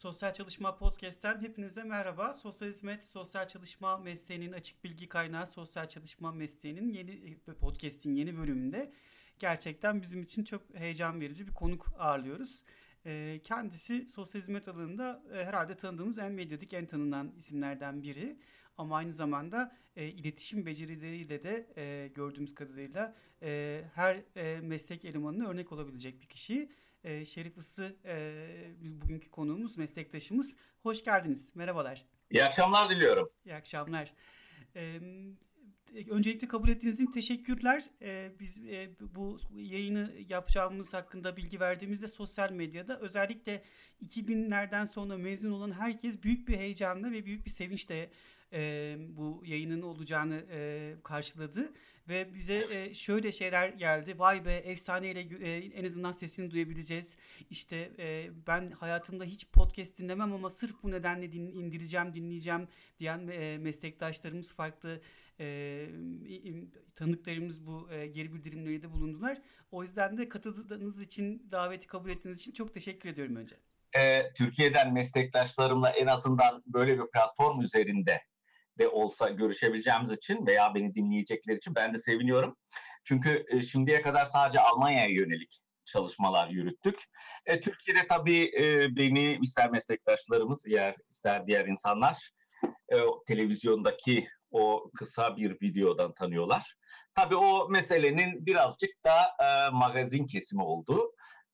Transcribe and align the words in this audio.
Sosyal 0.00 0.32
Çalışma 0.32 0.76
Podcast'ten 0.76 1.42
hepinize 1.42 1.84
merhaba. 1.84 2.32
Sosyal 2.32 2.68
hizmet, 2.68 3.04
sosyal 3.04 3.48
çalışma 3.48 3.98
mesleğinin 3.98 4.52
açık 4.52 4.84
bilgi 4.84 5.08
kaynağı 5.08 5.46
sosyal 5.46 5.88
çalışma 5.88 6.32
mesleğinin 6.32 6.92
yeni 6.92 7.38
podcast'in 7.60 8.14
yeni 8.14 8.38
bölümünde 8.38 8.92
gerçekten 9.38 10.02
bizim 10.02 10.22
için 10.22 10.44
çok 10.44 10.74
heyecan 10.74 11.20
verici 11.20 11.46
bir 11.46 11.54
konuk 11.54 11.86
ağırlıyoruz. 11.98 12.62
Ee, 13.06 13.40
kendisi 13.44 14.08
sosyal 14.08 14.42
hizmet 14.42 14.68
alanında 14.68 15.22
e, 15.32 15.44
herhalde 15.44 15.76
tanıdığımız 15.76 16.18
en 16.18 16.32
medyatik, 16.32 16.72
en 16.72 16.86
tanınan 16.86 17.32
isimlerden 17.38 18.02
biri. 18.02 18.36
Ama 18.78 18.96
aynı 18.96 19.12
zamanda 19.12 19.76
e, 19.96 20.08
iletişim 20.08 20.66
becerileriyle 20.66 21.42
de 21.42 21.72
e, 21.76 22.08
gördüğümüz 22.08 22.54
kadarıyla 22.54 23.16
e, 23.42 23.82
her 23.94 24.22
e, 24.36 24.60
meslek 24.60 25.04
elemanına 25.04 25.48
örnek 25.48 25.72
olabilecek 25.72 26.22
bir 26.22 26.26
kişi. 26.26 26.70
E, 27.04 27.24
Şerif 27.24 27.56
Isı 27.56 27.96
e, 28.04 28.46
bugünkü 28.80 29.30
konuğumuz, 29.30 29.78
meslektaşımız. 29.78 30.56
Hoş 30.82 31.04
geldiniz. 31.04 31.56
Merhabalar. 31.56 32.06
İyi 32.30 32.44
akşamlar 32.44 32.90
diliyorum. 32.90 33.30
İyi 33.46 33.54
akşamlar. 33.54 34.14
E, 34.76 35.00
öncelikle 36.10 36.48
kabul 36.48 36.68
ettiğiniz 36.68 37.00
için 37.00 37.12
teşekkürler. 37.12 37.84
E, 38.02 38.32
biz 38.40 38.58
e, 38.58 38.90
bu 39.14 39.38
yayını 39.54 40.12
yapacağımız 40.28 40.94
hakkında 40.94 41.36
bilgi 41.36 41.60
verdiğimizde 41.60 42.08
sosyal 42.08 42.50
medyada 42.50 43.00
özellikle 43.00 43.62
2000'lerden 44.04 44.84
sonra 44.84 45.16
mezun 45.16 45.50
olan 45.50 45.72
herkes 45.72 46.22
büyük 46.22 46.48
bir 46.48 46.56
heyecanla 46.56 47.10
ve 47.10 47.26
büyük 47.26 47.44
bir 47.46 47.50
sevinçle 47.50 48.10
e, 48.52 48.96
bu 49.08 49.42
yayının 49.46 49.82
olacağını 49.82 50.44
e, 50.50 50.94
karşıladı 51.04 51.72
ve 52.10 52.34
bize 52.34 52.66
e, 52.70 52.94
şöyle 52.94 53.32
şeyler 53.32 53.68
geldi. 53.68 54.18
Vay 54.18 54.44
be 54.44 54.52
efsaneyle 54.52 55.20
e, 55.20 55.56
en 55.56 55.84
azından 55.84 56.12
sesini 56.12 56.50
duyabileceğiz. 56.50 57.18
İşte 57.50 57.90
e, 57.98 58.30
ben 58.46 58.70
hayatımda 58.70 59.24
hiç 59.24 59.46
podcast 59.50 59.98
dinlemem 59.98 60.32
ama 60.32 60.50
sırf 60.50 60.82
bu 60.82 60.90
nedenle 60.90 61.32
din, 61.32 61.50
indireceğim, 61.50 62.14
dinleyeceğim 62.14 62.68
diyen 62.98 63.28
e, 63.28 63.58
meslektaşlarımız 63.58 64.54
farklı 64.54 65.00
e, 65.40 65.86
tanıklarımız 66.96 67.66
bu 67.66 67.92
e, 67.92 68.06
geri 68.06 68.34
bildirimleri 68.34 68.82
de 68.82 68.92
bulundular. 68.92 69.38
O 69.70 69.82
yüzden 69.82 70.18
de 70.18 70.28
katıldığınız 70.28 71.00
için, 71.00 71.48
daveti 71.52 71.86
kabul 71.86 72.10
ettiğiniz 72.10 72.40
için 72.40 72.52
çok 72.52 72.74
teşekkür 72.74 73.08
ediyorum 73.08 73.36
önce. 73.36 73.56
E, 73.98 74.32
Türkiye'den 74.32 74.92
meslektaşlarımla 74.92 75.90
en 75.90 76.06
azından 76.06 76.62
böyle 76.66 76.98
bir 76.98 77.06
platform 77.06 77.60
üzerinde 77.60 78.22
de 78.80 78.88
olsa 78.88 79.28
görüşebileceğimiz 79.28 80.10
için 80.10 80.46
veya 80.46 80.74
beni 80.74 80.94
dinleyecekler 80.94 81.56
için 81.56 81.74
ben 81.74 81.94
de 81.94 81.98
seviniyorum. 81.98 82.56
Çünkü 83.04 83.46
e, 83.48 83.62
şimdiye 83.62 84.02
kadar 84.02 84.26
sadece 84.26 84.60
Almanya'ya 84.60 85.08
yönelik 85.10 85.60
çalışmalar 85.84 86.48
yürüttük. 86.48 87.04
E, 87.46 87.60
Türkiye'de 87.60 88.08
tabii 88.08 88.50
e, 88.58 88.96
beni 88.96 89.38
ister 89.42 89.70
meslektaşlarımız 89.70 90.66
yer 90.66 90.96
ister 91.08 91.46
diğer 91.46 91.66
insanlar 91.66 92.30
e, 92.64 92.96
televizyondaki 93.26 94.28
o 94.50 94.90
kısa 94.94 95.36
bir 95.36 95.60
videodan 95.60 96.14
tanıyorlar. 96.14 96.74
Tabii 97.14 97.36
o 97.36 97.68
meselenin 97.68 98.46
birazcık 98.46 98.90
da 99.04 99.16
e, 99.44 99.70
magazin 99.70 100.26
kesimi 100.26 100.62
oldu. 100.62 101.12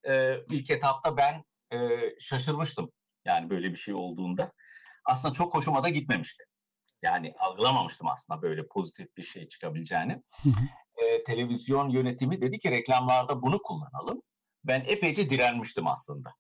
E, 0.08 0.36
ilk 0.50 0.70
etapta 0.70 1.16
ben 1.16 1.44
e, 1.72 1.78
şaşırmıştım 2.20 2.92
yani 3.24 3.50
böyle 3.50 3.72
bir 3.72 3.78
şey 3.78 3.94
olduğunda. 3.94 4.52
Aslında 5.04 5.34
çok 5.34 5.54
hoşuma 5.54 5.84
da 5.84 5.88
gitmemişti. 5.88 6.44
Yani 7.02 7.34
algılamamıştım 7.38 8.08
aslında 8.08 8.42
böyle 8.42 8.66
pozitif 8.66 9.16
bir 9.16 9.22
şey 9.22 9.48
çıkabileceğini. 9.48 10.22
Hı 10.42 10.48
hı. 10.48 10.64
E, 11.04 11.24
televizyon 11.24 11.88
yönetimi 11.88 12.40
dedi 12.40 12.58
ki 12.58 12.70
reklamlarda 12.70 13.42
bunu 13.42 13.62
kullanalım. 13.62 14.22
Ben 14.64 14.84
epeyce 14.86 15.30
direnmiştim 15.30 15.86
aslında. 15.86 16.34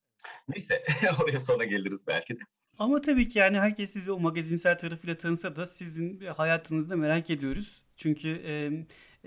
Neyse 0.48 0.84
oraya 1.22 1.40
sonra 1.40 1.64
geliriz 1.64 2.06
belki 2.06 2.34
de. 2.34 2.40
Ama 2.78 3.00
tabii 3.00 3.28
ki 3.28 3.38
yani 3.38 3.60
herkes 3.60 3.90
sizi 3.90 4.12
o 4.12 4.20
magazinsel 4.20 4.78
tarafıyla 4.78 5.16
tanısa 5.16 5.56
da 5.56 5.66
sizin 5.66 6.20
hayatınızda 6.20 6.96
merak 6.96 7.30
ediyoruz. 7.30 7.82
Çünkü 7.96 8.28
e, 8.28 8.70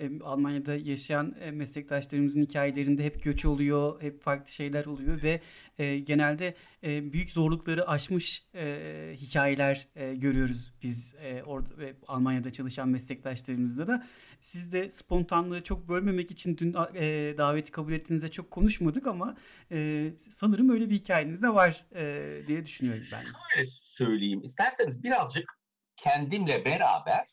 e, 0.00 0.20
Almanya'da 0.20 0.74
yaşayan 0.74 1.34
e, 1.40 1.50
meslektaşlarımızın 1.50 2.42
hikayelerinde 2.42 3.04
hep 3.04 3.22
göç 3.22 3.44
oluyor, 3.44 4.02
hep 4.02 4.22
farklı 4.22 4.52
şeyler 4.52 4.84
oluyor 4.84 5.22
ve 5.22 5.40
e, 5.80 5.98
genelde 5.98 6.54
e, 6.84 7.12
büyük 7.12 7.30
zorlukları 7.30 7.88
aşmış 7.88 8.46
e, 8.54 9.12
hikayeler 9.14 9.88
e, 9.94 10.14
görüyoruz 10.14 10.74
biz 10.82 11.16
e, 11.22 11.42
orada 11.42 11.84
e, 11.84 11.94
Almanya'da 12.08 12.52
çalışan 12.52 12.88
meslektaşlarımızda 12.88 13.88
da. 13.88 14.06
Siz 14.40 14.72
de 14.72 14.90
spontanlığı 14.90 15.62
çok 15.62 15.88
bölmemek 15.88 16.30
için 16.30 16.56
dün 16.56 16.74
e, 16.94 17.34
daveti 17.38 17.72
kabul 17.72 17.92
ettiğinizde 17.92 18.30
çok 18.30 18.50
konuşmadık 18.50 19.06
ama 19.06 19.36
e, 19.72 20.10
sanırım 20.30 20.70
öyle 20.70 20.90
bir 20.90 20.94
hikayeniz 20.94 21.42
de 21.42 21.48
var 21.48 21.84
e, 21.94 22.42
diye 22.46 22.64
düşünüyorum 22.64 23.04
ben. 23.12 23.22
Şöyle 23.22 23.70
söyleyeyim 23.90 24.40
isterseniz 24.44 25.02
birazcık 25.02 25.58
kendimle 25.96 26.64
beraber 26.64 27.26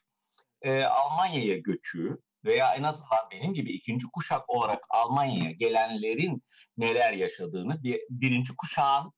e, 0.61 0.83
Almanya'ya 0.83 1.57
göçü 1.57 2.17
veya 2.47 2.75
en 2.75 2.83
azından 2.83 3.19
benim 3.31 3.53
gibi 3.53 3.71
ikinci 3.71 4.07
kuşak 4.13 4.49
olarak 4.49 4.83
Almanya'ya 4.89 5.51
gelenlerin 5.51 6.43
neler 6.77 7.13
yaşadığını, 7.13 7.83
bir, 7.83 8.01
birinci 8.09 8.55
kuşağın 8.55 9.11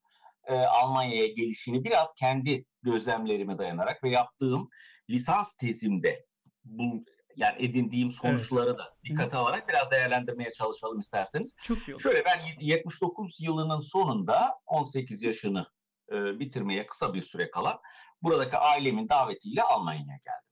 e, 0.48 0.56
Almanya'ya 0.56 1.28
gelişini 1.28 1.84
biraz 1.84 2.14
kendi 2.20 2.66
gözlemlerime 2.84 3.58
dayanarak 3.58 4.04
ve 4.04 4.10
yaptığım 4.10 4.70
lisans 5.10 5.52
tezimde 5.60 6.26
bu 6.64 7.04
yani 7.36 7.66
edindiğim 7.66 8.12
sonuçları 8.12 8.70
evet. 8.70 8.80
da 8.80 8.94
dikkate 9.04 9.38
alarak 9.38 9.70
biraz 9.70 9.92
değerlendirmeye 9.92 10.54
çalışalım 10.54 11.00
isterseniz. 11.00 11.56
Çok 11.64 11.88
iyi 11.88 11.94
olur. 11.94 12.02
Şöyle 12.02 12.26
ben 12.26 12.40
79 12.60 13.38
yılının 13.42 13.82
sonunda 13.82 14.56
18 14.66 15.24
yaşını 15.24 15.66
e, 16.12 16.40
bitirmeye 16.40 16.86
kısa 16.86 17.14
bir 17.14 17.22
süre 17.22 17.52
kala 17.52 17.82
buradaki 18.22 18.58
ailemin 18.58 19.10
davetiyle 19.10 19.64
Almanya'ya 19.64 20.20
geldim. 20.26 20.50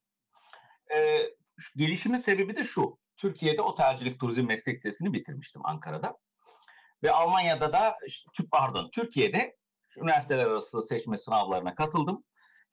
E, 0.95 0.97
gelişimin 1.75 2.19
sebebi 2.19 2.55
de 2.55 2.63
şu. 2.63 2.97
Türkiye'de 3.17 3.61
otelcilik 3.61 4.19
turizm 4.19 4.45
meslek 4.45 4.85
lisesini 4.85 5.13
bitirmiştim 5.13 5.65
Ankara'da. 5.65 6.17
Ve 7.03 7.11
Almanya'da 7.11 7.73
da 7.73 7.97
işte, 8.07 8.43
pardon 8.51 8.89
Türkiye'de 8.93 9.55
üniversiteler 9.97 10.45
arası 10.45 10.81
seçme 10.81 11.17
sınavlarına 11.17 11.75
katıldım. 11.75 12.23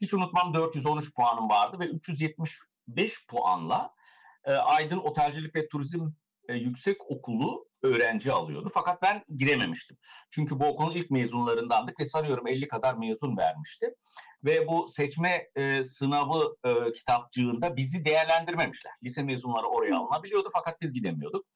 Hiç 0.00 0.14
unutmam 0.14 0.54
413 0.54 1.14
puanım 1.14 1.48
vardı 1.48 1.78
ve 1.78 1.86
375 1.86 3.26
puanla 3.26 3.94
e, 4.44 4.52
Aydın 4.52 4.98
Otelcilik 4.98 5.56
ve 5.56 5.68
Turizm 5.68 6.08
e, 6.48 6.54
Yüksek 6.54 7.10
Okulu 7.10 7.68
öğrenci 7.82 8.32
alıyordu. 8.32 8.70
Fakat 8.74 9.02
ben 9.02 9.24
girememiştim. 9.36 9.96
Çünkü 10.30 10.60
bu 10.60 10.66
okulun 10.66 10.94
ilk 10.94 11.10
mezunlarındandık 11.10 12.00
ve 12.00 12.06
sanıyorum 12.06 12.46
50 12.46 12.68
kadar 12.68 12.94
mezun 12.94 13.36
vermişti. 13.36 13.94
Ve 14.44 14.66
bu 14.68 14.88
seçme 14.88 15.48
e, 15.56 15.84
sınavı 15.84 16.56
e, 16.64 16.92
kitapçığında 16.92 17.76
bizi 17.76 18.04
değerlendirmemişler. 18.04 18.92
Lise 19.04 19.22
mezunları 19.22 19.66
oraya 19.66 19.96
alınabiliyordu 19.96 20.50
fakat 20.52 20.80
biz 20.80 20.92
gidemiyorduk. 20.92 21.46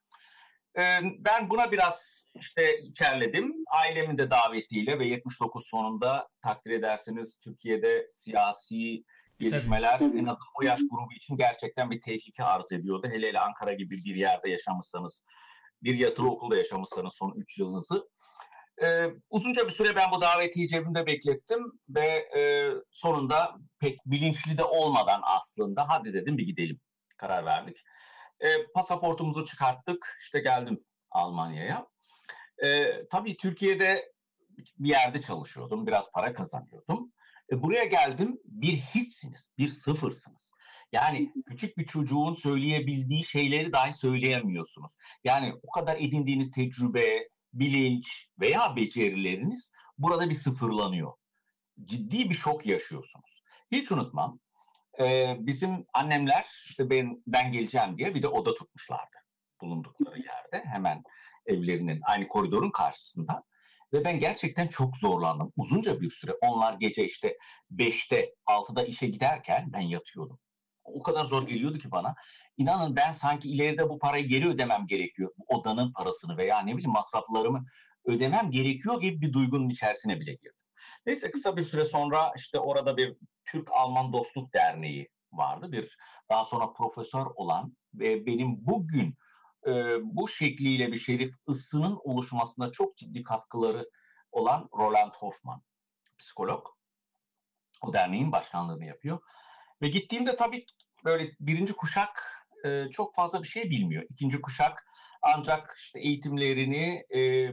E, 0.78 0.82
ben 1.19 1.50
buna 1.50 1.72
biraz 1.72 2.27
işte 2.34 2.81
içerledim. 2.81 3.54
Ailemin 3.66 4.19
de 4.19 4.31
davetiyle 4.31 4.98
ve 4.98 5.06
79 5.06 5.66
sonunda 5.66 6.28
takdir 6.43 6.71
ederseniz 6.71 7.38
Türkiye'de 7.38 8.09
siyasi 8.10 9.04
gelişmeler 9.38 9.98
Tabii. 9.98 10.19
en 10.19 10.25
azından 10.25 10.38
o 10.60 10.65
yaş 10.65 10.81
grubu 10.91 11.12
için 11.12 11.37
gerçekten 11.37 11.91
bir 11.91 12.00
tehlike 12.00 12.44
arz 12.44 12.72
ediyordu. 12.72 13.09
Hele 13.10 13.28
hele 13.28 13.41
Ankara 13.41 13.72
gibi 13.72 14.04
bir 14.04 14.15
yerde 14.15 14.50
yaşamışsanız, 14.50 15.22
bir 15.82 15.98
yatılı 15.98 16.31
okulda 16.31 16.56
yaşamışsanız 16.56 17.15
son 17.15 17.32
3 17.37 17.59
yılınızı. 17.59 18.09
Ee, 18.83 19.06
uzunca 19.31 19.69
bir 19.69 19.72
süre 19.72 19.97
ben 19.97 20.11
bu 20.11 20.21
davetiyi 20.21 20.69
cebimde 20.69 21.06
beklettim 21.06 21.72
ve 21.89 22.28
e, 22.37 22.71
sonunda 22.91 23.56
pek 23.78 23.99
bilinçli 24.06 24.59
de 24.59 24.65
olmadan 24.65 25.21
aslında 25.25 25.89
hadi 25.89 26.12
dedim 26.12 26.39
bir 26.39 26.47
gidelim 26.47 26.81
karar 27.16 27.44
verdik. 27.44 27.77
E, 28.41 28.47
pasaportumuzu 28.75 29.44
çıkarttık 29.44 30.19
işte 30.21 30.41
geldim 30.41 30.84
Almanya'ya. 31.11 31.87
E, 32.65 32.93
tabii 33.11 33.37
Türkiye'de 33.37 34.12
bir 34.78 34.89
yerde 34.89 35.22
çalışıyordum 35.22 35.87
biraz 35.87 36.05
para 36.12 36.33
kazanıyordum. 36.33 37.13
E, 37.53 37.63
buraya 37.63 37.84
geldim 37.84 38.39
bir 38.45 38.77
hiçsiniz, 38.77 39.51
bir 39.59 39.71
sıfırsınız. 39.71 40.48
Yani 40.92 41.33
küçük 41.47 41.78
bir 41.78 41.86
çocuğun 41.86 42.34
söyleyebildiği 42.34 43.25
şeyleri 43.25 43.72
dahi 43.72 43.92
söyleyemiyorsunuz. 43.92 44.92
Yani 45.25 45.54
o 45.63 45.71
kadar 45.71 45.97
edindiğiniz 45.97 46.51
tecrübe, 46.51 47.28
bilinç 47.60 48.28
veya 48.41 48.77
becerileriniz 48.77 49.72
burada 49.99 50.31
bir 50.31 50.34
sıfırlanıyor. 50.34 51.13
Ciddi 51.84 52.31
bir 52.31 52.34
şok 52.34 52.66
yaşıyorsunuz. 52.66 53.43
Hiç 53.72 53.93
unutmam. 53.93 54.41
Ee, 55.01 55.37
bizim 55.39 55.87
annemler 55.95 56.47
işte 56.65 56.91
ben 56.91 57.22
ben 57.27 57.53
geleceğim 57.53 57.99
diye 57.99 58.15
bir 58.15 58.22
de 58.22 58.28
oda 58.28 58.55
tutmuşlardı 58.55 59.16
bulundukları 59.60 60.19
yerde 60.19 60.65
hemen 60.65 61.03
evlerinin 61.47 62.01
aynı 62.03 62.28
koridorun 62.28 62.71
karşısında. 62.71 63.43
Ve 63.93 64.04
ben 64.04 64.19
gerçekten 64.19 64.69
çok 64.69 64.97
zorlandım. 64.97 65.53
Uzunca 65.57 66.01
bir 66.01 66.11
süre 66.11 66.33
onlar 66.41 66.72
gece 66.72 67.04
işte 67.04 67.39
5'te 67.75 68.34
6'da 68.47 68.84
işe 68.84 69.07
giderken 69.07 69.72
ben 69.72 69.81
yatıyordum. 69.81 70.39
O 70.84 71.03
kadar 71.03 71.25
zor 71.25 71.47
geliyordu 71.47 71.78
ki 71.78 71.91
bana. 71.91 72.15
İnanın 72.59 72.97
ben 72.97 73.13
sanki 73.13 73.51
ileride 73.51 73.89
bu 73.89 73.99
parayı 73.99 74.28
geri 74.28 74.49
ödemem 74.49 74.87
gerekiyor. 74.87 75.33
Bu 75.39 75.57
odanın 75.57 75.93
parasını 75.93 76.37
veya 76.37 76.60
ne 76.60 76.72
bileyim 76.72 76.91
masraflarımı 76.91 77.65
ödemem 78.05 78.51
gerekiyor 78.51 79.01
gibi 79.01 79.21
bir 79.21 79.33
duygunun 79.33 79.69
içerisine 79.69 80.21
bile 80.21 80.33
girdim. 80.33 80.53
Neyse 81.07 81.31
kısa 81.31 81.57
bir 81.57 81.65
süre 81.65 81.84
sonra 81.84 82.33
işte 82.37 82.59
orada 82.59 82.97
bir 82.97 83.16
Türk-Alman 83.45 84.13
Dostluk 84.13 84.55
Derneği 84.55 85.09
vardı. 85.33 85.72
Bir 85.72 85.97
daha 86.31 86.45
sonra 86.45 86.72
profesör 86.72 87.27
olan 87.34 87.77
ve 87.95 88.27
benim 88.27 88.66
bugün 88.66 89.15
e, 89.66 89.72
bu 90.03 90.28
şekliyle 90.28 90.93
bir 90.93 90.99
şerif 90.99 91.34
ısının 91.49 91.99
oluşmasında 92.04 92.72
çok 92.72 92.97
ciddi 92.97 93.22
katkıları 93.22 93.91
olan 94.33 94.69
Roland 94.78 95.13
Hoffman, 95.15 95.63
psikolog. 96.19 96.66
O 97.83 97.93
derneğin 97.93 98.33
başkanlığını 98.33 98.84
yapıyor. 98.84 99.21
Ve 99.83 99.89
gittiğimde 99.89 100.37
tabii 100.37 100.66
böyle 101.04 101.33
birinci 101.41 101.72
kuşak 101.72 102.38
e, 102.65 102.91
çok 102.93 103.15
fazla 103.15 103.43
bir 103.43 103.49
şey 103.49 103.71
bilmiyor. 103.71 104.05
İkinci 104.10 104.41
kuşak 104.41 104.84
ancak 105.22 105.75
işte 105.78 106.01
eğitimlerini 106.01 107.05
e, 107.16 107.53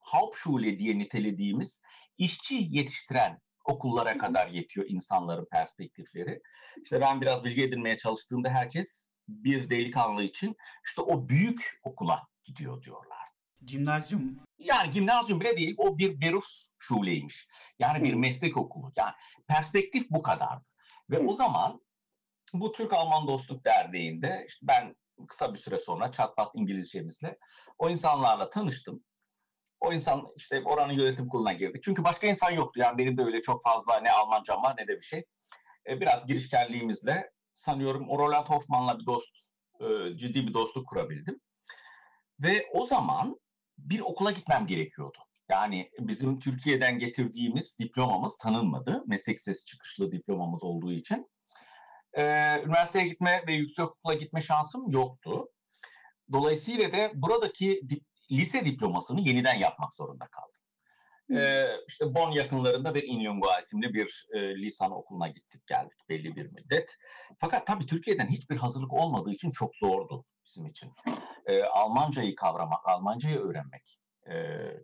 Hauptschule 0.00 0.78
diye 0.78 0.98
nitelediğimiz 0.98 1.82
işçi 2.18 2.54
yetiştiren 2.70 3.40
okullara 3.64 4.18
kadar 4.18 4.48
yetiyor 4.48 4.86
insanların 4.88 5.46
perspektifleri. 5.52 6.40
İşte 6.82 7.00
ben 7.00 7.20
biraz 7.20 7.44
bilgi 7.44 7.62
edinmeye 7.62 7.98
çalıştığımda 7.98 8.50
herkes 8.50 9.06
bir 9.28 9.70
delikanlı 9.70 10.22
için 10.22 10.56
işte 10.86 11.02
o 11.02 11.28
büyük 11.28 11.80
okula 11.82 12.22
gidiyor 12.44 12.82
diyorlar. 12.82 13.18
Gimnazyum. 13.66 14.40
Yani 14.58 14.90
gimnazyum 14.90 15.40
bile 15.40 15.56
değil, 15.56 15.74
o 15.78 15.98
bir 15.98 16.20
Berufsschuleymiş. 16.20 17.48
Yani 17.78 18.04
bir 18.04 18.14
meslek 18.14 18.56
okulu. 18.56 18.92
Yani 18.96 19.12
perspektif 19.48 20.10
bu 20.10 20.22
kadardı. 20.22 20.64
Ve 21.10 21.18
o 21.18 21.32
zaman 21.34 21.80
bu 22.52 22.72
Türk-Alman 22.72 23.26
Dostluk 23.26 23.64
Derneği'nde 23.64 24.44
işte 24.48 24.66
ben 24.66 24.96
kısa 25.28 25.54
bir 25.54 25.58
süre 25.58 25.78
sonra 25.78 26.12
çatpat 26.12 26.50
İngilizcemizle 26.54 27.38
o 27.78 27.90
insanlarla 27.90 28.50
tanıştım. 28.50 29.04
O 29.80 29.92
insan 29.92 30.26
işte 30.36 30.62
oranın 30.64 30.92
yönetim 30.92 31.28
kuruluna 31.28 31.52
girdik. 31.52 31.82
Çünkü 31.84 32.04
başka 32.04 32.26
insan 32.26 32.50
yoktu. 32.50 32.80
Yani 32.80 32.98
benim 32.98 33.18
de 33.18 33.22
öyle 33.22 33.42
çok 33.42 33.64
fazla 33.64 34.00
ne 34.00 34.10
Almancam 34.10 34.62
var 34.62 34.74
ne 34.78 34.88
de 34.88 34.96
bir 34.96 35.04
şey. 35.04 35.24
E, 35.88 36.00
biraz 36.00 36.26
girişkenliğimizle 36.26 37.30
sanıyorum 37.54 38.08
o 38.10 38.18
Roland 38.18 38.46
Hoffman'la 38.46 38.98
bir 38.98 39.06
dost, 39.06 39.28
e, 39.80 40.16
ciddi 40.16 40.46
bir 40.46 40.54
dostluk 40.54 40.88
kurabildim. 40.88 41.40
Ve 42.40 42.66
o 42.72 42.86
zaman 42.86 43.40
bir 43.78 44.00
okula 44.00 44.30
gitmem 44.30 44.66
gerekiyordu. 44.66 45.18
Yani 45.50 45.90
bizim 45.98 46.40
Türkiye'den 46.40 46.98
getirdiğimiz 46.98 47.78
diplomamız 47.78 48.32
tanınmadı. 48.38 49.02
Meslek 49.06 49.40
sesi 49.40 49.64
çıkışlı 49.64 50.12
diplomamız 50.12 50.62
olduğu 50.62 50.92
için. 50.92 51.30
Ee, 52.16 52.62
üniversiteye 52.64 53.08
gitme 53.08 53.44
ve 53.46 53.54
yüksek 53.54 53.84
okula 53.84 54.14
gitme 54.14 54.42
şansım 54.42 54.90
yoktu. 54.90 55.48
Dolayısıyla 56.32 56.92
da 56.92 57.10
buradaki 57.14 57.80
dip, 57.88 58.04
lise 58.30 58.64
diplomasını 58.64 59.20
yeniden 59.20 59.58
yapmak 59.58 59.96
zorunda 59.96 60.26
kaldım. 60.26 60.56
Ee, 61.34 61.66
işte 61.88 62.14
Bonn 62.14 62.30
yakınlarında 62.32 62.94
bir 62.94 63.02
İnyungua 63.02 63.60
isimli 63.60 63.94
bir 63.94 64.26
e, 64.32 64.56
lisan 64.56 64.92
okuluna 64.92 65.28
gittik 65.28 65.66
geldik 65.66 65.98
belli 66.08 66.36
bir 66.36 66.52
müddet. 66.52 66.96
Fakat 67.40 67.66
tabii 67.66 67.86
Türkiye'den 67.86 68.28
hiçbir 68.28 68.56
hazırlık 68.56 68.92
olmadığı 68.92 69.32
için 69.32 69.50
çok 69.50 69.76
zordu 69.76 70.24
bizim 70.46 70.66
için. 70.66 70.92
Ee, 71.46 71.62
Almancayı 71.62 72.34
kavramak, 72.34 72.88
Almancayı 72.88 73.38
öğrenmek 73.38 73.98
e, 74.30 74.34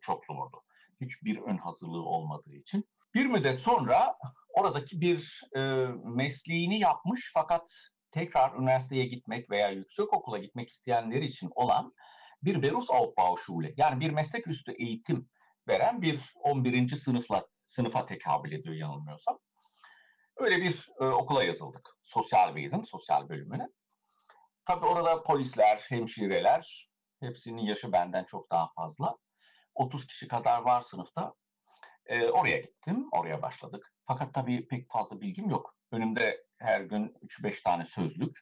çok 0.00 0.24
zordu. 0.26 0.62
Hiçbir 1.00 1.38
ön 1.38 1.56
hazırlığı 1.56 2.04
olmadığı 2.04 2.54
için. 2.54 2.84
Bir 3.14 3.26
müddet 3.26 3.60
sonra 3.60 4.16
oradaki 4.54 5.00
bir 5.00 5.42
e, 5.56 5.60
mesleğini 6.04 6.80
yapmış 6.80 7.30
fakat 7.34 7.72
tekrar 8.12 8.54
üniversiteye 8.54 9.06
gitmek 9.06 9.50
veya 9.50 9.68
yüksek 9.68 10.12
okula 10.12 10.38
gitmek 10.38 10.70
isteyenler 10.70 11.22
için 11.22 11.50
olan 11.54 11.94
bir 12.42 12.62
Berufsaufbauschule 12.62 13.74
yani 13.76 14.00
bir 14.00 14.10
meslek 14.10 14.46
üstü 14.46 14.72
eğitim 14.72 15.28
veren 15.68 16.02
bir 16.02 16.32
11. 16.34 16.96
sınıfla 16.96 17.46
sınıfa 17.68 18.06
tekabül 18.06 18.52
ediyor 18.52 18.74
yanılmıyorsam. 18.74 19.38
Öyle 20.36 20.56
bir 20.62 20.88
e, 21.00 21.04
okula 21.04 21.44
yazıldık. 21.44 21.90
Sosyal 22.02 22.54
Beyaz'ın 22.54 22.84
sosyal 22.84 23.28
bölümüne. 23.28 23.68
Tabii 24.64 24.86
orada 24.86 25.22
polisler, 25.22 25.86
hemşireler, 25.88 26.90
hepsinin 27.20 27.62
yaşı 27.62 27.92
benden 27.92 28.24
çok 28.24 28.50
daha 28.50 28.68
fazla. 28.76 29.16
30 29.74 30.06
kişi 30.06 30.28
kadar 30.28 30.62
var 30.62 30.80
sınıfta. 30.80 31.34
E, 32.12 32.30
oraya 32.30 32.58
gittim, 32.58 33.08
oraya 33.12 33.42
başladık. 33.42 33.92
Fakat 34.06 34.34
tabii 34.34 34.68
pek 34.68 34.92
fazla 34.92 35.20
bilgim 35.20 35.50
yok. 35.50 35.76
Önümde 35.92 36.44
her 36.58 36.80
gün 36.80 37.16
3-5 37.22 37.62
tane 37.62 37.86
sözlük, 37.86 38.38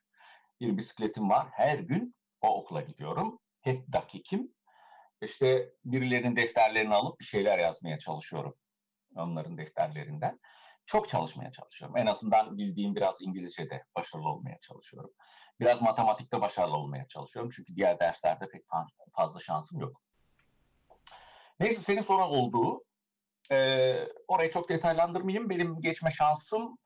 bir 0.61 0.77
bisikletim 0.77 1.31
var. 1.31 1.47
Her 1.53 1.79
gün 1.79 2.15
o 2.41 2.61
okula 2.61 2.81
gidiyorum. 2.81 3.39
Hep 3.61 3.93
dakikim. 3.93 4.53
İşte 5.23 5.73
birilerinin 5.85 6.37
defterlerini 6.37 6.95
alıp 6.95 7.21
bir 7.21 7.25
şeyler 7.25 7.59
yazmaya 7.59 7.99
çalışıyorum. 7.99 8.55
Onların 9.17 9.59
defterlerinden. 9.59 10.41
Çok 10.87 11.09
çalışmaya 11.09 11.53
çalışıyorum. 11.53 11.97
En 11.97 12.07
azından 12.07 12.59
bildiğim 12.59 12.95
biraz 12.95 13.15
İngilizce'de 13.21 13.85
başarılı 13.97 14.29
olmaya 14.29 14.59
çalışıyorum. 14.61 15.11
Biraz 15.61 15.83
matematikte 15.83 16.41
başarılı 16.41 16.77
olmaya 16.77 17.09
çalışıyorum. 17.09 17.51
Çünkü 17.55 17.77
diğer 17.77 18.01
derslerde 18.01 18.49
pek 18.49 18.63
fazla 19.13 19.41
şansım 19.41 19.81
yok. 19.81 20.03
Neyse 21.61 21.81
senin 21.81 22.03
sonra 22.03 22.29
olduğu, 22.29 22.85
e, 23.53 23.99
orayı 24.29 24.51
çok 24.51 24.69
detaylandırmayayım. 24.69 25.51
Benim 25.51 25.81
geçme 25.81 26.11
şansım 26.11 26.79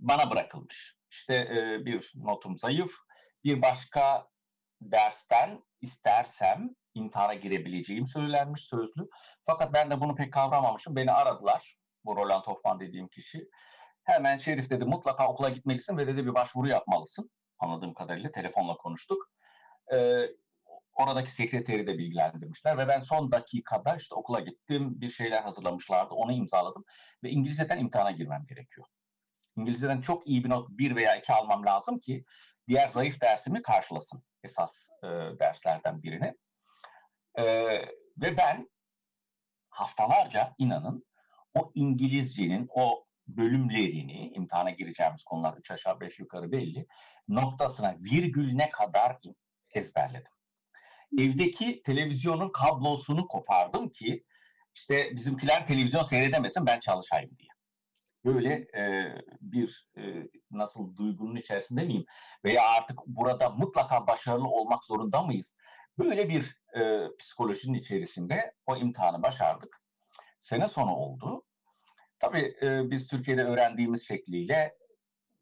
bana 0.00 0.30
bırakılmış. 0.30 0.96
İşte 1.10 1.34
e, 1.34 1.84
bir 1.84 2.12
notum 2.14 2.58
zayıf. 2.58 2.92
Bir 3.44 3.62
başka 3.62 4.28
dersten 4.80 5.62
istersem 5.80 6.70
intihara 6.94 7.34
girebileceğim 7.34 8.08
söylenmiş 8.08 8.64
sözlü. 8.64 9.08
Fakat 9.46 9.72
ben 9.74 9.90
de 9.90 10.00
bunu 10.00 10.14
pek 10.14 10.32
kavramamışım. 10.32 10.96
Beni 10.96 11.12
aradılar. 11.12 11.76
Bu 12.04 12.16
Roland 12.16 12.44
Hoffman 12.44 12.80
dediğim 12.80 13.08
kişi. 13.08 13.48
Hemen 14.04 14.38
Şerif 14.38 14.70
dedi 14.70 14.84
mutlaka 14.84 15.28
okula 15.28 15.48
gitmelisin 15.48 15.96
ve 15.96 16.06
dedi 16.06 16.26
bir 16.26 16.34
başvuru 16.34 16.68
yapmalısın. 16.68 17.30
Anladığım 17.58 17.94
kadarıyla 17.94 18.32
telefonla 18.32 18.76
konuştuk. 18.76 19.30
Ee, 19.92 20.26
oradaki 20.94 21.34
sekreteri 21.34 21.86
de 21.86 21.98
bilgilendirmişler 21.98 22.78
ve 22.78 22.88
ben 22.88 23.00
son 23.00 23.32
dakikada 23.32 23.96
işte 23.96 24.14
okula 24.14 24.40
gittim. 24.40 25.00
Bir 25.00 25.10
şeyler 25.10 25.42
hazırlamışlardı. 25.42 26.14
Onu 26.14 26.32
imzaladım 26.32 26.84
ve 27.24 27.30
İngilizceden 27.30 27.78
imtihana 27.78 28.10
girmem 28.10 28.46
gerekiyor. 28.48 28.86
İngilizceden 29.56 30.00
çok 30.00 30.26
iyi 30.26 30.44
bir 30.44 30.50
not 30.50 30.68
bir 30.70 30.96
veya 30.96 31.16
iki 31.16 31.32
almam 31.32 31.66
lazım 31.66 31.98
ki 31.98 32.24
diğer 32.68 32.88
zayıf 32.88 33.20
dersimi 33.20 33.62
karşılasın 33.62 34.22
esas 34.42 34.88
e, 35.02 35.06
derslerden 35.40 36.02
birini. 36.02 36.34
E, 37.38 37.44
ve 38.16 38.36
ben 38.36 38.68
haftalarca 39.70 40.54
inanın 40.58 41.04
o 41.54 41.72
İngilizcenin 41.74 42.68
o 42.74 43.04
bölümlerini, 43.26 44.32
imtihana 44.32 44.70
gireceğimiz 44.70 45.22
konular 45.22 45.56
üç 45.56 45.70
aşağı 45.70 46.00
beş 46.00 46.18
yukarı 46.18 46.52
belli, 46.52 46.86
noktasına 47.28 47.96
virgülüne 48.00 48.70
kadar 48.70 49.18
ezberledim. 49.74 50.32
Evdeki 51.18 51.82
televizyonun 51.82 52.52
kablosunu 52.52 53.28
kopardım 53.28 53.88
ki 53.88 54.24
işte 54.74 55.16
bizimkiler 55.16 55.66
televizyon 55.66 56.02
seyredemesin 56.02 56.66
ben 56.66 56.80
çalışayım 56.80 57.30
diye. 57.38 57.50
Böyle 58.24 58.52
e, 58.76 59.14
bir 59.40 59.88
e, 59.96 60.28
nasıl 60.50 60.96
duygunun 60.96 61.36
içerisinde 61.36 61.84
miyim? 61.84 62.04
Veya 62.44 62.62
artık 62.78 62.98
burada 63.06 63.50
mutlaka 63.50 64.06
başarılı 64.06 64.48
olmak 64.48 64.84
zorunda 64.84 65.22
mıyız? 65.22 65.56
Böyle 65.98 66.28
bir 66.28 66.56
e, 66.80 67.08
psikolojinin 67.18 67.78
içerisinde 67.78 68.54
o 68.66 68.76
imtihanı 68.76 69.22
başardık. 69.22 69.76
Sene 70.40 70.68
sonu 70.68 70.94
oldu. 70.94 71.42
Tabii 72.18 72.54
e, 72.62 72.90
biz 72.90 73.06
Türkiye'de 73.06 73.44
öğrendiğimiz 73.44 74.06
şekliyle 74.06 74.74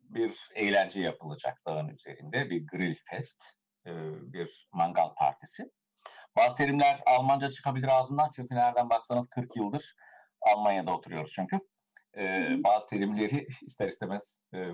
bir 0.01 0.49
eğlence 0.55 1.01
yapılacak 1.01 1.59
dağın 1.67 1.89
üzerinde. 1.89 2.51
Bir 2.51 2.67
grill 2.67 2.97
fest, 3.11 3.45
e, 3.87 3.93
bir 4.33 4.69
mangal 4.73 5.15
partisi. 5.15 5.71
Bazı 6.37 6.57
terimler 6.57 7.01
Almanca 7.07 7.51
çıkabilir 7.51 7.89
ağzından 7.89 8.31
çünkü 8.37 8.55
nereden 8.55 8.91
baksanız 8.91 9.29
40 9.29 9.57
yıldır 9.57 9.97
Almanya'da 10.41 10.97
oturuyoruz 10.97 11.33
çünkü. 11.35 11.61
E, 12.17 12.51
bazı 12.65 12.87
terimleri 12.87 13.47
ister 13.63 13.89
istemez 13.89 14.43
e, 14.55 14.71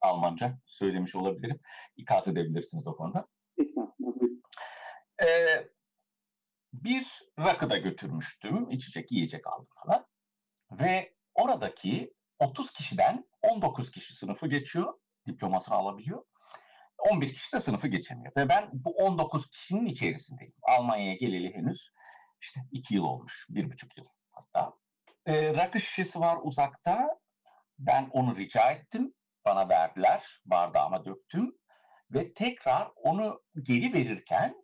Almanca 0.00 0.58
söylemiş 0.66 1.14
olabilirim. 1.14 1.60
İkaz 1.96 2.28
edebilirsiniz 2.28 2.86
o 2.86 2.96
konuda. 2.96 3.28
E, 5.22 5.28
bir 6.72 7.06
rakı 7.38 7.70
da 7.70 7.76
götürmüştüm. 7.76 8.70
İçecek, 8.70 9.12
yiyecek 9.12 9.46
aldım 9.46 9.68
falan. 9.84 10.06
Ve 10.70 11.14
oradaki 11.34 12.14
30 12.38 12.72
kişiden 12.72 13.24
19 13.42 13.90
kişi 13.90 14.14
sınıfı 14.14 14.46
geçiyor. 14.46 14.94
Diplomasını 15.26 15.74
alabiliyor. 15.74 16.24
11 17.10 17.34
kişi 17.34 17.52
de 17.52 17.60
sınıfı 17.60 17.88
geçemiyor. 17.88 18.32
Ve 18.36 18.48
ben 18.48 18.68
bu 18.72 18.90
19 18.90 19.50
kişinin 19.50 19.86
içerisindeyim. 19.86 20.54
Almanya'ya 20.62 21.14
geleli 21.14 21.54
henüz 21.54 21.92
işte 22.40 22.60
2 22.70 22.94
yıl 22.94 23.04
olmuş. 23.04 23.46
1,5 23.50 23.98
yıl 23.98 24.06
hatta. 24.32 24.72
E, 25.26 25.54
rakı 25.54 25.80
şişesi 25.80 26.20
var 26.20 26.38
uzakta. 26.42 27.08
Ben 27.78 28.08
onu 28.12 28.36
rica 28.36 28.70
ettim. 28.70 29.14
Bana 29.44 29.68
verdiler. 29.68 30.40
Bardağıma 30.44 31.04
döktüm. 31.04 31.56
Ve 32.10 32.32
tekrar 32.34 32.90
onu 32.96 33.42
geri 33.62 33.92
verirken 33.92 34.54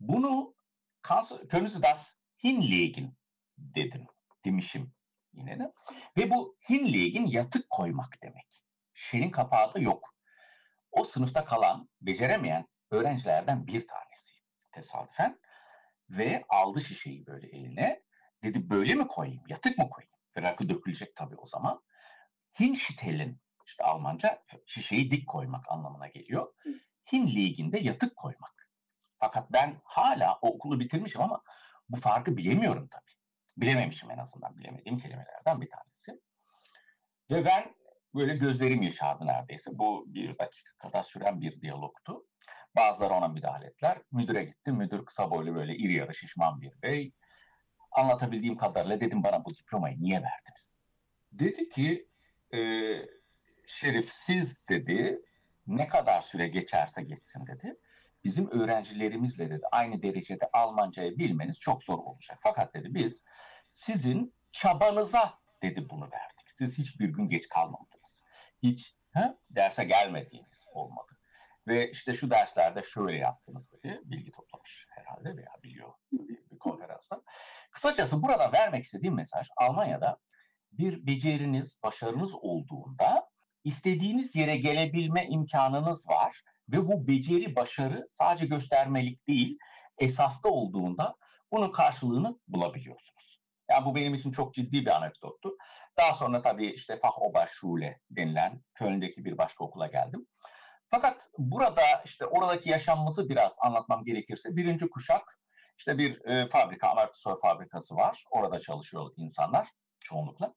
bunu 0.00 0.54
Sie 1.50 1.82
das 1.82 2.16
hinlegen 2.44 3.16
dedim 3.58 4.06
demişim 4.44 4.92
yine 5.32 5.58
de. 5.58 5.72
Ve 6.18 6.30
bu 6.30 6.56
Hinlegin 6.70 7.26
yatık 7.26 7.70
koymak 7.70 8.22
demek. 8.22 8.62
Şişenin 8.94 9.30
kapağı 9.30 9.74
da 9.74 9.78
yok. 9.78 10.14
O 10.98 11.04
sınıfta 11.04 11.44
kalan, 11.44 11.88
beceremeyen 12.00 12.66
öğrencilerden 12.90 13.66
bir 13.66 13.86
tanesi 13.86 14.32
tesadüfen 14.72 15.40
ve 16.10 16.44
aldı 16.48 16.80
şişeyi 16.80 17.26
böyle 17.26 17.46
eline. 17.46 18.02
Dedi 18.42 18.70
böyle 18.70 18.94
mi 18.94 19.06
koyayım, 19.06 19.42
yatık 19.48 19.78
mı 19.78 19.90
koyayım? 19.90 20.12
Ve 20.36 20.42
rakı 20.42 20.68
dökülecek 20.68 21.16
tabii 21.16 21.36
o 21.36 21.46
zaman. 21.46 21.82
Hinstellen, 22.60 23.38
işte 23.66 23.84
Almanca 23.84 24.42
şişeyi 24.66 25.10
dik 25.10 25.28
koymak 25.28 25.64
anlamına 25.68 26.08
geliyor. 26.08 26.54
Hinleginde 27.12 27.78
yatık 27.78 28.16
koymak. 28.16 28.68
Fakat 29.18 29.52
ben 29.52 29.80
hala 29.84 30.38
o 30.42 30.48
okulu 30.48 30.80
bitirmişim 30.80 31.20
ama 31.20 31.42
bu 31.88 32.00
farkı 32.00 32.36
bilemiyorum 32.36 32.88
tabii. 32.90 33.12
Bilememişim 33.56 34.10
en 34.10 34.18
azından 34.18 34.56
bilemediğim 34.56 34.98
kelimelerden 34.98 35.60
bir 35.60 35.70
tanesi. 35.70 36.20
Ve 37.30 37.44
ben 37.44 37.74
böyle 38.18 38.36
gözlerim 38.36 38.82
yaşardı 38.82 39.26
neredeyse. 39.26 39.70
Bu 39.78 40.04
bir 40.08 40.28
dakika 40.38 40.72
kadar 40.78 41.02
süren 41.02 41.40
bir 41.40 41.60
diyalogtu. 41.60 42.24
Bazıları 42.76 43.14
ona 43.14 43.28
müdahale 43.28 43.66
ettiler. 43.66 43.98
Müdüre 44.12 44.44
gittim. 44.44 44.76
Müdür 44.76 45.04
kısa 45.04 45.30
boylu 45.30 45.54
böyle 45.54 45.76
iri 45.76 45.92
yarı 45.92 46.14
şişman 46.14 46.60
bir 46.60 46.82
bey. 46.82 47.12
Anlatabildiğim 47.92 48.56
kadarıyla 48.56 49.00
dedim 49.00 49.22
bana 49.22 49.44
bu 49.44 49.54
diplomayı 49.54 50.02
niye 50.02 50.22
verdiniz? 50.22 50.78
Dedi 51.32 51.68
ki 51.68 52.08
e, 52.54 52.58
Şerif 53.68 54.12
siz 54.12 54.68
dedi 54.68 55.22
ne 55.66 55.88
kadar 55.88 56.22
süre 56.22 56.48
geçerse 56.48 57.02
geçsin 57.02 57.46
dedi. 57.46 57.76
Bizim 58.24 58.50
öğrencilerimizle 58.50 59.50
dedi 59.50 59.66
aynı 59.72 60.02
derecede 60.02 60.48
Almancayı 60.52 61.18
bilmeniz 61.18 61.58
çok 61.60 61.84
zor 61.84 61.98
olacak. 61.98 62.38
Fakat 62.42 62.74
dedi 62.74 62.94
biz 62.94 63.22
sizin 63.70 64.34
çabanıza 64.52 65.34
dedi 65.62 65.86
bunu 65.90 66.02
verdik. 66.02 66.46
Siz 66.54 66.78
hiçbir 66.78 67.08
gün 67.08 67.28
geç 67.28 67.48
kalmadınız. 67.48 67.97
Hiç 68.62 68.94
he, 69.12 69.36
derse 69.50 69.84
gelmediğiniz 69.84 70.64
olmadı. 70.72 71.12
Ve 71.68 71.90
işte 71.90 72.14
şu 72.14 72.30
derslerde 72.30 72.82
şöyle 72.82 73.18
yaptınız 73.18 73.72
dedi. 73.72 74.00
Bilgi 74.04 74.32
toplamış 74.32 74.86
herhalde 74.88 75.36
veya 75.36 75.52
biliyor 75.62 75.92
bir, 76.12 76.58
konferansta. 76.58 77.22
Kısacası 77.70 78.22
burada 78.22 78.52
vermek 78.52 78.84
istediğim 78.84 79.14
mesaj 79.14 79.48
Almanya'da 79.56 80.18
bir 80.72 81.06
beceriniz, 81.06 81.82
başarınız 81.82 82.34
olduğunda 82.34 83.28
istediğiniz 83.64 84.36
yere 84.36 84.56
gelebilme 84.56 85.26
imkanınız 85.26 86.08
var 86.08 86.42
ve 86.68 86.88
bu 86.88 87.08
beceri, 87.08 87.56
başarı 87.56 88.08
sadece 88.18 88.46
göstermelik 88.46 89.28
değil, 89.28 89.58
esaslı 89.98 90.50
olduğunda 90.50 91.16
bunun 91.52 91.72
karşılığını 91.72 92.38
bulabiliyorsunuz. 92.48 93.40
Yani 93.70 93.84
bu 93.84 93.94
benim 93.94 94.14
için 94.14 94.30
çok 94.30 94.54
ciddi 94.54 94.86
bir 94.86 94.96
anekdottu. 94.96 95.56
Daha 95.98 96.14
sonra 96.14 96.42
tabii 96.42 96.66
işte 96.66 96.98
Fachoberschule 96.98 98.00
denilen 98.10 98.60
Köln'deki 98.74 99.24
bir 99.24 99.38
başka 99.38 99.64
okula 99.64 99.86
geldim. 99.86 100.26
Fakat 100.90 101.28
burada 101.38 101.82
işte 102.04 102.26
oradaki 102.26 102.70
yaşamımızı 102.70 103.28
biraz 103.28 103.56
anlatmam 103.60 104.04
gerekirse 104.04 104.56
birinci 104.56 104.90
kuşak 104.90 105.38
işte 105.78 105.98
bir 105.98 106.24
e, 106.24 106.48
fabrika, 106.48 106.88
amortisör 106.88 107.40
fabrikası 107.40 107.96
var. 107.96 108.24
Orada 108.30 108.60
çalışıyor 108.60 109.12
insanlar 109.16 109.68
çoğunlukla. 110.00 110.54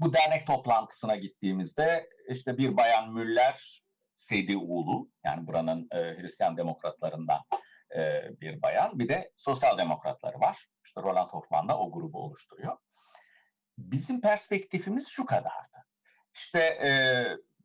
Bu 0.00 0.12
dernek 0.12 0.46
toplantısına 0.46 1.16
gittiğimizde 1.16 2.08
işte 2.28 2.58
bir 2.58 2.76
bayan 2.76 3.12
Müller 3.12 3.82
CDU'lu 4.16 5.08
yani 5.24 5.46
buranın 5.46 5.88
e, 5.92 5.98
Hristiyan 5.98 6.56
demokratlarından 6.56 7.40
e, 7.96 8.22
bir 8.40 8.62
bayan 8.62 8.98
bir 8.98 9.08
de 9.08 9.32
sosyal 9.36 9.78
demokratları 9.78 10.40
var. 10.40 10.68
İşte 10.84 11.02
Roland 11.02 11.30
Hoffman 11.30 11.68
da 11.68 11.78
o 11.78 11.92
grubu 11.92 12.18
oluşturuyor. 12.18 12.76
Bizim 13.80 14.20
perspektifimiz 14.20 15.08
şu 15.08 15.26
kadardı. 15.26 15.86
İşte 16.34 16.58
e, 16.58 16.90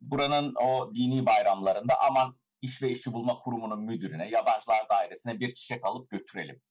buranın 0.00 0.54
o 0.54 0.94
dini 0.94 1.26
bayramlarında 1.26 2.00
aman 2.00 2.36
iş 2.62 2.82
ve 2.82 2.90
işçi 2.90 3.12
bulma 3.12 3.38
kurumunun 3.38 3.82
müdürüne, 3.84 4.28
yabancılar 4.28 4.88
dairesine 4.88 5.40
bir 5.40 5.54
çiçek 5.54 5.86
alıp 5.86 6.10
götürelim. 6.10 6.62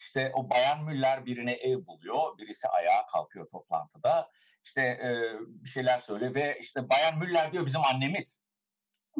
İşte 0.00 0.32
o 0.34 0.50
bayan 0.50 0.84
müller 0.84 1.26
birine 1.26 1.52
ev 1.52 1.86
buluyor, 1.86 2.38
birisi 2.38 2.68
ayağa 2.68 3.06
kalkıyor 3.06 3.48
toplantıda. 3.50 4.30
İşte 4.64 4.80
e, 4.82 5.10
bir 5.48 5.68
şeyler 5.68 6.00
söyle 6.00 6.34
ve 6.34 6.58
işte 6.60 6.88
bayan 6.88 7.18
müller 7.18 7.52
diyor 7.52 7.66
bizim 7.66 7.80
annemiz. 7.84 8.42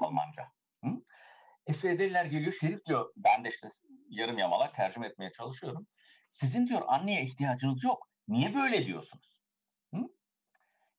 Almanca. 0.00 0.46
Hı? 0.84 0.90
Geliyor, 1.82 2.52
Şerif 2.60 2.84
diyor, 2.84 3.12
ben 3.16 3.44
de 3.44 3.48
işte 3.48 3.70
yarım 4.08 4.38
yamalak 4.38 4.74
tercüme 4.74 5.06
etmeye 5.06 5.32
çalışıyorum. 5.32 5.86
Sizin 6.28 6.66
diyor 6.66 6.82
anneye 6.86 7.24
ihtiyacınız 7.24 7.84
yok. 7.84 8.08
Niye 8.28 8.54
böyle 8.54 8.86
diyorsunuz? 8.86 9.37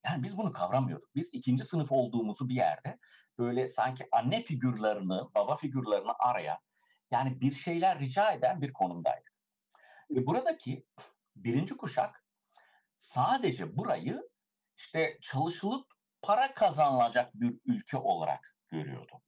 Yani 0.05 0.23
biz 0.23 0.37
bunu 0.37 0.51
kavramıyorduk. 0.51 1.15
Biz 1.15 1.29
ikinci 1.33 1.63
sınıf 1.63 1.91
olduğumuzu 1.91 2.49
bir 2.49 2.55
yerde 2.55 2.97
böyle 3.37 3.69
sanki 3.69 4.07
anne 4.11 4.43
figürlerini, 4.43 5.21
baba 5.35 5.57
figürlerini 5.57 6.11
arayan, 6.11 6.57
yani 7.11 7.41
bir 7.41 7.51
şeyler 7.51 7.99
rica 7.99 8.31
eden 8.31 8.61
bir 8.61 8.73
konumdaydık. 8.73 9.33
Ve 10.11 10.25
buradaki 10.25 10.85
birinci 11.35 11.77
kuşak 11.77 12.23
sadece 12.99 13.77
burayı 13.77 14.29
işte 14.77 15.17
çalışılıp 15.21 15.87
para 16.21 16.53
kazanılacak 16.53 17.33
bir 17.33 17.59
ülke 17.65 17.97
olarak 17.97 18.55
görüyordu. 18.67 19.21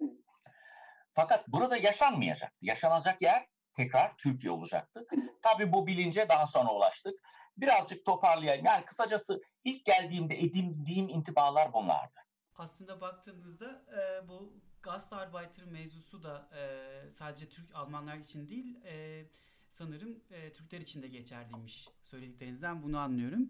Fakat 1.13 1.47
burada 1.47 1.77
yaşanmayacaktı. 1.77 2.57
Yaşanacak 2.61 3.21
yer 3.21 3.47
tekrar 3.75 4.17
Türkiye 4.17 4.51
olacaktı. 4.51 5.05
Tabii 5.41 5.73
bu 5.73 5.87
bilince 5.87 6.29
daha 6.29 6.47
sonra 6.47 6.73
ulaştık. 6.73 7.19
Birazcık 7.57 8.05
toparlayayım. 8.05 8.65
Yani 8.65 8.85
kısacası 8.85 9.41
ilk 9.63 9.85
geldiğimde 9.85 10.39
edindiğim 10.39 11.09
intibalar 11.09 11.73
bunlardı. 11.73 12.19
Aslında 12.55 13.01
baktığımızda 13.01 13.85
e, 13.97 14.27
bu 14.27 14.53
Gastarbeiter 14.83 15.65
mevzusu 15.65 16.23
da 16.23 16.49
e, 16.57 17.11
sadece 17.11 17.49
Türk 17.49 17.75
Almanlar 17.75 18.17
için 18.17 18.49
değil 18.49 18.85
e, 18.85 19.25
sanırım 19.69 20.23
e, 20.31 20.53
Türkler 20.53 20.81
için 20.81 21.01
de 21.01 21.07
geçerliymiş 21.07 21.89
söylediklerinizden 22.03 22.83
bunu 22.83 22.99
anlıyorum. 22.99 23.49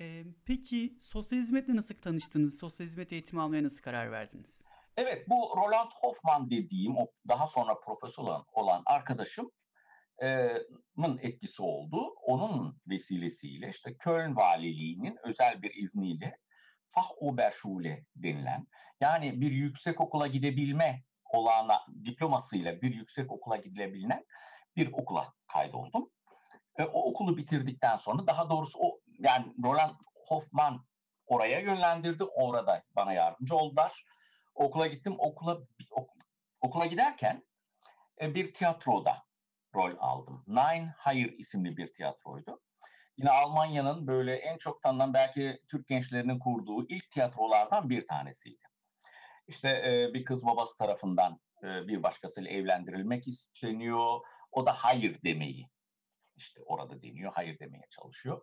E, 0.00 0.24
peki 0.46 0.96
sosyal 1.00 1.38
hizmetle 1.40 1.76
nasıl 1.76 1.94
tanıştınız? 1.94 2.58
Sosyal 2.60 2.86
hizmet 2.86 3.12
eğitimi 3.12 3.42
almaya 3.42 3.62
nasıl 3.62 3.82
karar 3.82 4.12
verdiniz? 4.12 4.64
Evet 4.96 5.28
bu 5.28 5.54
Roland 5.56 5.90
Hoffman 5.94 6.50
dediğim 6.50 6.96
o 6.96 7.06
daha 7.28 7.46
sonra 7.46 7.80
profesör 7.80 8.22
olan, 8.22 8.44
olan 8.52 8.82
arkadaşım 8.86 9.50
etkisi 11.22 11.62
oldu. 11.62 12.14
Onun 12.22 12.80
vesilesiyle 12.88 13.70
işte 13.70 13.94
Köln 13.94 14.36
Valiliği'nin 14.36 15.18
özel 15.24 15.62
bir 15.62 15.74
izniyle 15.74 16.36
Fachoberschule 16.90 18.04
denilen 18.16 18.66
yani 19.00 19.40
bir 19.40 19.50
yüksek 19.50 20.00
okula 20.00 20.26
gidebilme 20.26 21.02
olana 21.32 21.80
diplomasıyla 22.04 22.82
bir 22.82 22.94
yüksek 22.94 23.32
okula 23.32 23.56
gidilebilen 23.56 24.24
bir 24.76 24.92
okula 24.92 25.32
kaydoldum. 25.52 26.10
E, 26.78 26.84
o 26.84 27.10
okulu 27.10 27.36
bitirdikten 27.36 27.96
sonra 27.96 28.26
daha 28.26 28.50
doğrusu 28.50 28.78
o 28.78 29.00
yani 29.18 29.54
Roland 29.64 29.94
Hoffman 30.28 30.86
oraya 31.26 31.60
yönlendirdi. 31.60 32.24
Orada 32.24 32.82
bana 32.96 33.12
yardımcı 33.12 33.56
oldular. 33.56 34.04
Okula 34.54 34.86
gittim. 34.86 35.14
Okula 35.18 35.58
okula 36.60 36.86
giderken 36.86 37.44
bir 38.20 38.54
tiyatroda 38.54 39.29
rol 39.74 39.96
aldım. 39.98 40.44
Nine 40.46 40.94
Hayır 40.96 41.32
isimli 41.38 41.76
bir 41.76 41.92
tiyatroydu. 41.92 42.60
Yine 43.16 43.30
Almanya'nın 43.30 44.06
böyle 44.06 44.34
en 44.34 44.58
çok 44.58 44.82
tanınan 44.82 45.14
belki 45.14 45.60
Türk 45.70 45.86
gençlerinin 45.86 46.38
kurduğu 46.38 46.88
ilk 46.88 47.10
tiyatrolardan 47.10 47.90
bir 47.90 48.06
tanesiydi. 48.06 48.64
İşte 49.48 49.68
e, 49.68 50.14
bir 50.14 50.24
kız 50.24 50.46
babası 50.46 50.78
tarafından 50.78 51.40
e, 51.62 51.66
bir 51.88 52.02
başkasıyla 52.02 52.50
evlendirilmek 52.50 53.28
isteniyor. 53.28 54.20
O 54.52 54.66
da 54.66 54.72
hayır 54.72 55.22
demeyi 55.24 55.66
işte 56.40 56.60
orada 56.62 57.02
deniyor, 57.02 57.32
hayır 57.34 57.58
demeye 57.58 57.86
çalışıyor. 57.90 58.42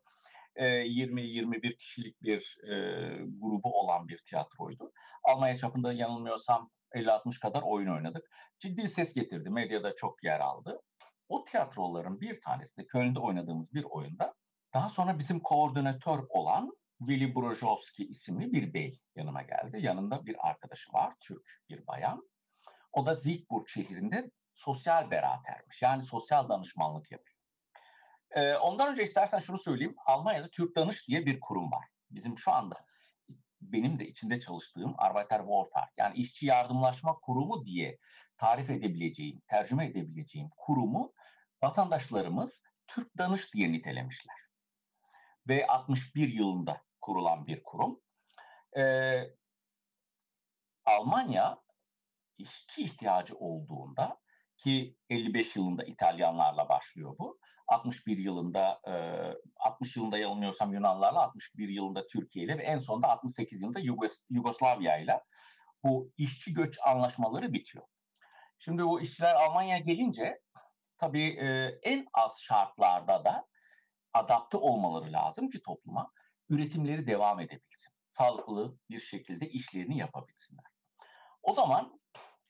E, 0.56 0.66
20-21 0.66 1.76
kişilik 1.76 2.24
bir 2.24 2.58
e, 2.64 2.76
grubu 3.42 3.80
olan 3.80 4.08
bir 4.08 4.18
tiyatroydu. 4.18 4.92
Almanya 5.24 5.58
çapında 5.58 5.94
yanılmıyorsam 5.94 6.72
50-60 6.96 7.40
kadar 7.40 7.62
oyun 7.62 7.96
oynadık. 7.96 8.30
Ciddi 8.60 8.88
ses 8.88 9.14
getirdi. 9.14 9.50
Medyada 9.50 9.96
çok 9.96 10.24
yer 10.24 10.40
aldı. 10.40 10.82
O 11.30 11.46
tiyatroların 11.46 12.22
bir 12.22 12.42
tanesi 12.42 12.78
de 12.78 12.86
Köln'de 12.86 13.20
oynadığımız 13.20 13.74
bir 13.74 13.84
oyunda 13.84 14.34
daha 14.74 14.90
sonra 14.90 15.20
bizim 15.20 15.40
koordinatör 15.40 16.20
olan 16.30 16.78
Willy 17.00 17.36
Brojowski 17.36 18.08
isimli 18.08 18.54
bir 18.54 18.74
bey 18.74 19.00
yanıma 19.16 19.42
geldi. 19.42 19.78
Yanında 19.82 20.26
bir 20.26 20.48
arkadaşı 20.50 20.94
var, 20.94 21.14
Türk 21.20 21.62
bir 21.70 21.88
bayan. 21.88 22.30
O 22.94 23.06
da 23.06 23.18
Siegburg 23.18 23.68
şehrinde 23.68 24.32
sosyal 24.56 25.12
beratermiş. 25.12 25.82
Yani 25.82 26.04
sosyal 26.04 26.50
danışmanlık 26.50 27.12
yapıyor. 27.12 27.38
Ee, 28.32 28.56
ondan 28.56 28.92
önce 28.92 29.04
istersen 29.04 29.40
şunu 29.40 29.60
söyleyeyim. 29.60 29.96
Almanya'da 30.06 30.50
Türk 30.50 30.76
Danış 30.76 31.08
diye 31.08 31.26
bir 31.26 31.40
kurum 31.40 31.72
var. 31.72 31.86
Bizim 32.12 32.38
şu 32.38 32.52
anda 32.52 32.86
benim 33.62 34.00
de 34.00 34.08
içinde 34.08 34.40
çalıştığım 34.40 34.96
Arbeiter 34.98 35.40
Wohlfahrt 35.40 35.90
yani 35.98 36.16
işçi 36.18 36.46
yardımlaşma 36.46 37.14
kurumu 37.14 37.66
diye 37.66 37.98
tarif 38.38 38.70
edebileceğim, 38.70 39.42
tercüme 39.48 39.86
edebileceğim 39.86 40.50
kurumu 40.58 41.14
vatandaşlarımız 41.64 42.64
Türk 42.88 43.18
danış 43.18 43.54
diye 43.54 43.72
nitelemişler. 43.72 44.36
ve 45.48 45.68
61 45.68 46.34
yılında 46.34 46.82
kurulan 47.02 47.48
bir 47.48 47.64
kurum. 47.64 48.00
Ee, 48.78 49.24
Almanya 50.86 51.62
işçi 52.38 52.84
ihtiyacı 52.84 53.36
olduğunda 53.36 54.20
ki 54.58 54.96
55 55.10 55.56
yılında 55.56 55.84
İtalyanlarla 55.84 56.70
başlıyor 56.70 57.16
bu. 57.20 57.40
61 57.68 58.18
yılında, 58.18 58.82
60 59.58 59.96
yılında 59.96 60.18
yanılmıyorsam 60.18 60.74
Yunanlarla, 60.74 61.22
61 61.22 61.70
yılında 61.70 62.08
Türkiye 62.08 62.46
ile 62.46 62.58
ve 62.58 62.64
en 62.64 62.80
sonunda 62.80 63.08
68 63.08 63.62
yılında 63.62 63.80
Yugos 63.80 64.12
Yugoslavya 64.30 64.98
ile 64.98 65.22
bu 65.84 66.12
işçi 66.18 66.54
göç 66.54 66.78
anlaşmaları 66.86 67.54
bitiyor. 67.54 67.86
Şimdi 68.60 68.84
bu 68.84 69.02
işçiler 69.02 69.36
Almanya'ya 69.36 69.84
gelince 69.84 70.40
tabii 70.98 71.30
en 71.84 72.08
az 72.14 72.40
şartlarda 72.42 73.26
da 73.26 73.48
adapte 74.14 74.58
olmaları 74.58 75.14
lazım 75.14 75.50
ki 75.50 75.62
topluma 75.62 76.12
üretimleri 76.50 77.08
devam 77.08 77.40
edebilsin. 77.40 77.94
Sağlıklı 78.10 78.78
bir 78.90 79.00
şekilde 79.00 79.50
işlerini 79.50 79.98
yapabilsinler. 79.98 80.66
O 81.44 81.54
zaman 81.54 82.00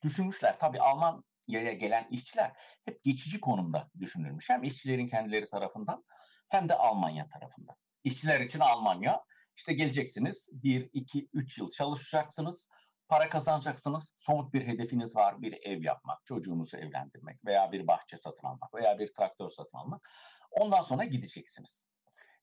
düşünmüşler 0.04 0.60
tabii 0.60 0.82
Almanya'ya 0.82 1.74
gelen 1.74 2.08
işçiler 2.12 2.52
hep 2.86 3.04
geçici 3.04 3.40
konumda 3.40 3.90
düşünülmüş. 4.00 4.50
Hem 4.50 4.64
işçilerin 4.64 5.08
kendileri 5.08 5.50
tarafından 5.50 6.04
hem 6.50 6.70
de 6.70 6.74
Almanya 6.74 7.30
tarafından. 7.30 7.76
İşçiler 8.04 8.40
için 8.40 8.60
Almanya 8.60 9.24
işte 9.56 9.74
geleceksiniz 9.74 10.48
1, 10.52 10.90
2, 10.94 11.30
3 11.34 11.58
yıl 11.58 11.72
çalışacaksınız. 11.72 12.68
Para 13.08 13.30
kazanacaksınız. 13.30 14.10
Somut 14.20 14.54
bir 14.54 14.68
hedefiniz 14.68 15.16
var. 15.16 15.42
Bir 15.42 15.54
ev 15.64 15.84
yapmak, 15.84 16.26
çocuğunuzu 16.26 16.78
evlendirmek 16.78 17.46
veya 17.46 17.72
bir 17.72 17.88
bahçe 17.88 18.18
satın 18.18 18.48
almak 18.48 18.74
veya 18.74 19.00
bir 19.00 19.14
traktör 19.14 19.50
satın 19.50 19.78
almak. 19.78 20.10
Ondan 20.52 20.82
sonra 20.84 21.04
gideceksiniz. 21.06 21.86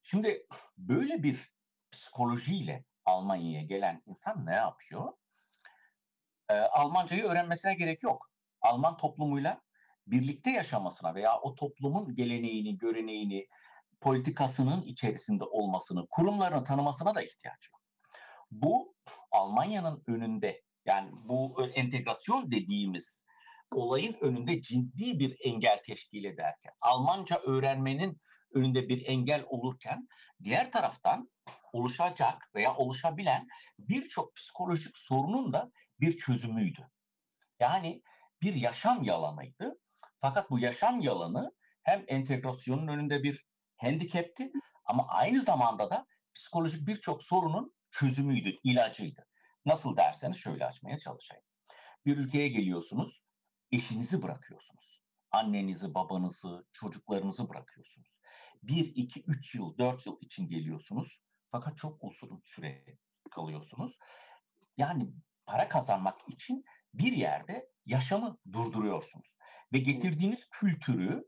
Şimdi 0.03 0.47
böyle 0.77 1.23
bir 1.23 1.53
psikolojiyle 1.91 2.83
Almanya'ya 3.05 3.61
gelen 3.61 4.01
insan 4.05 4.45
ne 4.45 4.55
yapıyor? 4.55 5.13
Ee, 6.49 6.53
Almancayı 6.53 7.23
öğrenmesine 7.23 7.75
gerek 7.75 8.03
yok. 8.03 8.29
Alman 8.61 8.97
toplumuyla 8.97 9.61
birlikte 10.07 10.51
yaşamasına 10.51 11.15
veya 11.15 11.39
o 11.39 11.55
toplumun 11.55 12.15
geleneğini, 12.15 12.77
göreneğini, 12.77 13.47
politikasının 14.01 14.81
içerisinde 14.81 15.43
olmasını, 15.43 16.07
kurumlarını 16.07 16.63
tanımasına 16.63 17.15
da 17.15 17.21
ihtiyaç 17.21 17.69
yok. 17.71 17.81
Bu 18.51 18.94
Almanya'nın 19.35 20.03
önünde 20.07 20.61
yani 20.85 21.11
bu 21.23 21.67
entegrasyon 21.75 22.51
dediğimiz 22.51 23.21
olayın 23.71 24.17
önünde 24.21 24.61
ciddi 24.61 25.19
bir 25.19 25.37
engel 25.43 25.79
teşkil 25.85 26.23
ederken, 26.23 26.73
Almanca 26.81 27.39
öğrenmenin 27.39 28.21
önünde 28.53 28.89
bir 28.89 29.05
engel 29.05 29.43
olurken, 29.47 30.07
diğer 30.43 30.71
taraftan 30.71 31.29
oluşacak 31.73 32.49
veya 32.55 32.75
oluşabilen 32.75 33.47
birçok 33.79 34.35
psikolojik 34.35 34.97
sorunun 34.97 35.53
da 35.53 35.71
bir 35.99 36.17
çözümüydü. 36.17 36.89
Yani 37.59 38.01
bir 38.41 38.53
yaşam 38.53 39.03
yalanıydı. 39.03 39.79
Fakat 40.21 40.49
bu 40.49 40.59
yaşam 40.59 40.99
yalanı 40.99 41.51
hem 41.83 42.03
entegrasyonun 42.07 42.87
önünde 42.87 43.23
bir 43.23 43.45
handikapti 43.77 44.51
ama 44.85 45.07
aynı 45.07 45.39
zamanda 45.39 45.89
da 45.89 46.05
psikolojik 46.35 46.87
birçok 46.87 47.23
sorunun 47.23 47.74
çözümüydü, 47.99 48.57
ilacıydı. 48.63 49.27
Nasıl 49.65 49.97
derseniz 49.97 50.37
şöyle 50.37 50.65
açmaya 50.65 50.99
çalışayım. 50.99 51.43
Bir 52.05 52.17
ülkeye 52.17 52.47
geliyorsunuz, 52.47 53.23
eşinizi 53.71 54.21
bırakıyorsunuz. 54.21 55.01
Annenizi, 55.31 55.93
babanızı, 55.93 56.65
çocuklarınızı 56.73 57.49
bırakıyorsunuz. 57.49 58.07
Bir, 58.63 58.95
iki, 58.95 59.23
üç 59.27 59.55
yıl, 59.55 59.77
dört 59.77 60.05
yıl 60.05 60.17
için 60.21 60.49
geliyorsunuz. 60.49 61.19
Fakat 61.51 61.77
çok 61.77 62.03
uzun 62.03 62.41
süre 62.45 62.85
kalıyorsunuz. 63.31 63.97
Yani 64.77 65.13
para 65.45 65.69
kazanmak 65.69 66.19
için 66.27 66.65
bir 66.93 67.11
yerde 67.11 67.69
yaşamı 67.85 68.37
durduruyorsunuz. 68.51 69.27
Ve 69.73 69.77
getirdiğiniz 69.77 70.39
kültürü 70.51 71.25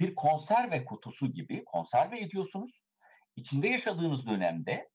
bir 0.00 0.14
konserve 0.14 0.84
kutusu 0.84 1.32
gibi 1.32 1.64
konserve 1.64 2.20
ediyorsunuz. 2.20 2.70
İçinde 3.36 3.68
yaşadığınız 3.68 4.26
dönemde 4.26 4.88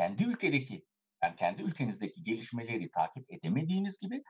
kendi 0.00 0.24
ülkedeki 0.24 0.84
yani 1.22 1.36
kendi 1.36 1.62
ülkenizdeki 1.62 2.22
gelişmeleri 2.22 2.90
takip 2.90 3.32
edemediğiniz 3.32 3.98
gibi 3.98 4.22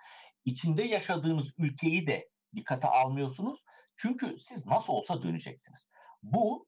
içinde 0.44 0.82
yaşadığınız 0.82 1.52
ülkeyi 1.58 2.06
de 2.06 2.28
dikkate 2.54 2.88
almıyorsunuz. 2.88 3.60
Çünkü 3.96 4.36
siz 4.40 4.66
nasıl 4.66 4.92
olsa 4.92 5.22
döneceksiniz. 5.22 5.86
Bu 6.22 6.66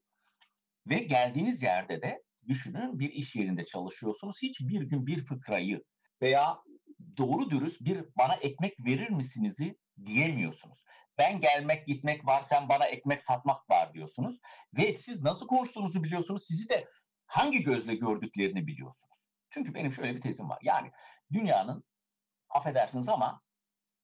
ve 0.87 0.95
geldiğiniz 0.95 1.63
yerde 1.63 2.01
de 2.01 2.23
düşünün 2.47 2.99
bir 2.99 3.09
iş 3.09 3.35
yerinde 3.35 3.65
çalışıyorsunuz. 3.65 4.35
Hiç 4.41 4.59
bir 4.59 4.81
gün 4.81 5.07
bir 5.07 5.25
fıkrayı 5.25 5.83
veya 6.21 6.57
doğru 7.17 7.49
dürüst 7.49 7.81
bir 7.81 8.05
bana 8.17 8.35
ekmek 8.35 8.85
verir 8.85 9.09
misiniz'i 9.09 9.77
diyemiyorsunuz. 10.05 10.83
Ben 11.17 11.41
gelmek 11.41 11.87
gitmek 11.87 12.25
var 12.25 12.43
sen 12.43 12.69
bana 12.69 12.85
ekmek 12.85 13.21
satmak 13.21 13.69
var 13.69 13.93
diyorsunuz. 13.93 14.39
Ve 14.73 14.93
siz 14.93 15.21
nasıl 15.21 15.47
konuştuğunuzu 15.47 16.03
biliyorsunuz. 16.03 16.43
Sizi 16.47 16.69
de 16.69 16.87
hangi 17.33 17.63
gözle 17.63 17.95
gördüklerini 17.95 18.67
biliyorsunuz. 18.67 19.17
Çünkü 19.49 19.73
benim 19.73 19.93
şöyle 19.93 20.15
bir 20.15 20.21
tezim 20.21 20.49
var. 20.49 20.59
Yani 20.61 20.91
dünyanın 21.31 21.83
affedersiniz 22.49 23.09
ama 23.09 23.41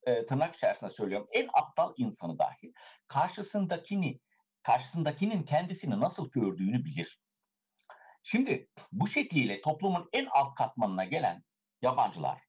e, 0.03 0.25
tırnak 0.25 0.55
içerisinde 0.55 0.89
söylüyorum 0.89 1.27
en 1.31 1.49
aptal 1.53 1.93
insanı 1.97 2.39
dahi 2.39 2.73
karşısındakini 3.07 4.19
karşısındakinin 4.63 5.43
kendisini 5.43 5.99
nasıl 5.99 6.31
gördüğünü 6.31 6.85
bilir. 6.85 7.19
Şimdi 8.23 8.67
bu 8.91 9.07
şekliyle 9.07 9.61
toplumun 9.61 10.09
en 10.13 10.27
alt 10.31 10.55
katmanına 10.55 11.05
gelen 11.05 11.43
yabancılar 11.81 12.41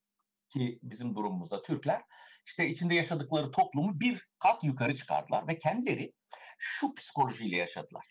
ki 0.53 0.79
bizim 0.83 1.15
durumumuzda 1.15 1.63
Türkler 1.63 2.03
işte 2.47 2.69
içinde 2.69 2.95
yaşadıkları 2.95 3.51
toplumu 3.51 4.01
bir 4.01 4.27
kat 4.39 4.65
yukarı 4.65 4.95
çıkardılar 4.95 5.49
ve 5.49 5.59
kendileri 5.59 6.13
şu 6.59 6.95
psikolojiyle 6.95 7.57
yaşadılar. 7.57 8.07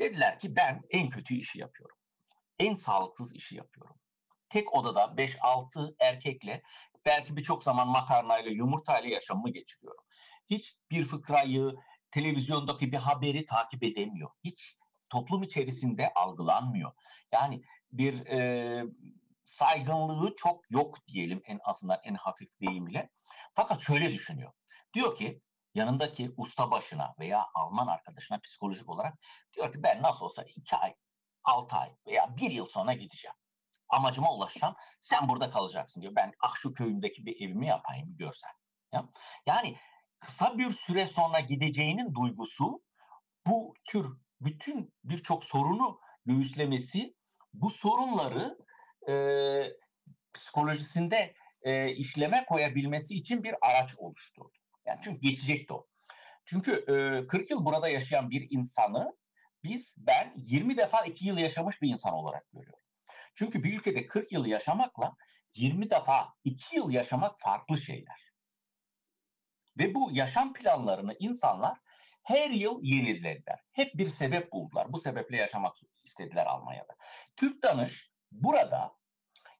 Dediler 0.00 0.38
ki 0.38 0.56
ben 0.56 0.82
en 0.90 1.10
kötü 1.10 1.34
işi 1.34 1.58
yapıyorum. 1.58 1.97
En 2.58 2.76
sağlıksız 2.76 3.34
işi 3.34 3.56
yapıyorum. 3.56 3.96
Tek 4.48 4.74
odada 4.74 5.04
5-6 5.04 5.94
erkekle 6.00 6.62
belki 7.06 7.36
birçok 7.36 7.62
zaman 7.64 7.88
makarnayla, 7.88 8.50
yumurtayla 8.50 9.08
yaşamımı 9.08 9.52
geçiriyorum. 9.52 10.04
Hiç 10.50 10.76
bir 10.90 11.04
fıkrayı, 11.04 11.74
televizyondaki 12.10 12.92
bir 12.92 12.96
haberi 12.96 13.46
takip 13.46 13.82
edemiyor. 13.82 14.30
Hiç 14.44 14.76
toplum 15.08 15.42
içerisinde 15.42 16.12
algılanmıyor. 16.14 16.92
Yani 17.32 17.62
bir 17.92 18.26
e, 18.26 18.84
saygınlığı 19.44 20.36
çok 20.36 20.70
yok 20.70 21.06
diyelim 21.06 21.42
en 21.44 21.60
azından 21.64 21.98
en 22.04 22.14
hafif 22.14 22.48
deyimle. 22.60 23.10
Fakat 23.54 23.80
şöyle 23.80 24.12
düşünüyor. 24.12 24.52
Diyor 24.94 25.16
ki 25.16 25.40
yanındaki 25.74 26.32
usta 26.36 26.70
başına 26.70 27.14
veya 27.18 27.46
Alman 27.54 27.86
arkadaşına 27.86 28.38
psikolojik 28.38 28.88
olarak 28.88 29.14
diyor 29.56 29.72
ki 29.72 29.82
ben 29.82 30.02
nasıl 30.02 30.24
olsa 30.24 30.44
iki 30.56 30.76
ay, 30.76 30.94
altı 31.48 31.76
ay 31.76 31.90
veya 32.06 32.36
bir 32.36 32.50
yıl 32.50 32.66
sonra 32.66 32.92
gideceğim. 32.92 33.34
Amacıma 33.88 34.34
ulaşacağım. 34.34 34.74
Sen 35.00 35.28
burada 35.28 35.50
kalacaksın 35.50 36.00
diyor. 36.02 36.12
Ben 36.16 36.32
ah 36.40 36.56
şu 36.56 36.74
köyümdeki 36.74 37.26
bir 37.26 37.46
evimi 37.46 37.66
yapayım 37.66 38.16
görsen. 38.16 38.50
Yani 39.46 39.76
kısa 40.20 40.58
bir 40.58 40.70
süre 40.70 41.06
sonra 41.06 41.40
gideceğinin 41.40 42.14
duygusu 42.14 42.82
bu 43.46 43.74
tür 43.84 44.06
bütün 44.40 44.94
birçok 45.04 45.44
sorunu 45.44 46.00
göğüslemesi 46.26 47.14
bu 47.54 47.70
sorunları 47.70 48.58
e, 49.08 49.14
psikolojisinde 50.34 51.34
e, 51.62 51.90
işleme 51.90 52.44
koyabilmesi 52.48 53.14
için 53.14 53.44
bir 53.44 53.54
araç 53.62 53.94
oluşturdu. 53.98 54.52
Yani 54.86 55.00
çünkü 55.04 55.20
geçecekti 55.20 55.72
o. 55.72 55.86
Çünkü 56.44 56.72
e, 56.72 57.26
40 57.26 57.50
yıl 57.50 57.64
burada 57.64 57.88
yaşayan 57.88 58.30
bir 58.30 58.46
insanı 58.50 59.16
biz 59.64 59.94
ben 59.96 60.32
20 60.36 60.76
defa 60.76 61.04
2 61.04 61.26
yıl 61.26 61.38
yaşamış 61.38 61.82
bir 61.82 61.88
insan 61.88 62.12
olarak 62.12 62.50
görüyorum. 62.52 62.80
Çünkü 63.34 63.64
bir 63.64 63.78
ülkede 63.78 64.06
40 64.06 64.32
yıl 64.32 64.46
yaşamakla 64.46 65.16
20 65.54 65.90
defa 65.90 66.34
2 66.44 66.76
yıl 66.76 66.90
yaşamak 66.90 67.40
farklı 67.40 67.78
şeyler. 67.78 68.32
Ve 69.78 69.94
bu 69.94 70.10
yaşam 70.12 70.52
planlarını 70.52 71.16
insanlar 71.18 71.78
her 72.22 72.50
yıl 72.50 72.80
yenilediler. 72.82 73.60
Hep 73.72 73.94
bir 73.94 74.08
sebep 74.08 74.52
buldular. 74.52 74.92
Bu 74.92 75.00
sebeple 75.00 75.36
yaşamak 75.36 75.76
istediler 76.04 76.46
Almanya'da. 76.46 76.96
Türk 77.36 77.62
Danış 77.62 78.10
burada 78.32 78.92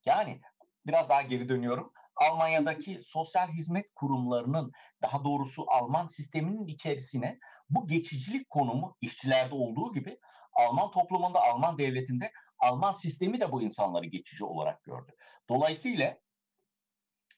yani 0.04 0.40
biraz 0.86 1.08
daha 1.08 1.22
geri 1.22 1.48
dönüyorum. 1.48 1.92
Almanya'daki 2.16 3.02
sosyal 3.06 3.48
hizmet 3.48 3.94
kurumlarının 3.94 4.72
daha 5.02 5.24
doğrusu 5.24 5.70
Alman 5.70 6.06
sisteminin 6.08 6.66
içerisine 6.66 7.38
bu 7.70 7.86
geçicilik 7.86 8.50
konumu 8.50 8.96
işçilerde 9.00 9.54
olduğu 9.54 9.92
gibi 9.92 10.18
Alman 10.52 10.90
toplumunda, 10.90 11.42
Alman 11.42 11.78
devletinde 11.78 12.32
Alman 12.58 12.96
sistemi 12.96 13.40
de 13.40 13.52
bu 13.52 13.62
insanları 13.62 14.06
geçici 14.06 14.44
olarak 14.44 14.84
gördü. 14.84 15.12
Dolayısıyla 15.48 16.18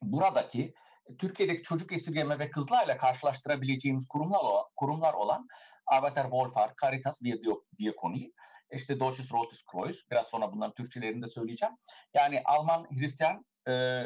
buradaki 0.02 0.74
Türkiye'deki 1.18 1.62
çocuk 1.62 1.92
esirgeme 1.92 2.38
ve 2.38 2.50
kızlarla 2.50 2.96
karşılaştırabileceğimiz 2.96 4.08
kurumlar, 4.08 4.40
kurumlar 4.76 5.14
olan 5.14 5.48
Arbeiter 5.86 6.22
Wohlfahrt, 6.22 6.78
Caritas 6.82 7.20
diye 7.20 7.36
Diakoni 7.78 8.32
işte 8.72 9.00
Deutsches 9.00 9.32
Rotes 9.32 9.62
Kreuz. 9.66 10.04
Biraz 10.10 10.26
sonra 10.26 10.52
bunların 10.52 10.74
Türkçelerini 10.74 11.22
de 11.22 11.28
söyleyeceğim. 11.28 11.74
Yani 12.14 12.42
Alman 12.44 12.86
Hristiyan 12.90 13.44
e, 13.68 14.04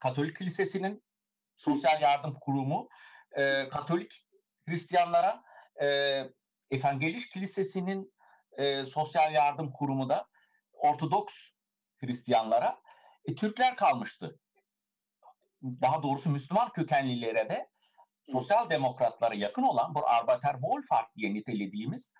Katolik 0.00 0.36
Kilisesi'nin 0.36 1.02
sosyal 1.56 2.02
yardım 2.02 2.34
kurumu 2.40 2.88
e, 3.32 3.68
Katolik 3.68 4.26
Hristiyanlara 4.68 5.42
e, 5.82 5.88
Evangelik 6.70 7.30
Kilisesi'nin 7.32 8.12
e, 8.58 8.84
sosyal 8.86 9.32
yardım 9.34 9.72
kurumu 9.72 10.08
da 10.08 10.26
Ortodoks 10.72 11.34
Hristiyanlara 12.00 12.80
e, 13.24 13.34
Türkler 13.34 13.76
kalmıştı. 13.76 14.38
Daha 15.62 16.02
doğrusu 16.02 16.30
Müslüman 16.30 16.72
kökenlilere 16.72 17.48
de 17.48 17.68
sosyal 18.32 18.70
demokratlara 18.70 19.34
yakın 19.34 19.62
olan 19.62 19.94
bu 19.94 20.08
Arbeiter 20.08 20.52
Wohlfahrt 20.52 21.16
diye 21.16 21.34
nitelediğimiz 21.34 22.12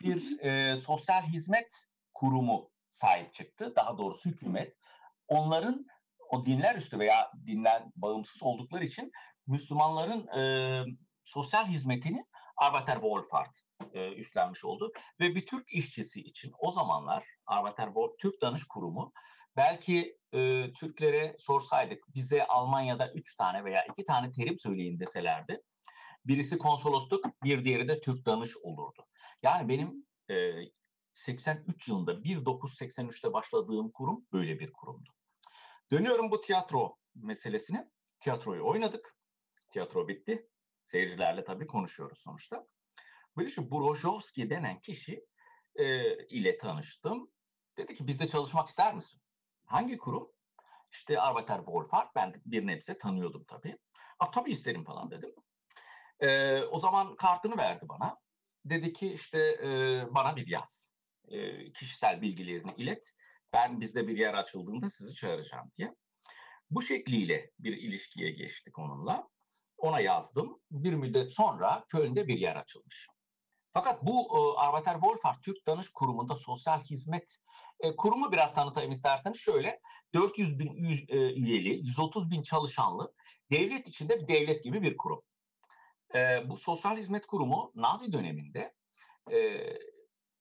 bir 0.00 0.40
e, 0.40 0.76
sosyal 0.76 1.22
hizmet 1.22 1.68
kurumu 2.14 2.70
sahip 2.92 3.34
çıktı. 3.34 3.72
Daha 3.76 3.98
doğrusu 3.98 4.30
hükümet. 4.30 4.76
Onların 5.28 5.86
o 6.30 6.46
dinler 6.46 6.74
üstü 6.74 6.98
veya 6.98 7.30
dinler 7.46 7.82
bağımsız 7.96 8.42
oldukları 8.42 8.84
için 8.84 9.12
Müslümanların 9.46 10.26
e, 10.38 10.42
sosyal 11.24 11.66
hizmetini 11.66 12.24
Arbeiter 12.62 12.94
Wohlfahrt 12.94 13.56
e, 13.94 14.12
üstlenmiş 14.12 14.64
oldu. 14.64 14.92
Ve 15.20 15.34
bir 15.34 15.46
Türk 15.46 15.72
işçisi 15.72 16.20
için 16.20 16.52
o 16.58 16.72
zamanlar 16.72 17.24
Arbeiter 17.46 17.86
Wohl, 17.86 18.16
Türk 18.18 18.42
Danış 18.42 18.64
Kurumu 18.64 19.12
belki 19.56 20.18
e, 20.32 20.72
Türklere 20.72 21.36
sorsaydık 21.38 22.04
bize 22.14 22.46
Almanya'da 22.46 23.12
üç 23.12 23.36
tane 23.36 23.64
veya 23.64 23.84
iki 23.84 24.04
tane 24.04 24.32
terim 24.32 24.58
söyleyin 24.58 25.00
deselerdi. 25.00 25.62
Birisi 26.24 26.58
konsolosluk, 26.58 27.24
bir 27.44 27.64
diğeri 27.64 27.88
de 27.88 28.00
Türk 28.00 28.26
Danış 28.26 28.50
olurdu. 28.62 29.06
Yani 29.42 29.68
benim 29.68 30.06
e, 30.30 30.52
83 31.14 31.88
yılında 31.88 32.12
1983'te 32.12 33.32
başladığım 33.32 33.90
kurum 33.90 34.26
böyle 34.32 34.58
bir 34.58 34.72
kurumdu. 34.72 35.10
Dönüyorum 35.90 36.30
bu 36.30 36.40
tiyatro 36.40 36.96
meselesine. 37.14 37.88
Tiyatroyu 38.20 38.66
oynadık. 38.66 39.16
Tiyatro 39.72 40.08
bitti. 40.08 40.48
Seyircilerle 40.92 41.44
tabii 41.44 41.66
konuşuyoruz 41.66 42.18
sonuçta. 42.18 42.66
Şu 43.54 43.70
Brojovski 43.70 44.50
denen 44.50 44.80
kişi 44.80 45.24
e, 45.74 46.16
ile 46.26 46.58
tanıştım. 46.58 47.30
Dedi 47.76 47.94
ki 47.94 48.06
bizde 48.06 48.28
çalışmak 48.28 48.68
ister 48.68 48.94
misin? 48.94 49.20
Hangi 49.66 49.98
kurum? 49.98 50.32
İşte 50.92 51.20
Arbeiter 51.20 51.56
Wohlfahrt. 51.56 52.14
Ben 52.14 52.34
bir 52.46 52.66
nebze 52.66 52.98
tanıyordum 52.98 53.44
tabii. 53.44 53.78
A, 54.18 54.30
tabii 54.30 54.50
isterim 54.50 54.84
falan 54.84 55.10
dedim. 55.10 55.34
E, 56.20 56.60
o 56.62 56.80
zaman 56.80 57.16
kartını 57.16 57.56
verdi 57.56 57.88
bana. 57.88 58.16
Dedi 58.64 58.92
ki 58.92 59.12
işte 59.12 59.38
e, 59.38 59.68
bana 60.14 60.36
bir 60.36 60.46
yaz. 60.46 60.88
E, 61.28 61.72
kişisel 61.72 62.22
bilgilerini 62.22 62.74
ilet. 62.76 63.12
Ben 63.52 63.80
bizde 63.80 64.08
bir 64.08 64.18
yer 64.18 64.34
açıldığında 64.34 64.90
sizi 64.90 65.14
çağıracağım 65.14 65.70
diye. 65.78 65.94
Bu 66.70 66.82
şekliyle 66.82 67.50
bir 67.58 67.76
ilişkiye 67.76 68.30
geçtik 68.30 68.78
onunla. 68.78 69.28
Ona 69.82 70.00
yazdım. 70.00 70.60
Bir 70.70 70.92
müddet 70.92 71.32
sonra 71.32 71.84
Köln'de 71.88 72.28
bir 72.28 72.38
yer 72.38 72.56
açılmış. 72.56 73.08
Fakat 73.72 74.02
bu 74.06 74.28
e, 74.36 74.60
Arbeiter 74.60 74.92
Wohlfahrt 74.92 75.42
Türk 75.42 75.66
Danış 75.66 75.88
Kurumu'nda 75.88 76.34
sosyal 76.34 76.80
hizmet 76.80 77.36
e, 77.80 77.96
kurumu 77.96 78.32
biraz 78.32 78.54
tanıtayım 78.54 78.92
isterseniz 78.92 79.38
şöyle 79.38 79.80
400 80.14 80.58
bin 80.58 80.68
e, 81.08 81.16
üyeli, 81.16 81.68
130 81.68 82.30
bin 82.30 82.42
çalışanlı 82.42 83.14
devlet 83.50 83.88
içinde 83.88 84.20
bir 84.20 84.28
devlet 84.28 84.64
gibi 84.64 84.82
bir 84.82 84.96
kurum. 84.96 85.22
E, 86.14 86.48
bu 86.48 86.56
sosyal 86.56 86.96
hizmet 86.96 87.26
kurumu 87.26 87.72
Nazi 87.74 88.12
döneminde 88.12 88.74
e, 89.32 89.62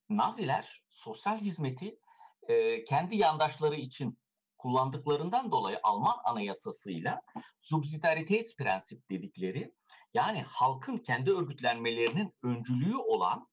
Naziler 0.10 0.84
sosyal 0.90 1.38
hizmeti 1.38 2.00
e, 2.48 2.84
kendi 2.84 3.16
yandaşları 3.16 3.76
için 3.76 4.18
kullandıklarından 4.62 5.52
dolayı 5.52 5.80
Alman 5.84 6.17
anayasasıyla 6.24 7.21
subsidiaritet 7.62 8.58
prensip 8.58 9.10
dedikleri 9.10 9.74
yani 10.13 10.41
halkın 10.41 10.97
kendi 10.97 11.32
örgütlenmelerinin 11.32 12.34
öncülüğü 12.43 12.95
olan 12.95 13.47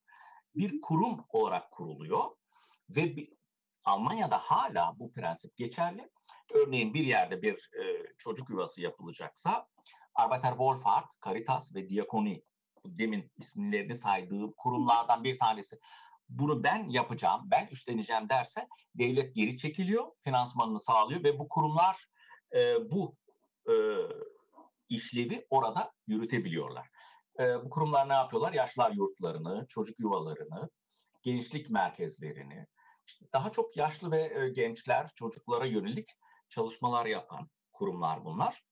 bir 0.55 0.81
kurum 0.81 1.25
olarak 1.29 1.71
kuruluyor 1.71 2.31
ve 2.91 3.17
bir, 3.17 3.29
Almanya'da 3.85 4.39
hala 4.39 4.95
bu 4.99 5.13
prensip 5.13 5.57
geçerli. 5.57 6.11
Örneğin 6.55 6.95
bir 6.95 7.05
yerde 7.05 7.43
bir 7.43 7.55
e, 7.55 8.13
çocuk 8.19 8.51
yuvası 8.51 8.83
yapılacaksa 8.83 9.67
Arbeiter 10.15 10.51
Wohlfahrt, 10.51 11.07
Caritas 11.25 11.75
ve 11.75 11.89
Diakoni 11.89 12.43
demin 12.85 13.33
isimlerini 13.37 13.97
saydığım 13.97 14.53
kurumlardan 14.53 15.25
bir 15.25 15.39
tanesi 15.39 15.79
bunu 16.29 16.63
ben 16.63 16.89
yapacağım, 16.89 17.43
ben 17.45 17.69
üstleneceğim 17.71 18.29
derse 18.29 18.69
devlet 18.95 19.35
geri 19.35 19.59
çekiliyor, 19.59 20.07
finansmanını 20.25 20.81
sağlıyor 20.81 21.25
ve 21.25 21.39
bu 21.39 21.49
kurumlar 21.49 22.09
e, 22.55 22.91
bu 22.91 23.15
e, 23.69 23.75
işlevi 24.89 25.47
orada 25.51 25.93
yürütebiliyorlar. 26.07 26.89
E, 27.39 27.65
bu 27.65 27.71
kurumlar 27.71 28.09
ne 28.09 28.13
yapıyorlar? 28.13 28.53
Yaşlar 28.53 28.91
yurtlarını, 28.91 29.67
çocuk 29.69 30.01
yuvalarını, 30.01 30.69
gençlik 31.23 31.71
merkezlerini, 31.71 32.67
işte 33.07 33.27
daha 33.33 33.53
çok 33.53 33.77
yaşlı 33.77 34.11
ve 34.11 34.41
e, 34.41 34.49
gençler, 34.49 35.11
çocuklara 35.15 35.67
yönelik 35.67 36.09
çalışmalar 36.49 37.07
yapan 37.07 37.49
kurumlar 37.73 38.25
bunlar. 38.25 38.63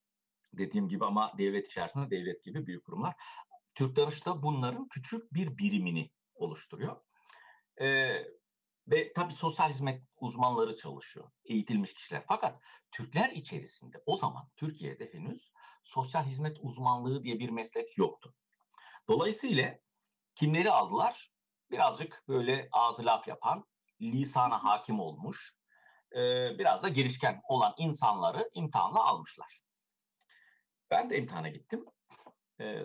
Dediğim 0.53 0.88
gibi 0.88 1.05
ama 1.05 1.33
devlet 1.38 1.66
içerisinde 1.66 2.11
devlet 2.11 2.45
gibi 2.45 2.66
büyük 2.66 2.85
kurumlar. 2.85 3.14
Türk 3.75 3.97
Danış 3.97 4.27
da 4.27 4.42
bunların 4.42 4.88
küçük 4.88 5.35
bir 5.35 5.59
birimini 5.59 6.11
oluşturuyor. 6.35 6.97
E, 7.81 7.87
ve 8.89 9.12
tabii 9.12 9.35
sosyal 9.35 9.71
hizmet 9.71 10.03
uzmanları 10.21 10.77
çalışıyor, 10.77 11.31
eğitilmiş 11.45 11.95
kişiler. 11.95 12.25
Fakat 12.29 12.61
Türkler 12.93 13.31
içerisinde 13.31 14.03
o 14.07 14.17
zaman 14.17 14.49
Türkiye'de 14.57 15.12
henüz 15.12 15.53
sosyal 15.85 16.25
hizmet 16.25 16.59
uzmanlığı 16.61 17.23
diye 17.23 17.39
bir 17.39 17.51
meslek 17.51 17.99
yoktu. 17.99 18.35
Dolayısıyla 19.09 19.79
kimleri 20.35 20.71
aldılar? 20.71 21.33
Birazcık 21.71 22.23
böyle 22.29 22.69
ağzı 22.73 23.07
laf 23.07 23.29
yapan, 23.29 23.65
lisana 24.01 24.65
hakim 24.65 25.01
olmuş, 25.01 25.55
biraz 26.59 26.83
da 26.83 26.89
girişken 26.89 27.41
olan 27.49 27.75
insanları 27.79 28.51
imtihanla 28.55 29.05
almışlar. 29.05 29.61
Ben 30.91 31.11
de 31.11 31.19
imtihana 31.19 31.49
gittim. 31.49 31.85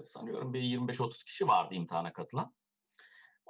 Sanıyorum 0.08 0.54
bir 0.54 0.62
25-30 0.62 1.26
kişi 1.26 1.48
vardı 1.48 1.74
imtihana 1.74 2.14
katılan. 2.14 2.54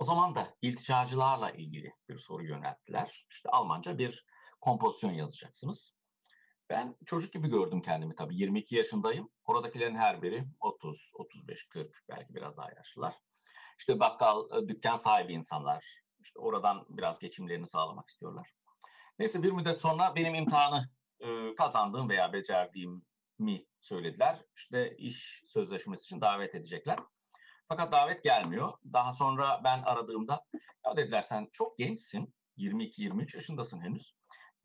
O 0.02 0.06
zaman 0.06 0.36
da 0.36 0.56
ilticacılarla 0.62 1.52
ilgili 1.52 1.94
bir 2.10 2.20
soru 2.20 2.44
yönelttiler. 2.44 3.26
İşte 3.30 3.50
Almanca 3.50 3.98
bir 3.98 4.26
kompozisyon 4.62 5.12
yazacaksınız. 5.12 5.94
Ben 6.70 6.96
çocuk 7.06 7.34
gibi 7.34 7.50
gördüm 7.50 7.82
kendimi 7.82 8.16
tabii. 8.16 8.36
22 8.36 8.76
yaşındayım. 8.76 9.30
Oradakilerin 9.46 9.96
her 9.96 10.22
biri 10.22 10.46
30, 10.60 11.12
35, 11.14 11.70
40 11.70 12.04
belki 12.10 12.36
biraz 12.36 12.58
daha 12.58 12.72
yaşlılar. 12.72 13.16
İşte 13.80 14.00
bakkal, 14.00 14.64
e, 14.64 14.68
dükkan 14.68 14.98
sahibi 14.98 15.34
insanlar. 15.34 15.86
İşte 16.24 16.40
oradan 16.40 16.86
biraz 16.90 17.20
geçimlerini 17.20 17.68
sağlamak 17.68 18.10
istiyorlar. 18.10 18.52
Neyse 19.20 19.44
bir 19.44 19.52
müddet 19.52 19.82
sonra 19.82 20.16
benim 20.16 20.36
imtihanı 20.36 20.90
e, 21.20 21.56
kazandığım 21.56 22.10
veya 22.10 22.34
becerdiğimi 22.34 23.66
söylediler. 23.82 24.46
İşte 24.56 24.96
iş 24.98 25.42
sözleşmesi 25.46 26.04
için 26.04 26.22
davet 26.22 26.56
edecekler. 26.56 27.00
Fakat 27.72 27.92
davet 27.92 28.24
gelmiyor. 28.24 28.74
Daha 28.94 29.14
sonra 29.14 29.62
ben 29.64 29.82
aradığımda 29.84 30.46
ya 30.86 30.98
dediler 30.98 31.22
sen 31.22 31.50
çok 31.54 31.78
gençsin. 31.78 32.34
22-23 32.58 33.36
yaşındasın 33.36 33.82
henüz. 33.82 34.16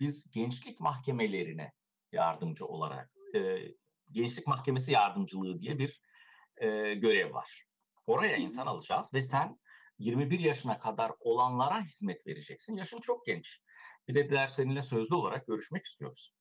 Biz 0.00 0.30
gençlik 0.30 0.80
mahkemelerine 0.80 1.72
yardımcı 2.12 2.66
olarak 2.66 3.10
e, 3.34 3.58
gençlik 4.10 4.46
mahkemesi 4.46 4.92
yardımcılığı 4.92 5.60
diye 5.60 5.78
bir 5.78 6.00
e, 6.56 6.94
görev 6.94 7.34
var. 7.34 7.64
Oraya 8.06 8.36
insan 8.36 8.66
alacağız 8.66 9.06
ve 9.14 9.22
sen 9.22 9.58
21 9.98 10.38
yaşına 10.38 10.78
kadar 10.78 11.12
olanlara 11.20 11.82
hizmet 11.82 12.26
vereceksin. 12.26 12.76
Yaşın 12.76 13.00
çok 13.00 13.26
genç. 13.26 13.60
Bir 14.08 14.14
dediler 14.14 14.48
seninle 14.48 14.82
sözlü 14.82 15.14
olarak 15.14 15.46
görüşmek 15.46 15.86
istiyoruz. 15.86 16.34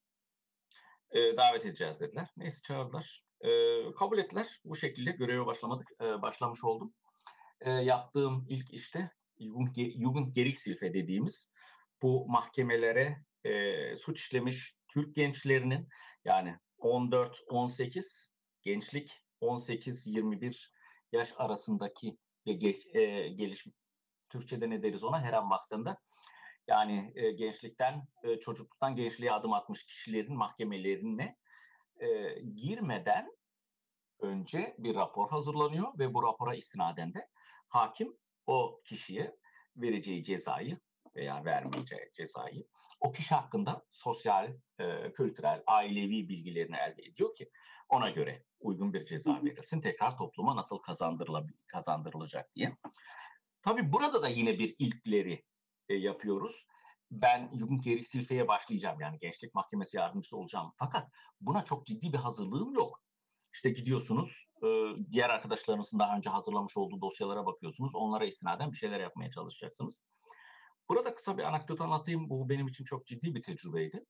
E, 1.12 1.38
davet 1.38 1.66
edeceğiz 1.66 2.00
dediler. 2.00 2.28
Neyse 2.38 2.60
çağırdılar. 2.64 3.25
E, 3.46 3.52
kabul 3.94 4.18
ettiler. 4.18 4.60
Bu 4.66 4.76
şekilde 4.76 5.12
göreve 5.12 5.46
başlamadık. 5.46 5.92
E, 6.02 6.22
başlamış 6.22 6.64
oldum. 6.64 6.94
E, 7.62 7.72
yaptığım 7.72 8.46
ilk 8.50 8.74
işte 8.74 9.12
Jugendgerichtshilfe 9.76 10.94
dediğimiz 10.94 11.50
bu 12.02 12.28
mahkemelere 12.28 13.18
e, 13.44 13.98
suç 13.98 14.20
işlemiş 14.20 14.76
Türk 14.88 15.16
gençlerinin 15.16 15.88
yani 16.26 16.56
14-18 16.80 18.28
gençlik 18.62 19.12
18-21 19.42 20.56
yaş 21.12 21.34
arasındaki 21.38 22.18
ve 22.48 22.54
geç, 22.54 22.96
e, 22.96 23.30
geliş 23.30 23.66
Türkçe'de 24.30 24.70
ne 24.70 24.84
deriz 24.84 25.04
ona 25.04 25.22
herem 25.22 25.44
maksında 25.44 25.98
yani 26.68 27.12
e, 27.16 27.32
gençlikten 27.32 28.08
e, 28.24 28.40
çocukluktan 28.40 28.96
gençliğe 28.96 29.32
adım 29.32 29.54
atmış 29.54 29.86
kişilerin 29.86 30.38
mahkemelerine 30.38 31.36
e, 32.00 32.40
girmeden 32.40 33.32
önce 34.20 34.76
bir 34.78 34.96
rapor 34.96 35.30
hazırlanıyor 35.30 36.00
ve 36.00 36.14
bu 36.14 36.24
rapora 36.24 36.56
istinaden 36.56 37.14
de 37.14 37.30
hakim 37.68 38.18
o 38.48 38.82
kişiye 38.86 39.36
vereceği 39.76 40.24
cezayı 40.24 40.80
veya 41.16 41.46
vermeyeceği 41.46 42.12
cezayı 42.14 42.66
o 43.00 43.12
kişi 43.12 43.36
hakkında 43.36 43.86
sosyal, 43.92 44.54
e, 44.80 45.14
kültürel, 45.14 45.64
ailevi 45.68 46.30
bilgilerini 46.30 46.76
elde 46.76 47.04
ediyor 47.04 47.36
ki 47.36 47.50
ona 47.90 48.10
göre 48.10 48.44
uygun 48.60 48.94
bir 48.94 49.06
ceza 49.06 49.44
verilsin. 49.44 49.82
Tekrar 49.82 50.18
topluma 50.18 50.56
nasıl 50.56 50.80
kazandırılacak 51.68 52.56
diye. 52.56 52.78
Tabii 53.62 53.94
burada 53.94 54.24
da 54.24 54.30
yine 54.30 54.60
bir 54.60 54.76
ilkleri 54.80 55.44
e, 55.90 55.94
yapıyoruz. 55.94 56.66
Ben 57.12 57.50
Jugendgeri 57.54 58.04
Silfe'ye 58.04 58.48
başlayacağım 58.48 59.00
yani 59.00 59.20
gençlik 59.20 59.54
mahkemesi 59.54 59.98
yardımcısı 59.98 60.38
olacağım. 60.38 60.72
Fakat 60.78 61.12
buna 61.42 61.66
çok 61.66 61.86
ciddi 61.86 62.14
bir 62.14 62.18
hazırlığım 62.18 62.74
yok. 62.74 63.02
İşte 63.54 63.70
gidiyorsunuz, 63.70 64.46
e, 64.64 64.68
diğer 65.12 65.30
arkadaşlarınızın 65.30 66.00
daha 66.00 66.18
önce 66.18 66.30
hazırlamış 66.30 66.78
olduğu 66.78 67.02
dosyalara 67.02 67.46
bakıyorsunuz. 67.46 67.96
Onlara 67.96 68.26
istinaden 68.26 68.72
bir 68.72 68.78
şeyler 68.78 69.00
yapmaya 69.00 69.32
çalışacaksınız. 69.32 69.96
Burada 70.90 71.16
kısa 71.16 71.38
bir 71.38 71.44
anekdot 71.44 71.82
anlatayım. 71.82 72.30
Bu 72.30 72.50
benim 72.50 72.68
için 72.68 72.86
çok 72.86 73.06
ciddi 73.06 73.36
bir 73.36 73.44
tecrübeydi. 73.44 74.06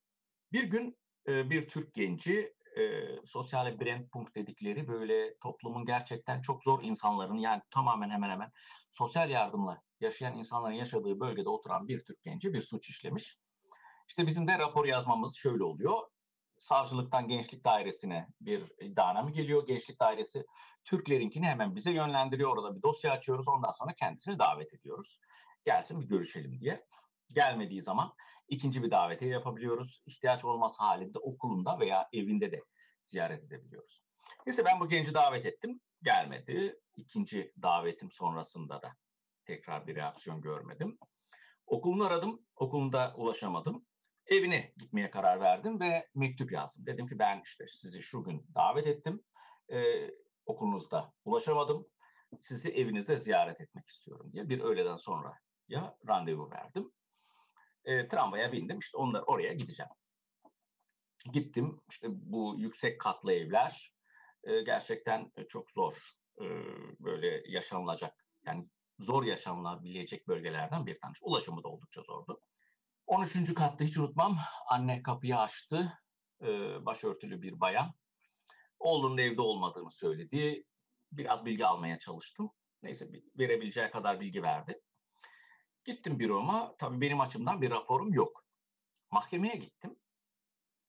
Bir 0.51 0.63
gün 0.63 0.97
e, 1.27 1.49
bir 1.49 1.67
Türk 1.67 1.93
genci 1.93 2.53
e, 2.77 2.81
sosyal 3.25 3.79
brandpunkt 3.79 4.35
dedikleri 4.35 4.87
böyle 4.87 5.37
toplumun 5.37 5.85
gerçekten 5.85 6.41
çok 6.41 6.63
zor 6.63 6.83
insanların 6.83 7.37
yani 7.37 7.61
tamamen 7.71 8.09
hemen 8.09 8.29
hemen 8.29 8.51
sosyal 8.91 9.29
yardımla 9.29 9.81
yaşayan 9.99 10.35
insanların 10.37 10.73
yaşadığı 10.73 11.19
bölgede 11.19 11.49
oturan 11.49 11.87
bir 11.87 12.05
Türk 12.05 12.23
genci 12.23 12.53
bir 12.53 12.61
suç 12.61 12.89
işlemiş. 12.89 13.37
İşte 14.07 14.27
bizim 14.27 14.47
de 14.47 14.59
rapor 14.59 14.85
yazmamız 14.85 15.35
şöyle 15.35 15.63
oluyor. 15.63 15.99
Savcılıktan 16.59 17.27
Gençlik 17.27 17.65
Dairesi'ne 17.65 18.27
bir 18.41 18.71
iddianame 18.81 19.31
geliyor. 19.31 19.67
Gençlik 19.67 19.99
Dairesi 19.99 20.45
Türklerinkini 20.85 21.45
hemen 21.45 21.75
bize 21.75 21.91
yönlendiriyor. 21.91 22.57
Orada 22.57 22.75
bir 22.75 22.81
dosya 22.81 23.11
açıyoruz. 23.11 23.47
Ondan 23.47 23.71
sonra 23.71 23.93
kendisini 23.93 24.39
davet 24.39 24.73
ediyoruz. 24.73 25.19
Gelsin 25.63 26.01
bir 26.01 26.07
görüşelim 26.07 26.59
diye. 26.59 26.85
Gelmediği 27.33 27.81
zaman 27.81 28.13
ikinci 28.47 28.83
bir 28.83 28.91
davetiye 28.91 29.31
yapabiliyoruz. 29.31 30.01
İhtiyaç 30.05 30.45
olmaz 30.45 30.75
halinde 30.77 31.19
okulunda 31.19 31.79
veya 31.79 32.09
evinde 32.13 32.51
de 32.51 32.63
ziyaret 33.01 33.43
edebiliyoruz. 33.43 34.03
Neyse 34.45 34.65
ben 34.65 34.79
bu 34.79 34.89
genci 34.89 35.13
davet 35.13 35.45
ettim. 35.45 35.79
Gelmedi. 36.01 36.79
İkinci 36.95 37.53
davetim 37.61 38.11
sonrasında 38.11 38.81
da 38.81 38.95
tekrar 39.45 39.87
bir 39.87 39.95
reaksiyon 39.95 40.41
görmedim. 40.41 40.97
Okulunu 41.65 42.05
aradım. 42.05 42.41
Okulunda 42.55 43.13
ulaşamadım. 43.17 43.85
Evine 44.27 44.73
gitmeye 44.77 45.11
karar 45.11 45.41
verdim 45.41 45.79
ve 45.79 46.07
mektup 46.15 46.51
yazdım. 46.51 46.85
Dedim 46.85 47.07
ki 47.07 47.19
ben 47.19 47.41
işte 47.45 47.65
sizi 47.67 48.01
şu 48.01 48.23
gün 48.23 48.47
davet 48.55 48.87
ettim. 48.87 49.23
Ee, 49.71 50.11
okulunuzda 50.45 51.13
ulaşamadım. 51.25 51.87
Sizi 52.41 52.69
evinizde 52.69 53.19
ziyaret 53.19 53.61
etmek 53.61 53.89
istiyorum 53.89 54.33
diye 54.33 54.49
bir 54.49 54.59
öğleden 54.59 54.97
sonra 54.97 55.39
ya 55.67 55.97
randevu 56.07 56.51
verdim. 56.51 56.91
E, 57.85 58.07
tramvaya 58.07 58.51
bindim. 58.51 58.79
İşte 58.79 58.97
onlar 58.97 59.23
oraya 59.27 59.53
gideceğim. 59.53 59.91
Gittim. 61.33 61.81
İşte 61.89 62.07
bu 62.11 62.55
yüksek 62.57 63.01
katlı 63.01 63.33
evler 63.33 63.93
e, 64.43 64.61
gerçekten 64.61 65.31
çok 65.47 65.71
zor. 65.71 65.93
E, 66.41 66.45
böyle 66.99 67.43
yaşanılacak 67.47 68.25
yani 68.45 68.69
zor 68.99 69.23
yaşanılabilecek 69.23 70.27
bölgelerden 70.27 70.85
bir 70.85 70.99
tanesi. 70.99 71.25
Ulaşımı 71.25 71.63
da 71.63 71.67
oldukça 71.67 72.01
zordu. 72.01 72.41
13. 73.07 73.53
katta 73.53 73.83
hiç 73.83 73.97
unutmam. 73.97 74.37
Anne 74.69 75.03
kapıyı 75.03 75.37
açtı. 75.37 75.93
E, 76.41 76.47
başörtülü 76.85 77.41
bir 77.41 77.59
bayan. 77.59 77.93
Oğlunun 78.79 79.17
evde 79.17 79.41
olmadığını 79.41 79.91
söyledi. 79.91 80.63
Biraz 81.11 81.45
bilgi 81.45 81.65
almaya 81.65 81.99
çalıştım. 81.99 82.51
Neyse 82.83 83.09
verebileceği 83.39 83.89
kadar 83.89 84.19
bilgi 84.19 84.43
verdi. 84.43 84.81
Gittim 85.85 86.19
büroma. 86.19 86.75
Tabii 86.77 87.01
benim 87.01 87.21
açımdan 87.21 87.61
bir 87.61 87.71
raporum 87.71 88.13
yok. 88.13 88.45
Mahkemeye 89.11 89.55
gittim. 89.55 89.99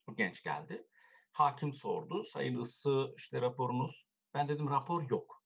Bu 0.08 0.16
genç 0.16 0.42
geldi. 0.42 0.86
Hakim 1.32 1.72
sordu. 1.72 2.24
Sayın 2.24 2.60
Issı 2.60 3.14
işte 3.16 3.40
raporunuz. 3.40 4.06
Ben 4.34 4.48
dedim 4.48 4.70
rapor 4.70 5.10
yok. 5.10 5.44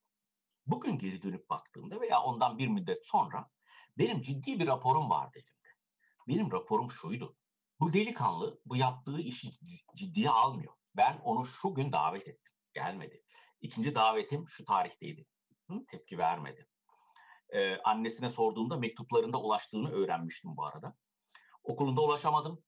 Bugün 0.66 0.98
geri 0.98 1.22
dönüp 1.22 1.50
baktığımda 1.50 2.00
veya 2.00 2.22
ondan 2.22 2.58
bir 2.58 2.68
müddet 2.68 3.06
sonra 3.06 3.50
benim 3.98 4.22
ciddi 4.22 4.60
bir 4.60 4.66
raporum 4.66 5.10
vardı 5.10 5.38
elimde. 5.38 5.68
Benim 6.28 6.52
raporum 6.52 6.90
şuydu. 6.90 7.36
Bu 7.80 7.92
delikanlı 7.92 8.60
bu 8.66 8.76
yaptığı 8.76 9.20
işi 9.20 9.50
ciddiye 9.96 10.30
almıyor. 10.30 10.74
Ben 10.96 11.20
onu 11.24 11.46
şu 11.46 11.74
gün 11.74 11.92
davet 11.92 12.28
ettim. 12.28 12.52
Gelmedi. 12.72 13.24
İkinci 13.60 13.94
davetim 13.94 14.48
şu 14.48 14.64
tarihteydi. 14.64 15.26
Hı, 15.70 15.84
tepki 15.90 16.18
vermedi. 16.18 16.68
Ee, 17.52 17.76
annesine 17.84 18.30
sorduğumda 18.30 18.76
mektuplarında 18.76 19.40
ulaştığını 19.40 19.90
öğrenmiştim 19.90 20.56
bu 20.56 20.64
arada. 20.64 20.96
Okulunda 21.62 22.00
ulaşamadım. 22.00 22.62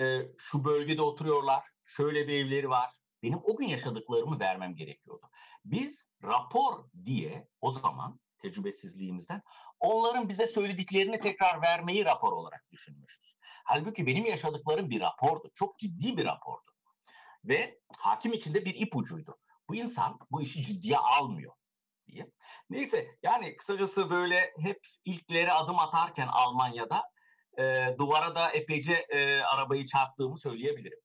Ee, 0.00 0.22
şu 0.38 0.64
bölgede 0.64 1.02
oturuyorlar. 1.02 1.64
Şöyle 1.84 2.28
bir 2.28 2.32
evleri 2.32 2.70
var. 2.70 2.90
Benim 3.22 3.40
o 3.44 3.56
gün 3.56 3.68
yaşadıklarımı 3.68 4.40
vermem 4.40 4.76
gerekiyordu. 4.76 5.30
Biz 5.64 6.06
rapor 6.22 6.84
diye 7.04 7.48
o 7.60 7.72
zaman 7.72 8.20
tecrübesizliğimizden 8.38 9.42
onların 9.80 10.28
bize 10.28 10.46
söylediklerini 10.46 11.20
tekrar 11.20 11.62
vermeyi 11.62 12.04
rapor 12.04 12.32
olarak 12.32 12.70
düşünmüşüz. 12.70 13.34
Halbuki 13.64 14.06
benim 14.06 14.26
yaşadıklarım 14.26 14.90
bir 14.90 15.00
rapordu. 15.00 15.50
Çok 15.54 15.78
ciddi 15.78 16.16
bir 16.16 16.24
rapordu. 16.24 16.70
Ve 17.44 17.80
hakim 17.96 18.32
içinde 18.32 18.64
bir 18.64 18.74
ipucuydu. 18.74 19.38
Bu 19.68 19.74
insan 19.74 20.18
bu 20.30 20.42
işi 20.42 20.62
ciddiye 20.62 20.98
almıyor 20.98 21.52
diye. 22.08 22.26
Neyse 22.70 23.06
yani 23.22 23.56
kısacası 23.56 24.10
böyle 24.10 24.52
hep 24.58 24.80
ilkleri 25.04 25.52
adım 25.52 25.78
atarken 25.78 26.28
Almanya'da 26.32 27.02
e, 27.58 27.94
duvara 27.98 28.34
da 28.34 28.50
epeyce 28.50 28.92
e, 28.92 29.40
arabayı 29.40 29.86
çarptığımı 29.86 30.38
söyleyebilirim. 30.38 30.98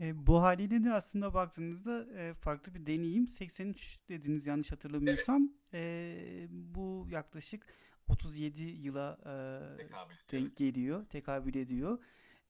E, 0.00 0.26
bu 0.26 0.42
haliyle 0.42 0.84
de 0.84 0.92
aslında 0.92 1.34
baktığınızda 1.34 2.06
e, 2.18 2.34
farklı 2.34 2.74
bir 2.74 2.86
deneyim. 2.86 3.26
83 3.26 3.98
dediniz 4.08 4.46
yanlış 4.46 4.72
hatırlamıyorsam. 4.72 5.48
Evet. 5.72 5.74
E, 5.74 6.46
bu 6.50 7.06
yaklaşık 7.10 7.66
37 8.08 8.62
yıla 8.62 9.18
e, 9.24 10.32
denk 10.32 10.56
geliyor, 10.56 11.06
tekabül 11.06 11.54
ediyor. 11.54 11.98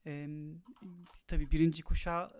E, 0.05 0.27
tabii 1.27 1.51
birinci 1.51 1.83
kuşak 1.83 2.31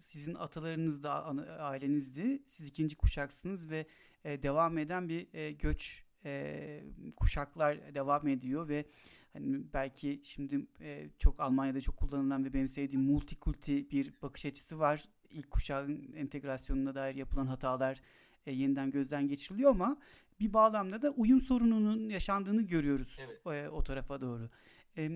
sizin 0.00 0.34
atalarınız 0.34 1.02
da 1.02 1.24
ailenizdi. 1.60 2.42
Siz 2.46 2.68
ikinci 2.68 2.96
kuşaksınız 2.96 3.70
ve 3.70 3.86
e, 4.26 4.42
devam 4.42 4.78
eden 4.78 5.08
bir 5.08 5.34
e, 5.34 5.52
göç 5.52 6.04
e, 6.24 6.82
kuşaklar 7.16 7.94
devam 7.94 8.28
ediyor 8.28 8.68
ve 8.68 8.84
hani 9.32 9.72
belki 9.74 10.20
şimdi 10.24 10.66
e, 10.80 11.08
çok 11.18 11.40
Almanya'da 11.40 11.80
çok 11.80 11.96
kullanılan 11.96 12.44
ve 12.44 12.52
benim 12.52 12.68
sevdiğim 12.68 13.04
multikulti 13.04 13.90
bir 13.90 14.12
bakış 14.22 14.46
açısı 14.46 14.78
var. 14.78 15.08
İlk 15.30 15.50
kuşağın 15.50 16.12
entegrasyonuna 16.16 16.94
dair 16.94 17.14
yapılan 17.14 17.46
hatalar 17.46 18.02
e, 18.46 18.52
yeniden 18.52 18.90
gözden 18.90 19.28
geçiriliyor 19.28 19.70
ama 19.70 19.96
bir 20.40 20.52
bağlamda 20.52 21.02
da 21.02 21.10
uyum 21.10 21.40
sorununun 21.40 22.08
yaşandığını 22.08 22.62
görüyoruz 22.62 23.20
evet. 23.46 23.66
e, 23.66 23.70
o 23.70 23.82
tarafa 23.84 24.20
doğru. 24.20 24.50
E, 24.98 25.10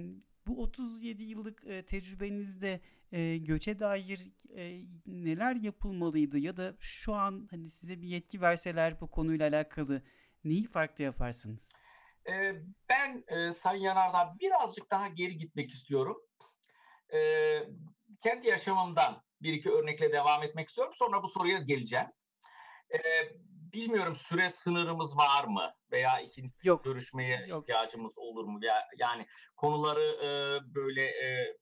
bu 0.46 0.62
37 0.62 1.22
yıllık 1.22 1.66
e, 1.66 1.82
tecrübenizde 1.82 2.80
e, 3.12 3.36
göçe 3.36 3.78
dair 3.78 4.20
e, 4.56 4.80
neler 5.06 5.54
yapılmalıydı 5.54 6.38
ya 6.38 6.56
da 6.56 6.74
şu 6.80 7.14
an 7.14 7.48
hani 7.50 7.70
size 7.70 8.02
bir 8.02 8.08
yetki 8.08 8.40
verseler 8.40 9.00
bu 9.00 9.10
konuyla 9.10 9.48
alakalı 9.48 10.02
neyi 10.44 10.66
farklı 10.66 11.04
yaparsınız? 11.04 11.76
E, 12.28 12.54
ben 12.88 13.24
e, 13.28 13.52
Sayın 13.52 13.82
Yanardağ 13.82 14.34
birazcık 14.40 14.90
daha 14.90 15.08
geri 15.08 15.38
gitmek 15.38 15.70
istiyorum. 15.70 16.16
E, 17.12 17.18
kendi 18.22 18.48
yaşamımdan 18.48 19.22
bir 19.42 19.52
iki 19.52 19.70
örnekle 19.70 20.12
devam 20.12 20.42
etmek 20.42 20.68
istiyorum. 20.68 20.94
Sonra 20.98 21.22
bu 21.22 21.28
soruya 21.28 21.58
geleceğim. 21.58 22.06
E, 22.92 22.98
bilmiyorum 23.72 24.16
süre 24.16 24.50
sınırımız 24.50 25.16
var 25.16 25.44
mı 25.44 25.72
veya 25.92 26.20
ikinci 26.20 26.52
Yok. 26.62 26.84
görüşmeye 26.84 27.46
Yok. 27.46 27.62
ihtiyacımız 27.62 28.18
olur 28.18 28.44
mu? 28.44 28.58
Ya, 28.62 28.88
yani 28.98 29.26
konuları 29.56 30.02
e, 30.02 30.28
böyle 30.74 31.04
e, 31.04 31.56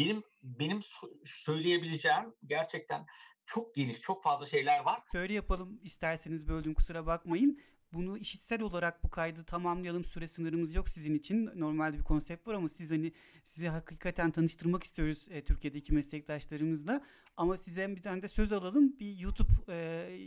benim 0.00 0.22
benim 0.42 0.82
söyleyebileceğim 1.24 2.34
gerçekten 2.46 3.06
çok 3.46 3.74
geniş, 3.74 4.00
çok 4.00 4.22
fazla 4.22 4.46
şeyler 4.46 4.80
var. 4.80 5.02
Böyle 5.14 5.32
yapalım 5.32 5.80
isterseniz 5.82 6.48
böldüm 6.48 6.74
kusura 6.74 7.06
bakmayın. 7.06 7.60
Bunu 7.92 8.18
işitsel 8.18 8.62
olarak 8.62 9.04
bu 9.04 9.10
kaydı 9.10 9.44
tamamlayalım. 9.44 10.04
Süre 10.04 10.26
sınırımız 10.26 10.74
yok 10.74 10.88
sizin 10.88 11.14
için. 11.14 11.50
Normalde 11.54 11.98
bir 11.98 12.04
konsept 12.04 12.46
var 12.46 12.54
ama 12.54 12.68
siz 12.68 12.90
hani 12.90 13.12
sizi 13.44 13.68
hakikaten 13.68 14.30
tanıştırmak 14.30 14.82
istiyoruz 14.82 15.28
e, 15.30 15.44
Türkiye'deki 15.44 15.94
meslektaşlarımızla. 15.94 17.06
Ama 17.36 17.56
size 17.56 17.96
bir 17.96 18.02
tane 18.02 18.22
de 18.22 18.28
söz 18.28 18.52
alalım. 18.52 18.98
Bir 19.00 19.18
YouTube 19.18 19.52
e, 19.68 19.76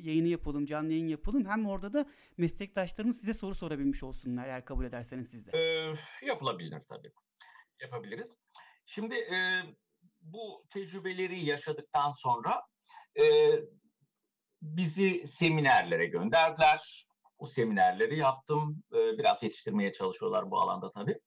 yayını 0.04 0.28
yapalım, 0.28 0.66
canlı 0.66 0.92
yayın 0.92 1.08
yapalım. 1.08 1.46
Hem 1.46 1.66
orada 1.66 1.94
da 1.94 2.06
meslektaşlarımız 2.38 3.20
size 3.20 3.34
soru 3.34 3.56
sorabilmiş 3.56 4.04
olsunlar 4.04 4.48
eğer 4.48 4.66
kabul 4.66 4.86
ederseniz 4.86 5.30
siz 5.30 5.48
de. 5.48 5.52
Ee, 5.58 5.96
yapılabilir 6.26 6.82
tabii. 6.90 7.12
Yapabiliriz. 7.82 8.38
Şimdi 8.86 9.16
e, 9.16 9.64
bu 10.22 10.66
tecrübeleri 10.70 11.46
yaşadıktan 11.46 12.12
sonra 12.12 12.62
e, 13.22 13.26
bizi 14.62 15.28
seminerlere 15.28 16.06
gönderdiler. 16.06 17.08
O 17.38 17.48
seminerleri 17.48 18.18
yaptım. 18.18 18.84
E, 18.94 19.18
biraz 19.18 19.44
yetiştirmeye 19.44 19.94
çalışıyorlar 19.94 20.52
bu 20.52 20.60
alanda 20.60 20.92
tabii. 20.92 21.20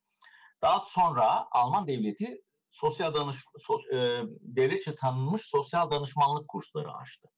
Daha 0.63 0.81
sonra 0.81 1.49
Alman 1.51 1.87
devleti 1.87 2.43
sosyal 2.71 3.15
danış 3.15 3.37
so, 3.67 3.97
e, 3.97 4.23
devletçe 4.41 4.95
tanınmış 4.95 5.43
sosyal 5.47 5.91
danışmanlık 5.91 6.49
kursları 6.49 6.93
açtı. 6.93 7.29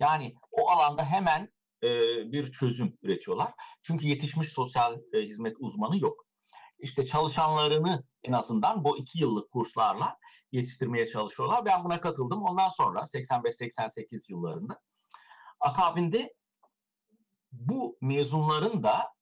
Yani 0.00 0.34
o 0.50 0.70
alanda 0.70 1.04
hemen 1.04 1.52
e, 1.82 1.88
bir 2.32 2.52
çözüm 2.52 2.98
üretiyorlar. 3.02 3.52
Çünkü 3.82 4.06
yetişmiş 4.06 4.48
sosyal 4.48 4.98
e, 5.12 5.20
hizmet 5.20 5.56
uzmanı 5.58 5.98
yok. 5.98 6.25
İşte 6.78 7.06
çalışanlarını 7.06 8.04
en 8.24 8.32
azından 8.32 8.84
bu 8.84 8.98
iki 8.98 9.18
yıllık 9.18 9.50
kurslarla 9.50 10.18
yetiştirmeye 10.52 11.08
çalışıyorlar. 11.08 11.64
Ben 11.64 11.84
buna 11.84 12.00
katıldım. 12.00 12.42
Ondan 12.42 12.68
sonra 12.68 13.00
85-88 13.00 14.32
yıllarında 14.32 14.80
akabinde 15.60 16.34
bu 17.52 17.98
mezunların 18.00 18.82
da 18.82 19.12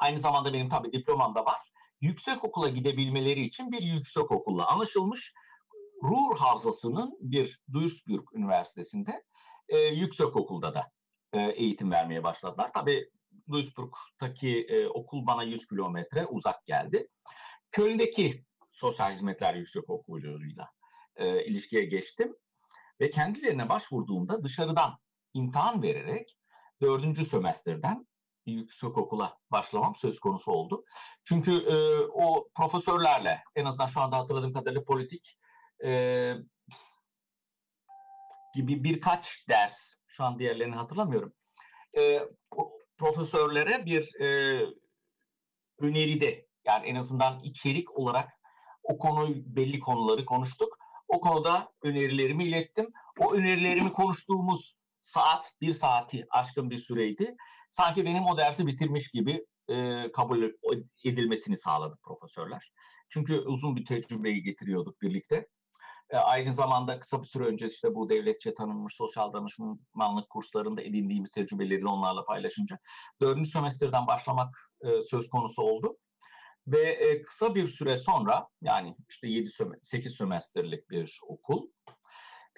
aynı 0.00 0.20
zamanda 0.20 0.52
benim 0.52 0.68
tabii 0.68 0.92
diplomam 0.92 1.34
da 1.34 1.44
var. 1.44 1.58
Yüksek 2.00 2.44
okula 2.44 2.68
gidebilmeleri 2.68 3.40
için 3.40 3.72
bir 3.72 3.82
yüksek 3.82 4.32
okulla 4.32 4.66
anlaşılmış. 4.66 5.32
Ruhr 6.02 6.36
Havzası'nın 6.36 7.18
bir 7.20 7.60
Duisburg 7.72 8.28
Üniversitesi'nde 8.34 9.22
e, 9.68 9.78
yüksek 9.78 10.36
okulda 10.36 10.74
da 10.74 10.90
e, 11.32 11.40
eğitim 11.40 11.90
vermeye 11.90 12.24
başladılar. 12.24 12.70
Tabii 12.74 13.10
Duisburg'daki 13.50 14.60
e, 14.60 14.86
okul 14.86 15.26
bana 15.26 15.42
100 15.42 15.66
kilometre 15.66 16.26
uzak 16.26 16.66
geldi. 16.66 17.08
Köln'deki 17.70 18.44
Sosyal 18.72 19.12
Hizmetler 19.12 19.54
Yüksek 19.54 19.90
Okulu'yla 19.90 20.70
e, 21.16 21.44
ilişkiye 21.44 21.84
geçtim. 21.84 22.36
Ve 23.00 23.10
kendilerine 23.10 23.68
başvurduğumda 23.68 24.44
dışarıdan 24.44 24.98
imtihan 25.34 25.82
vererek 25.82 26.36
dördüncü 26.80 27.24
sömestrden 27.24 28.06
yüksek 28.46 28.98
okula 28.98 29.38
başlamam 29.50 29.96
söz 29.96 30.20
konusu 30.20 30.50
oldu. 30.50 30.84
Çünkü 31.24 31.52
e, 31.52 31.76
o 32.12 32.48
profesörlerle 32.54 33.42
en 33.54 33.64
azından 33.64 33.86
şu 33.86 34.00
anda 34.00 34.18
hatırladığım 34.18 34.52
kadarıyla 34.52 34.84
politik 34.84 35.38
e, 35.84 36.32
gibi 38.54 38.84
birkaç 38.84 39.48
ders 39.48 39.94
şu 40.06 40.24
an 40.24 40.38
diğerlerini 40.38 40.74
hatırlamıyorum. 40.74 41.32
E, 41.98 42.20
profesörlere 42.98 43.86
bir 43.86 44.20
e, 44.20 44.60
öneride 45.78 46.46
yani 46.66 46.86
en 46.86 46.94
azından 46.94 47.40
içerik 47.42 47.98
olarak 47.98 48.32
o 48.82 48.98
konu 48.98 49.34
belli 49.36 49.80
konuları 49.80 50.24
konuştuk. 50.24 50.78
O 51.08 51.20
konuda 51.20 51.72
önerilerimi 51.82 52.44
ilettim. 52.44 52.92
O 53.18 53.34
önerilerimi 53.34 53.92
konuştuğumuz 53.92 54.76
saat 55.02 55.52
bir 55.60 55.72
saati 55.72 56.26
aşkın 56.30 56.70
bir 56.70 56.78
süreydi. 56.78 57.36
Sanki 57.70 58.04
benim 58.04 58.26
o 58.26 58.36
dersi 58.36 58.66
bitirmiş 58.66 59.08
gibi 59.08 59.46
e, 59.68 60.06
kabul 60.12 60.50
edilmesini 61.04 61.58
sağladı 61.58 61.98
profesörler. 62.02 62.72
Çünkü 63.08 63.38
uzun 63.38 63.76
bir 63.76 63.84
tecrübeyi 63.84 64.42
getiriyorduk 64.42 65.02
birlikte. 65.02 65.48
E, 66.10 66.16
aynı 66.16 66.54
zamanda 66.54 67.00
kısa 67.00 67.22
bir 67.22 67.26
süre 67.26 67.44
önce 67.44 67.68
işte 67.68 67.94
bu 67.94 68.08
devletçe 68.08 68.54
tanınmış 68.54 68.94
sosyal 68.94 69.32
danışmanlık 69.32 70.30
kurslarında 70.30 70.82
edindiğimiz 70.82 71.30
tecrübeleri 71.30 71.86
onlarla 71.86 72.24
paylaşınca 72.24 72.78
dördüncü 73.20 73.50
semestrden 73.50 74.06
başlamak 74.06 74.70
e, 74.80 75.02
söz 75.02 75.28
konusu 75.28 75.62
oldu. 75.62 75.96
Ve 76.66 76.82
e, 76.82 77.22
kısa 77.22 77.54
bir 77.54 77.66
süre 77.66 77.98
sonra 77.98 78.48
yani 78.62 78.96
işte 79.08 79.28
7 79.28 79.50
8 79.82 80.14
sömestrlik 80.14 80.90
bir 80.90 81.20
okul 81.28 81.68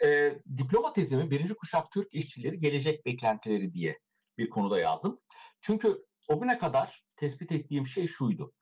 e, 0.04 0.38
diploma 0.56 0.92
tezimi 0.92 1.30
birinci 1.30 1.54
kuşak 1.54 1.90
Türk 1.90 2.14
işçileri 2.14 2.60
gelecek 2.60 3.06
beklentileri 3.06 3.72
diye 3.72 3.98
bir 4.38 4.50
konuda 4.50 4.80
yazdım. 4.80 5.20
Çünkü 5.60 6.04
o 6.28 6.40
güne 6.40 6.58
kadar 6.58 7.04
tespit 7.16 7.52
ettiğim 7.52 7.86
şey 7.86 8.06
şuydu. 8.06 8.52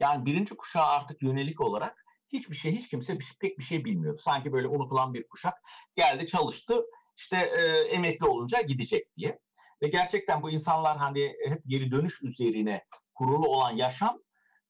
Yani 0.00 0.26
birinci 0.26 0.54
kuşağa 0.54 0.86
artık 0.86 1.22
yönelik 1.22 1.60
olarak 1.60 2.04
hiçbir 2.32 2.56
şey, 2.56 2.76
hiç 2.76 2.88
kimse 2.88 3.12
şey, 3.12 3.36
pek 3.40 3.58
bir 3.58 3.64
şey 3.64 3.84
bilmiyordu. 3.84 4.20
Sanki 4.24 4.52
böyle 4.52 4.68
unutulan 4.68 5.14
bir 5.14 5.28
kuşak 5.28 5.54
geldi, 5.96 6.26
çalıştı, 6.26 6.84
işte 7.16 7.36
e, 7.36 7.62
emekli 7.94 8.26
olunca 8.26 8.60
gidecek 8.60 9.16
diye. 9.16 9.38
Ve 9.82 9.88
gerçekten 9.88 10.42
bu 10.42 10.50
insanlar 10.50 10.98
hani 10.98 11.36
hep 11.48 11.62
geri 11.66 11.90
dönüş 11.90 12.22
üzerine 12.22 12.84
kurulu 13.14 13.48
olan 13.48 13.76
yaşam 13.76 14.18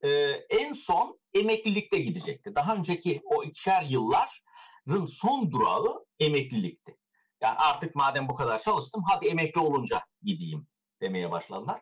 e, 0.04 0.08
en 0.50 0.72
son 0.72 1.18
emeklilikte 1.34 1.98
gidecekti. 1.98 2.54
Daha 2.54 2.74
önceki 2.74 3.20
o 3.24 3.44
ikişer 3.44 3.82
yılların 3.82 5.06
son 5.06 5.50
durağı 5.50 6.04
emeklilikti. 6.20 6.96
Yani 7.40 7.58
artık 7.58 7.94
madem 7.94 8.28
bu 8.28 8.34
kadar 8.34 8.62
çalıştım 8.62 9.02
hadi 9.08 9.28
emekli 9.28 9.60
olunca 9.60 10.04
gideyim 10.22 10.66
demeye 11.00 11.30
başladılar. 11.30 11.80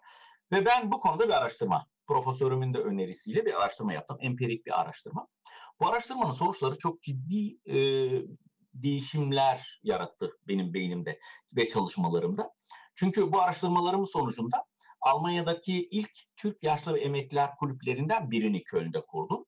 Ve 0.52 0.66
ben 0.66 0.92
bu 0.92 1.00
konuda 1.00 1.28
bir 1.28 1.34
araştırma, 1.34 1.86
profesörümün 2.06 2.74
de 2.74 2.78
önerisiyle 2.78 3.46
bir 3.46 3.54
araştırma 3.54 3.92
yaptım. 3.92 4.18
Empirik 4.20 4.66
bir 4.66 4.80
araştırma. 4.80 5.28
Bu 5.80 5.88
araştırmanın 5.88 6.32
sonuçları 6.32 6.78
çok 6.78 7.02
ciddi 7.02 7.58
e, 7.66 7.76
değişimler 8.74 9.80
yarattı 9.82 10.32
benim 10.48 10.74
beynimde 10.74 11.20
ve 11.52 11.68
çalışmalarımda. 11.68 12.50
Çünkü 12.94 13.32
bu 13.32 13.40
araştırmalarımın 13.40 14.04
sonucunda 14.04 14.64
Almanya'daki 15.00 15.88
ilk 15.90 16.10
Türk 16.36 16.62
Yaşlı 16.62 16.94
ve 16.94 17.00
Emekliler 17.00 17.50
Kulüplerinden 17.56 18.30
birini 18.30 18.64
Köln'de 18.64 19.00
kurdum. 19.00 19.44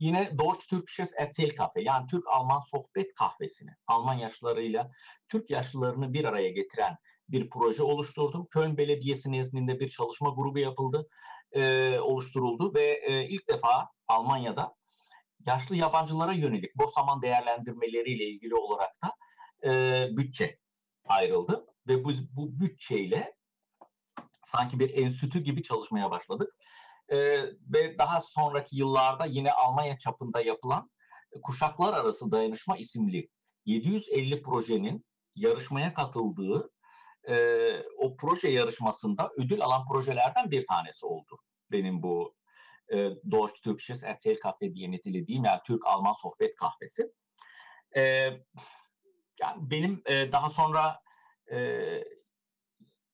Yine 0.00 0.38
Deutsch 0.38 0.68
Türkçes 0.68 1.12
Erzählkafe 1.12 1.80
yani 1.80 2.06
Türk-Alman 2.06 2.60
sohbet 2.60 3.14
kahvesini 3.14 3.70
Alman 3.86 4.14
yaşlılarıyla 4.14 4.90
Türk 5.28 5.50
yaşlılarını 5.50 6.12
bir 6.12 6.24
araya 6.24 6.50
getiren 6.50 6.96
bir 7.28 7.50
proje 7.50 7.82
oluşturdum. 7.82 8.46
Köln 8.50 8.76
Belediyesi 8.76 9.32
nezdinde 9.32 9.80
bir 9.80 9.90
çalışma 9.90 10.30
grubu 10.36 10.58
yapıldı, 10.58 11.08
e, 11.52 11.98
oluşturuldu 11.98 12.74
ve 12.74 13.00
e, 13.06 13.28
ilk 13.28 13.48
defa 13.48 13.88
Almanya'da 14.08 14.74
yaşlı 15.48 15.76
yabancılara 15.76 16.32
yönelik 16.32 16.76
BOSAMAN 16.76 17.22
değerlendirmeleriyle 17.22 18.24
ilgili 18.24 18.54
olarak 18.54 18.90
da 19.02 19.14
e, 19.64 20.06
bütçe 20.16 20.58
ayrıldı 21.08 21.66
ve 21.88 22.04
bu, 22.04 22.12
bu 22.32 22.60
bütçeyle 22.60 23.34
sanki 24.44 24.78
bir 24.78 24.96
enstitü 24.96 25.40
gibi 25.40 25.62
çalışmaya 25.62 26.10
başladık. 26.10 26.56
E, 27.08 27.16
ve 27.74 27.98
daha 27.98 28.20
sonraki 28.20 28.76
yıllarda 28.76 29.26
yine 29.26 29.52
Almanya 29.52 29.98
çapında 29.98 30.40
yapılan 30.40 30.90
Kuşaklar 31.42 31.94
Arası 31.94 32.30
Dayanışma 32.30 32.76
isimli 32.76 33.28
750 33.64 34.42
projenin 34.42 35.04
yarışmaya 35.34 35.94
katıldığı 35.94 36.70
e, 37.28 37.36
o 37.98 38.16
proje 38.16 38.48
yarışmasında 38.48 39.30
ödül 39.36 39.62
alan 39.62 39.88
projelerden 39.88 40.50
bir 40.50 40.66
tanesi 40.66 41.06
oldu. 41.06 41.38
Benim 41.70 42.02
bu 42.02 42.37
e, 42.92 42.96
Deutsch 43.30 43.62
Türkçes 43.62 44.02
Erzähl 44.02 44.38
Kahve 44.38 44.74
diye 44.74 44.90
nitelediğim 44.90 45.44
yani 45.44 45.60
Türk-Alman 45.66 46.14
sohbet 46.22 46.56
kahvesi. 46.56 47.12
E, 47.96 48.02
yani 49.40 49.70
benim 49.70 50.02
e, 50.06 50.32
daha 50.32 50.50
sonra 50.50 51.00
e, 51.52 51.58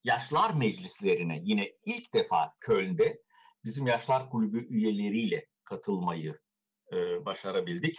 yaşlar 0.04 0.54
meclislerine 0.54 1.40
yine 1.42 1.72
ilk 1.84 2.14
defa 2.14 2.52
Köln'de 2.60 3.22
bizim 3.64 3.86
yaşlar 3.86 4.30
kulübü 4.30 4.66
üyeleriyle 4.68 5.46
katılmayı 5.64 6.38
e, 6.92 7.24
başarabildik. 7.24 7.96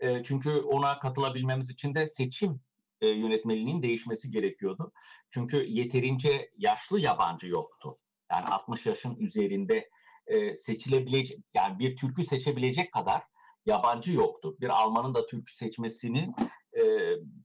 E, 0.00 0.22
çünkü 0.22 0.50
ona 0.50 0.98
katılabilmemiz 0.98 1.70
için 1.70 1.94
de 1.94 2.10
seçim 2.10 2.60
e, 3.00 3.08
yönetmeliğinin 3.08 3.82
değişmesi 3.82 4.30
gerekiyordu. 4.30 4.92
Çünkü 5.30 5.56
yeterince 5.56 6.50
yaşlı 6.56 7.00
yabancı 7.00 7.46
yoktu. 7.46 7.98
Yani 8.30 8.46
60 8.46 8.86
yaşın 8.86 9.16
üzerinde 9.16 9.90
e, 10.26 10.56
seçilebilecek 10.56 11.38
yani 11.54 11.78
bir 11.78 11.96
türkü 11.96 12.24
seçebilecek 12.24 12.92
kadar 12.92 13.22
yabancı 13.66 14.12
yoktu. 14.12 14.56
Bir 14.60 14.68
Almanın 14.68 15.14
da 15.14 15.26
türkü 15.26 15.54
seçmesini 15.54 16.34
e, 16.76 16.82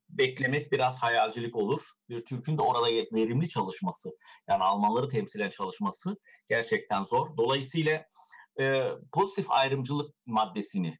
beklemek 0.10 0.72
biraz 0.72 1.00
hayalcilik 1.00 1.56
olur. 1.56 1.82
Bir 2.10 2.26
Türk'ün 2.26 2.58
de 2.58 2.62
orada 2.62 2.86
verimli 3.12 3.50
çalışması, 3.50 4.10
yani 4.50 4.63
Almanları 4.63 5.10
temsilen 5.10 5.50
çalışması 5.50 6.18
gerçekten 6.50 7.04
zor. 7.04 7.38
Dolayısıyla 7.38 8.06
e, 8.60 8.84
pozitif 9.12 9.52
ayrımcılık 9.52 10.15
maddesini 10.25 10.98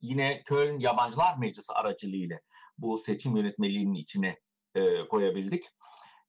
yine 0.00 0.42
Köln 0.42 0.78
Yabancılar 0.78 1.38
Meclisi 1.38 1.72
aracılığıyla 1.72 2.40
bu 2.78 2.98
seçim 2.98 3.36
yönetmeliğinin 3.36 3.94
içine 3.94 4.38
e, 4.74 5.08
koyabildik. 5.08 5.64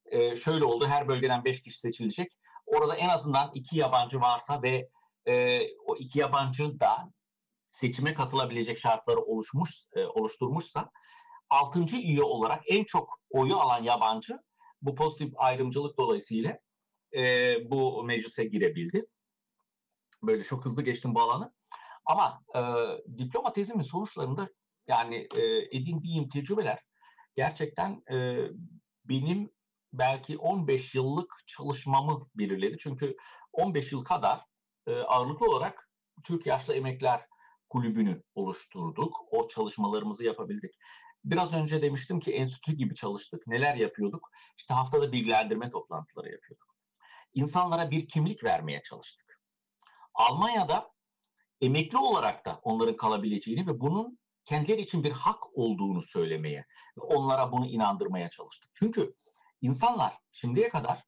E, 0.06 0.36
şöyle 0.36 0.64
oldu, 0.64 0.88
her 0.88 1.08
bölgeden 1.08 1.46
beş 1.46 1.62
kişi 1.62 1.80
seçilecek. 1.80 2.32
Orada 2.72 2.96
en 2.96 3.10
azından 3.10 3.52
iki 3.54 3.78
yabancı 3.78 4.22
varsa 4.22 4.62
ve 4.62 4.90
e, 5.28 5.62
o 5.86 5.96
iki 5.96 6.20
yabancı 6.20 6.80
da 6.80 7.12
seçime 7.72 8.14
katılabilecek 8.14 8.80
şartları 8.80 9.20
oluşmuş 9.22 9.72
e, 9.96 10.06
oluşturmuşsa 10.06 10.92
altıncı 11.50 11.98
üye 11.98 12.24
olarak 12.24 12.64
en 12.68 12.84
çok 12.84 13.20
oyu 13.30 13.58
alan 13.58 13.84
yabancı 13.84 14.40
bu 14.82 14.96
pozitif 14.96 15.34
ayrımcılık 15.38 15.98
dolayısıyla 15.98 16.60
e, 17.16 17.56
bu 17.72 18.04
meclise 18.04 18.46
girebildi. 18.46 19.06
Böyle 20.24 20.44
çok 20.44 20.66
hızlı 20.66 20.82
geçtim 20.82 21.16
bu 21.16 21.22
alanı. 21.22 21.54
Ama 22.06 22.44
e, 22.56 22.62
diploma 23.18 23.54
sonuçlarında 23.84 24.50
yani 24.88 25.28
e, 25.36 25.42
edindiğim 25.78 26.30
tecrübeler 26.30 26.80
gerçekten 27.36 28.04
e, 28.12 28.38
benim 29.06 29.52
belki 29.94 30.38
15 30.38 30.96
yıllık 30.96 31.34
çalışmamı 31.48 32.28
belirledi. 32.36 32.78
Çünkü 32.80 33.18
15 33.54 33.92
yıl 33.92 34.04
kadar 34.04 34.42
e, 34.88 34.96
ağırlıklı 34.96 35.46
olarak 35.46 35.90
Türk 36.24 36.46
Yaşlı 36.46 36.74
Emekler 36.74 37.26
Kulübü'nü 37.70 38.24
oluşturduk. 38.36 39.18
O 39.32 39.48
çalışmalarımızı 39.48 40.24
yapabildik. 40.24 40.74
Biraz 41.24 41.54
önce 41.54 41.82
demiştim 41.82 42.20
ki 42.20 42.32
enstitü 42.34 42.74
gibi 42.74 42.96
çalıştık. 42.96 43.48
Neler 43.48 43.76
yapıyorduk? 43.76 44.32
İşte 44.58 44.74
haftada 44.74 45.12
bilgilendirme 45.12 45.70
toplantıları 45.70 46.32
yapıyorduk. 46.32 46.76
İnsanlara 47.34 47.92
bir 47.92 48.08
kimlik 48.08 48.44
vermeye 48.44 48.84
çalıştık. 48.84 49.42
Almanya'da 50.14 50.92
emekli 51.62 51.98
olarak 51.98 52.46
da 52.46 52.60
onların 52.64 52.98
kalabileceğini 52.98 53.68
ve 53.68 53.80
bunun 53.80 54.20
kendileri 54.46 54.82
için 54.82 55.04
bir 55.04 55.12
hak 55.12 55.58
olduğunu 55.58 56.04
söylemeye 56.04 56.66
ve 56.98 57.02
onlara 57.02 57.52
bunu 57.52 57.66
inandırmaya 57.66 58.30
çalıştık. 58.30 58.72
Çünkü 58.74 59.16
insanlar 59.62 60.14
şimdiye 60.32 60.70
kadar 60.70 61.04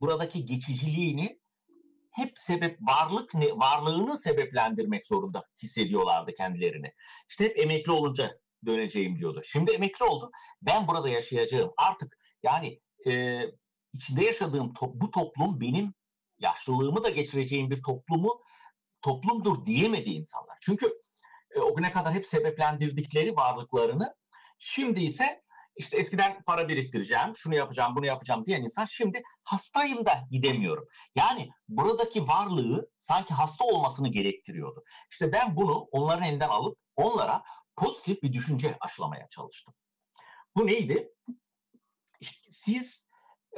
buradaki 0.00 0.46
geçiciliğini 0.46 1.40
hep 2.10 2.38
sebep 2.38 2.78
varlık 2.80 3.34
ne 3.34 3.50
varlığını 3.50 4.18
sebeplendirmek 4.18 5.06
zorunda 5.06 5.44
hissediyorlardı 5.62 6.34
kendilerini. 6.34 6.92
İşte 7.28 7.44
hep 7.44 7.58
emekli 7.58 7.92
olunca 7.92 8.38
döneceğim 8.66 9.18
diyordu. 9.18 9.42
Şimdi 9.44 9.70
emekli 9.70 10.04
oldu. 10.04 10.30
Ben 10.62 10.88
burada 10.88 11.08
yaşayacağım. 11.08 11.72
Artık 11.76 12.18
yani 12.42 12.80
e, 13.06 13.40
içinde 13.92 14.24
yaşadığım 14.24 14.66
to- 14.72 15.00
bu 15.00 15.10
toplum 15.10 15.60
benim 15.60 15.94
yaşlılığımı 16.38 17.04
da 17.04 17.08
geçireceğim 17.08 17.70
bir 17.70 17.82
toplumu 17.82 18.42
toplumdur 19.02 19.66
diyemedi 19.66 20.10
insanlar. 20.10 20.58
Çünkü 20.60 20.98
e, 21.50 21.60
o 21.60 21.74
güne 21.74 21.92
kadar 21.92 22.14
hep 22.14 22.26
sebeplendirdikleri 22.26 23.36
varlıklarını 23.36 24.14
şimdi 24.58 25.00
ise 25.00 25.43
işte 25.76 25.96
eskiden 25.96 26.42
para 26.42 26.68
biriktireceğim, 26.68 27.36
şunu 27.36 27.54
yapacağım, 27.54 27.96
bunu 27.96 28.06
yapacağım 28.06 28.44
diyen 28.46 28.62
insan 28.62 28.84
şimdi 28.84 29.22
hastayım 29.42 30.06
da 30.06 30.26
gidemiyorum. 30.30 30.84
Yani 31.16 31.50
buradaki 31.68 32.26
varlığı 32.26 32.90
sanki 32.98 33.34
hasta 33.34 33.64
olmasını 33.64 34.08
gerektiriyordu. 34.08 34.84
İşte 35.10 35.32
ben 35.32 35.56
bunu 35.56 35.78
onların 35.78 36.22
elinden 36.22 36.48
alıp 36.48 36.78
onlara 36.96 37.42
pozitif 37.76 38.22
bir 38.22 38.32
düşünce 38.32 38.76
aşılamaya 38.80 39.28
çalıştım. 39.30 39.74
Bu 40.56 40.66
neydi? 40.66 41.08
Siz 42.50 43.04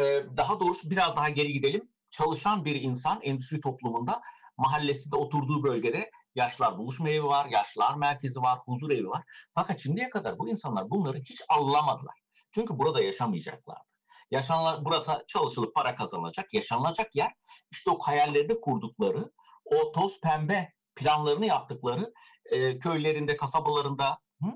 e, 0.00 0.04
daha 0.36 0.60
doğrusu 0.60 0.90
biraz 0.90 1.16
daha 1.16 1.28
geri 1.28 1.52
gidelim. 1.52 1.88
Çalışan 2.10 2.64
bir 2.64 2.74
insan 2.74 3.20
endüstri 3.22 3.60
toplumunda 3.60 4.22
mahallesinde 4.56 5.16
oturduğu 5.16 5.62
bölgede 5.62 6.10
yaşlar 6.36 6.78
buluşma 6.78 7.08
evi 7.08 7.24
var, 7.24 7.46
yaşlar 7.46 7.94
merkezi 7.94 8.40
var, 8.40 8.58
huzur 8.58 8.90
evi 8.90 9.08
var. 9.08 9.22
Fakat 9.54 9.80
şimdiye 9.80 10.10
kadar 10.10 10.38
bu 10.38 10.48
insanlar 10.48 10.90
bunları 10.90 11.18
hiç 11.18 11.42
anlamadılar. 11.48 12.14
Çünkü 12.54 12.78
burada 12.78 13.02
yaşamayacaklardı. 13.02 13.84
Yaşanlar, 14.30 14.84
burası 14.84 15.24
çalışılıp 15.28 15.74
para 15.74 15.96
kazanılacak, 15.96 16.54
yaşanılacak 16.54 17.16
yer. 17.16 17.32
İşte 17.70 17.90
o 17.90 17.98
hayallerini 17.98 18.60
kurdukları, 18.60 19.32
o 19.64 19.92
toz 19.92 20.20
pembe 20.20 20.72
planlarını 20.96 21.46
yaptıkları 21.46 22.12
e, 22.44 22.78
köylerinde, 22.78 23.36
kasabalarında 23.36 24.18
hı, 24.42 24.48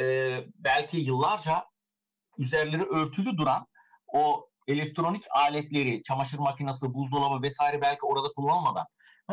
e, 0.00 0.44
belki 0.54 0.96
yıllarca 0.96 1.64
üzerleri 2.38 2.82
örtülü 2.82 3.36
duran 3.36 3.66
o 4.06 4.48
elektronik 4.66 5.24
aletleri, 5.30 6.02
çamaşır 6.02 6.38
makinesi, 6.38 6.94
buzdolabı 6.94 7.42
vesaire 7.42 7.80
belki 7.80 8.06
orada 8.06 8.28
kullanılmadan 8.36 8.86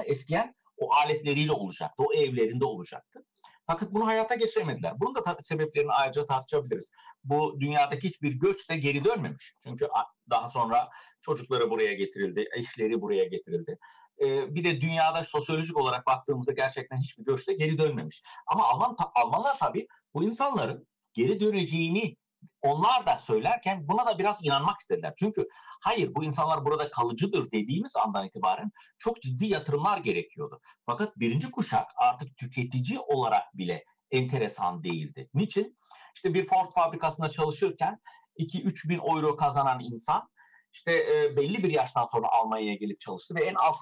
eskiyen 0.06 0.56
o 0.82 0.94
aletleriyle 0.94 1.52
olacaktı, 1.52 2.04
o 2.04 2.14
evlerinde 2.14 2.66
olacaktı. 2.66 3.26
Fakat 3.68 3.94
bunu 3.94 4.08
hayata 4.08 4.36
geçiremediler. 4.36 5.00
Bunun 5.00 5.16
da 5.16 5.38
sebeplerini 5.42 5.92
ayrıca 5.92 6.26
tartışabiliriz. 6.26 6.90
Bu 7.24 7.58
dünyadaki 7.60 8.10
hiçbir 8.10 8.32
göç 8.32 8.70
de 8.70 8.78
geri 8.78 9.06
dönmemiş. 9.06 9.56
Çünkü 9.64 9.88
daha 10.30 10.50
sonra 10.50 10.90
çocukları 11.22 11.70
buraya 11.70 11.94
getirildi, 11.94 12.50
eşleri 12.58 13.02
buraya 13.02 13.26
getirildi. 13.26 13.78
Ee, 14.22 14.56
bir 14.56 14.64
de 14.64 14.82
dünyada 14.82 15.24
sosyolojik 15.24 15.78
olarak 15.78 16.08
baktığımızda 16.08 16.52
gerçekten 16.52 16.98
hiçbir 16.98 17.24
göç 17.24 17.48
de 17.48 17.54
geri 17.54 17.78
dönmemiş. 17.78 18.24
Ama 18.48 18.64
Alman, 18.64 18.98
Almanlar 19.16 19.60
tabii 19.60 19.88
bu 20.14 20.24
insanların 20.24 20.88
geri 21.14 21.40
döneceğini 21.40 22.16
onlar 22.62 23.06
da 23.06 23.20
söylerken 23.24 23.88
buna 23.88 24.06
da 24.06 24.20
biraz 24.20 24.38
inanmak 24.44 24.80
istediler. 24.80 25.14
Çünkü 25.20 25.48
hayır 25.82 26.16
bu 26.16 26.24
insanlar 26.24 26.66
burada 26.66 26.90
kalıcıdır 26.90 27.52
dediğimiz 27.52 27.96
andan 27.96 28.26
itibaren 28.26 28.72
çok 28.98 29.22
ciddi 29.22 29.46
yatırımlar 29.46 29.98
gerekiyordu. 29.98 30.60
Fakat 30.86 31.20
birinci 31.20 31.52
kuşak 31.52 31.88
artık 31.98 32.38
tüketici 32.38 33.00
olarak 33.00 33.58
bile 33.58 33.84
enteresan 34.12 34.84
değildi. 34.84 35.30
Niçin? 35.34 35.78
İşte 36.16 36.34
bir 36.34 36.48
Ford 36.48 36.72
fabrikasında 36.76 37.30
çalışırken 37.30 38.00
2-3 38.38 38.90
bin 38.90 38.98
euro 38.98 39.36
kazanan 39.36 39.80
insan 39.80 40.30
işte 40.74 40.92
belli 41.38 41.64
bir 41.64 41.70
yaştan 41.70 42.08
sonra 42.12 42.28
Almanya'ya 42.32 42.76
gelip 42.76 43.00
çalıştı 43.00 43.36
ve 43.36 43.46
en 43.46 43.56
alt 43.56 43.78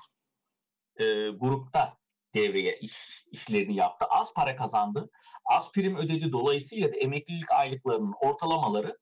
grupta 1.40 1.99
devreye 2.36 2.80
iş, 2.80 3.26
işlerini 3.32 3.76
yaptı. 3.76 4.06
Az 4.10 4.34
para 4.34 4.56
kazandı 4.56 5.10
az 5.50 5.72
prim 5.72 5.98
ödedi 5.98 6.32
dolayısıyla 6.32 6.92
da 6.92 6.96
emeklilik 6.96 7.52
aylıklarının 7.52 8.14
ortalamaları 8.22 8.98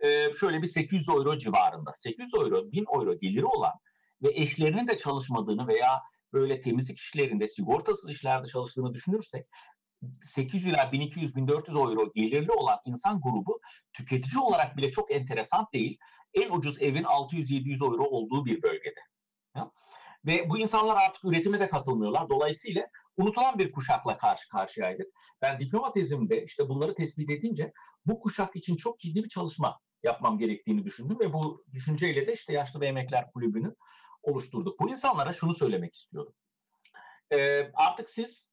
e, 0.00 0.34
şöyle 0.40 0.62
bir 0.62 0.66
800 0.66 1.08
euro 1.08 1.38
civarında. 1.38 1.94
800 1.96 2.34
euro, 2.34 2.72
1000 2.72 2.84
euro 2.94 3.18
geliri 3.18 3.44
olan 3.44 3.72
ve 4.22 4.30
eşlerinin 4.34 4.88
de 4.88 4.98
çalışmadığını 4.98 5.68
veya 5.68 6.00
böyle 6.32 6.60
temizlik 6.60 6.98
işlerinde, 6.98 7.48
sigortasız 7.48 8.10
işlerde 8.10 8.48
çalıştığını 8.48 8.94
düşünürsek 8.94 9.46
800 10.24 10.66
ila 10.66 10.76
1200-1400 10.76 11.70
euro 11.70 12.12
gelirli 12.12 12.50
olan 12.52 12.78
insan 12.84 13.20
grubu 13.20 13.60
tüketici 13.92 14.42
olarak 14.42 14.76
bile 14.76 14.90
çok 14.90 15.12
enteresan 15.12 15.66
değil. 15.72 15.98
En 16.34 16.50
ucuz 16.50 16.82
evin 16.82 17.04
600-700 17.04 17.84
euro 17.84 18.04
olduğu 18.04 18.44
bir 18.46 18.62
bölgede. 18.62 19.00
Ve 20.26 20.50
bu 20.50 20.58
insanlar 20.58 20.96
artık 20.96 21.24
üretime 21.24 21.60
de 21.60 21.68
katılmıyorlar. 21.68 22.28
Dolayısıyla 22.28 22.86
unutulan 23.16 23.58
bir 23.58 23.72
kuşakla 23.72 24.18
karşı 24.18 24.48
karşıyaydık. 24.48 25.06
Ben 25.42 25.60
diploma 25.60 25.92
tezimde 25.92 26.44
işte 26.44 26.68
bunları 26.68 26.94
tespit 26.94 27.30
edince 27.30 27.72
bu 28.06 28.20
kuşak 28.20 28.56
için 28.56 28.76
çok 28.76 29.00
ciddi 29.00 29.24
bir 29.24 29.28
çalışma 29.28 29.80
yapmam 30.02 30.38
gerektiğini 30.38 30.84
düşündüm 30.84 31.20
ve 31.20 31.32
bu 31.32 31.64
düşünceyle 31.72 32.26
de 32.26 32.34
işte 32.34 32.52
Yaşlı 32.52 32.80
ve 32.80 32.86
Emekler 32.86 33.30
Kulübü'nü 33.30 33.74
oluşturduk. 34.22 34.80
Bu 34.80 34.90
insanlara 34.90 35.32
şunu 35.32 35.54
söylemek 35.54 35.94
istiyorum. 35.94 36.32
Ee, 37.32 37.70
artık 37.74 38.10
siz 38.10 38.52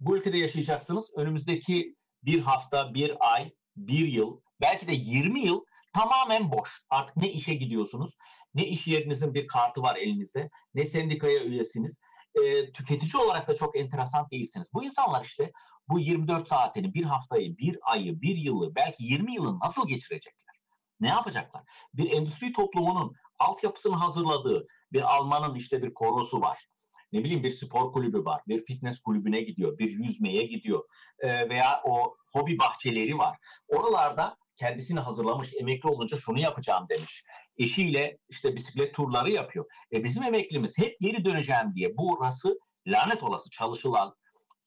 bu 0.00 0.16
ülkede 0.16 0.38
yaşayacaksınız. 0.38 1.10
Önümüzdeki 1.16 1.96
bir 2.24 2.40
hafta, 2.40 2.94
bir 2.94 3.34
ay, 3.34 3.52
bir 3.76 4.08
yıl, 4.08 4.40
belki 4.60 4.88
de 4.88 4.92
20 4.92 5.46
yıl 5.46 5.64
tamamen 5.94 6.52
boş. 6.52 6.68
Artık 6.90 7.16
ne 7.16 7.32
işe 7.32 7.54
gidiyorsunuz, 7.54 8.14
ne 8.54 8.66
iş 8.66 8.86
yerinizin 8.86 9.34
bir 9.34 9.46
kartı 9.46 9.82
var 9.82 9.96
elinizde, 9.96 10.50
ne 10.74 10.86
sendikaya 10.86 11.44
üyesiniz, 11.44 11.96
e, 12.34 12.72
tüketici 12.72 13.22
olarak 13.22 13.48
da 13.48 13.56
çok 13.56 13.76
enteresan 13.78 14.26
değilsiniz. 14.30 14.68
Bu 14.74 14.84
insanlar 14.84 15.24
işte 15.24 15.52
bu 15.88 16.00
24 16.00 16.48
saatini, 16.48 16.94
bir 16.94 17.04
haftayı, 17.04 17.58
bir 17.58 17.78
ayı, 17.82 18.20
bir 18.20 18.36
yılı, 18.36 18.74
belki 18.74 19.04
20 19.04 19.34
yılı 19.34 19.58
nasıl 19.58 19.88
geçirecekler? 19.88 20.54
Ne 21.00 21.08
yapacaklar? 21.08 21.62
Bir 21.94 22.12
endüstri 22.12 22.52
toplumunun 22.52 23.14
altyapısını 23.38 23.96
hazırladığı 23.96 24.66
bir 24.92 25.16
Almanın 25.16 25.54
işte 25.54 25.82
bir 25.82 25.94
korosu 25.94 26.40
var. 26.40 26.66
Ne 27.12 27.24
bileyim 27.24 27.42
bir 27.42 27.52
spor 27.52 27.92
kulübü 27.92 28.24
var, 28.24 28.42
bir 28.48 28.64
fitness 28.64 29.00
kulübüne 29.00 29.40
gidiyor, 29.40 29.78
bir 29.78 29.90
yüzmeye 29.90 30.42
gidiyor 30.42 30.84
e, 31.18 31.48
veya 31.48 31.82
o 31.84 32.16
hobi 32.32 32.58
bahçeleri 32.58 33.18
var. 33.18 33.38
Oralarda 33.68 34.36
kendisini 34.56 35.00
hazırlamış, 35.00 35.54
emekli 35.60 35.88
olunca 35.88 36.16
şunu 36.16 36.40
yapacağım 36.40 36.86
demiş 36.88 37.24
eşiyle 37.58 38.18
işte 38.28 38.56
bisiklet 38.56 38.94
turları 38.94 39.30
yapıyor. 39.30 39.66
E 39.92 40.04
bizim 40.04 40.22
emeklimiz 40.22 40.78
hep 40.78 41.00
geri 41.00 41.24
döneceğim 41.24 41.74
diye 41.74 41.96
burası 41.96 42.58
lanet 42.86 43.22
olası 43.22 43.50
çalışılan 43.50 44.14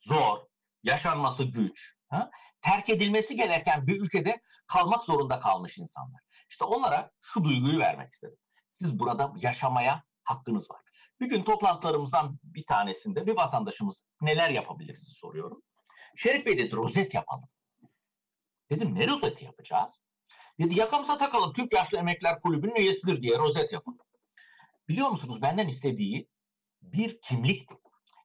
zor, 0.02 0.38
yaşanması 0.84 1.44
güç, 1.44 1.98
ha? 2.10 2.30
terk 2.62 2.90
edilmesi 2.90 3.36
gereken 3.36 3.88
bir 3.88 4.02
ülkede 4.02 4.42
kalmak 4.68 5.04
zorunda 5.04 5.40
kalmış 5.40 5.78
insanlar. 5.78 6.22
İşte 6.50 6.66
onlara 6.66 7.12
şu 7.22 7.44
duyguyu 7.44 7.80
vermek 7.80 8.14
istedim. 8.14 8.38
Siz 8.80 9.00
burada 9.00 9.34
yaşamaya 9.36 10.04
hakkınız 10.24 10.72
var. 10.72 10.82
Bir 11.20 11.30
gün 11.30 11.44
toplantılarımızdan 11.44 12.40
bir 12.44 12.66
tanesinde 12.66 13.28
bir 13.28 13.36
vatandaşımız 13.36 14.04
neler 14.22 14.50
yapabiliriz 14.50 15.14
soruyorum. 15.18 15.62
Şerif 16.16 16.46
Bey 16.46 16.60
dedi 16.60 16.76
rozet 16.76 17.14
yapalım. 17.14 17.50
Dedim 18.70 18.96
ne 18.96 19.08
rozeti 19.08 19.46
yapacağız? 19.46 20.02
Dedi 20.60 20.80
yakamıza 20.80 21.18
takalım 21.18 21.54
Türk 21.54 21.74
Yaşlı 21.74 21.98
Emekler 21.98 22.42
Kulübü'nün 22.42 22.76
üyesidir 22.76 23.22
diye 23.22 23.38
rozet 23.38 23.74
yapın. 23.74 24.00
Biliyor 24.88 25.10
musunuz 25.10 25.42
benden 25.42 25.68
istediği 25.68 26.30
bir 26.82 27.22
kimlikti. 27.22 27.76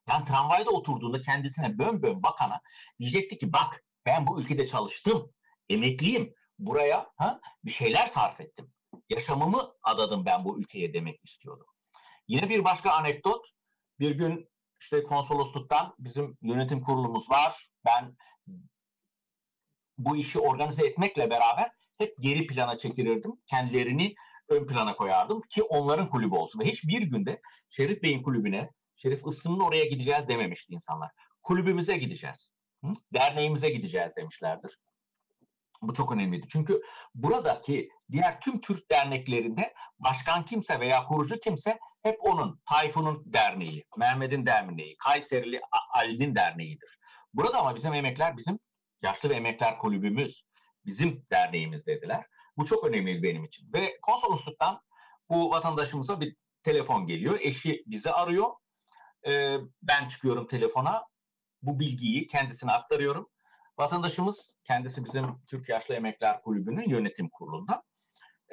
Yani 0.09 0.25
tramvayda 0.25 0.69
oturduğunda 0.69 1.21
kendisine 1.21 1.77
bön 1.77 2.01
bön 2.01 2.23
bakana 2.23 2.61
diyecekti 2.99 3.37
ki 3.37 3.53
bak 3.53 3.83
ben 4.05 4.27
bu 4.27 4.41
ülkede 4.41 4.67
çalıştım, 4.67 5.31
emekliyim, 5.69 6.33
buraya 6.59 7.11
ha, 7.17 7.39
bir 7.63 7.71
şeyler 7.71 8.07
sarf 8.07 8.41
ettim. 8.41 8.73
Yaşamımı 9.09 9.73
adadım 9.83 10.25
ben 10.25 10.45
bu 10.45 10.59
ülkeye 10.59 10.93
demek 10.93 11.25
istiyordu. 11.25 11.65
Yine 12.27 12.49
bir 12.49 12.63
başka 12.63 12.91
anekdot. 12.91 13.45
Bir 13.99 14.11
gün 14.11 14.49
işte 14.79 15.03
konsolosluktan 15.03 15.95
bizim 15.99 16.37
yönetim 16.41 16.83
kurulumuz 16.83 17.29
var. 17.29 17.69
Ben 17.85 18.17
bu 19.97 20.17
işi 20.17 20.39
organize 20.39 20.87
etmekle 20.87 21.29
beraber 21.29 21.71
hep 21.99 22.15
geri 22.19 22.47
plana 22.47 22.77
çekilirdim. 22.77 23.31
Kendilerini 23.45 24.15
ön 24.49 24.67
plana 24.67 24.95
koyardım 24.95 25.41
ki 25.41 25.63
onların 25.63 26.09
kulübü 26.09 26.35
olsun. 26.35 26.59
Ve 26.59 26.65
hiçbir 26.65 27.01
günde 27.01 27.41
Şerif 27.69 28.03
Bey'in 28.03 28.23
kulübüne, 28.23 28.69
Şerif 28.95 29.27
Isın'ın 29.27 29.59
oraya 29.59 29.85
gideceğiz 29.85 30.27
dememişti 30.27 30.73
insanlar. 30.73 31.11
Kulübümüze 31.43 31.97
gideceğiz. 31.97 32.51
Derneğimize 33.13 33.69
gideceğiz 33.69 34.11
demişlerdir. 34.17 34.79
Bu 35.81 35.93
çok 35.93 36.11
önemliydi. 36.11 36.47
Çünkü 36.49 36.81
buradaki 37.15 37.89
diğer 38.11 38.41
tüm 38.41 38.61
Türk 38.61 38.91
derneklerinde 38.91 39.73
başkan 39.99 40.45
kimse 40.45 40.79
veya 40.79 41.03
kurucu 41.03 41.39
kimse 41.39 41.79
hep 42.03 42.17
onun, 42.19 42.61
Tayfun'un 42.69 43.23
derneği, 43.25 43.85
Mehmet'in 43.97 44.45
derneği, 44.45 44.97
Kayserili 44.97 45.61
Ali'nin 45.93 46.35
derneğidir. 46.35 46.99
Burada 47.33 47.59
ama 47.59 47.75
bizim 47.75 47.93
emekler 47.93 48.37
bizim 48.37 48.59
Yaşlı 49.01 49.29
ve 49.29 49.33
Emekler 49.33 49.77
Kulübümüz, 49.77 50.43
bizim 50.89 51.25
derneğimiz 51.31 51.85
dediler. 51.85 52.25
Bu 52.57 52.65
çok 52.65 52.83
önemli 52.83 53.23
benim 53.23 53.43
için. 53.43 53.73
Ve 53.73 53.97
konsolosluktan 54.01 54.81
bu 55.29 55.49
vatandaşımıza 55.49 56.21
bir 56.21 56.35
telefon 56.63 57.07
geliyor. 57.07 57.39
Eşi 57.41 57.83
bizi 57.87 58.11
arıyor. 58.11 58.49
Ee, 59.27 59.57
ben 59.81 60.07
çıkıyorum 60.07 60.47
telefona. 60.47 61.03
Bu 61.61 61.79
bilgiyi 61.79 62.27
kendisine 62.27 62.71
aktarıyorum. 62.71 63.29
Vatandaşımız 63.77 64.55
kendisi 64.63 65.05
bizim 65.05 65.25
Türk 65.47 65.69
Yaşlı 65.69 65.95
Emekler 65.95 66.41
Kulübü'nün 66.41 66.89
yönetim 66.89 67.29
kurulunda. 67.29 67.83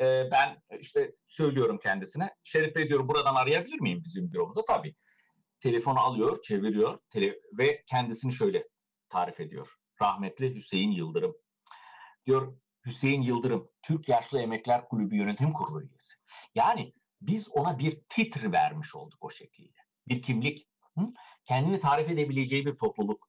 Ee, 0.01 0.28
ben 0.32 0.62
işte 0.80 1.12
söylüyorum 1.28 1.78
kendisine. 1.82 2.34
Şerif 2.45 2.76
Bey 2.76 2.89
diyorum 2.89 3.09
buradan 3.09 3.34
arayabilir 3.34 3.80
miyim 3.80 4.03
bizim 4.05 4.32
büromuzda? 4.32 4.64
Tabii. 4.64 4.95
Telefonu 5.61 6.01
alıyor, 6.01 6.43
çeviriyor 6.43 6.99
tele 7.11 7.41
ve 7.59 7.82
kendisini 7.87 8.32
şöyle 8.32 8.68
tarif 9.09 9.41
ediyor. 9.41 9.68
Rahmetli 10.03 10.55
Hüseyin 10.55 10.91
Yıldırım. 10.91 11.37
Diyor 12.27 12.57
Hüseyin 12.87 13.22
Yıldırım, 13.22 13.70
Türk 13.83 14.09
Yaşlı 14.09 14.41
Emekler 14.41 14.89
Kulübü 14.89 15.16
Yönetim 15.16 15.53
Kurulu 15.53 15.83
üyesi. 15.83 16.14
Yani 16.55 16.93
biz 17.20 17.49
ona 17.49 17.79
bir 17.79 18.01
titr 18.09 18.53
vermiş 18.53 18.95
olduk 18.95 19.24
o 19.24 19.31
şekilde. 19.31 19.79
Bir 20.09 20.22
kimlik. 20.22 20.68
Hı? 20.99 21.07
Kendini 21.45 21.81
tarif 21.81 22.11
edebileceği 22.11 22.66
bir 22.66 22.77
topluluk. 22.77 23.29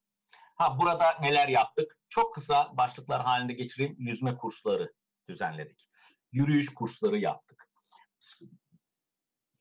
Ha 0.55 0.79
burada 0.79 1.17
neler 1.21 1.47
yaptık? 1.47 1.97
Çok 2.09 2.35
kısa 2.35 2.77
başlıklar 2.77 3.23
halinde 3.23 3.53
geçireyim. 3.53 3.95
Yüzme 3.99 4.37
kursları 4.37 4.93
düzenledik. 5.29 5.89
Yürüyüş 6.31 6.73
kursları 6.73 7.17
yaptık. 7.17 7.69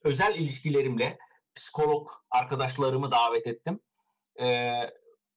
Özel 0.03 0.35
ilişkilerimle 0.35 1.19
psikolog 1.55 2.11
arkadaşlarımı 2.31 3.11
davet 3.11 3.47
ettim. 3.47 3.81
Ee, 4.41 4.91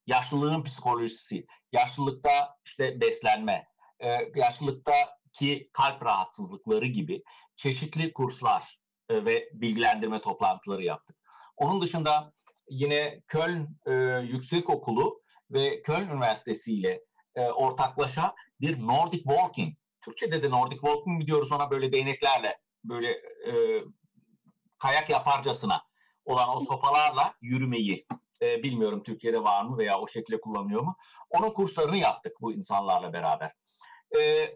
yaşlılığın 0.07 0.63
psikolojisi, 0.63 1.47
yaşlılıkta 1.71 2.57
işte 2.65 3.01
beslenme, 3.01 3.67
e, 3.99 4.31
yaşlılıktaki 4.35 5.69
kalp 5.73 6.05
rahatsızlıkları 6.05 6.85
gibi 6.85 7.23
çeşitli 7.55 8.13
kurslar 8.13 8.79
e, 9.09 9.25
ve 9.25 9.49
bilgilendirme 9.53 10.21
toplantıları 10.21 10.83
yaptık. 10.83 11.15
Onun 11.57 11.81
dışında 11.81 12.33
yine 12.69 13.21
Köln 13.27 13.67
e, 13.85 13.93
Yüksek 14.21 14.69
Okulu 14.69 15.21
ve 15.51 15.81
Köln 15.81 16.09
Üniversitesi 16.09 16.73
ile 16.73 17.01
e, 17.35 17.41
ortaklaşa 17.41 18.35
bir 18.61 18.87
Nordic 18.87 19.23
Walking, 19.23 19.75
Türkçe'de 20.01 20.43
de 20.43 20.49
Nordic 20.49 20.79
Walking 20.79 21.27
diyoruz 21.27 21.51
ona 21.51 21.71
böyle 21.71 21.91
değneklerle 21.91 22.57
böyle 22.83 23.09
e, 23.47 23.83
kayak 24.77 25.09
yaparcasına 25.09 25.81
olan 26.25 26.57
o 26.57 26.59
sopalarla 26.59 27.33
yürümeyi 27.41 28.07
e, 28.41 28.63
bilmiyorum 28.63 29.03
Türkiye'de 29.03 29.43
var 29.43 29.63
mı 29.63 29.77
veya 29.77 29.99
o 29.99 30.07
şekilde 30.07 30.41
kullanıyor 30.41 30.81
mu? 30.81 30.95
Onun 31.29 31.49
kurslarını 31.53 31.97
yaptık 31.97 32.33
bu 32.41 32.53
insanlarla 32.53 33.13
beraber. 33.13 33.51
E, 34.17 34.49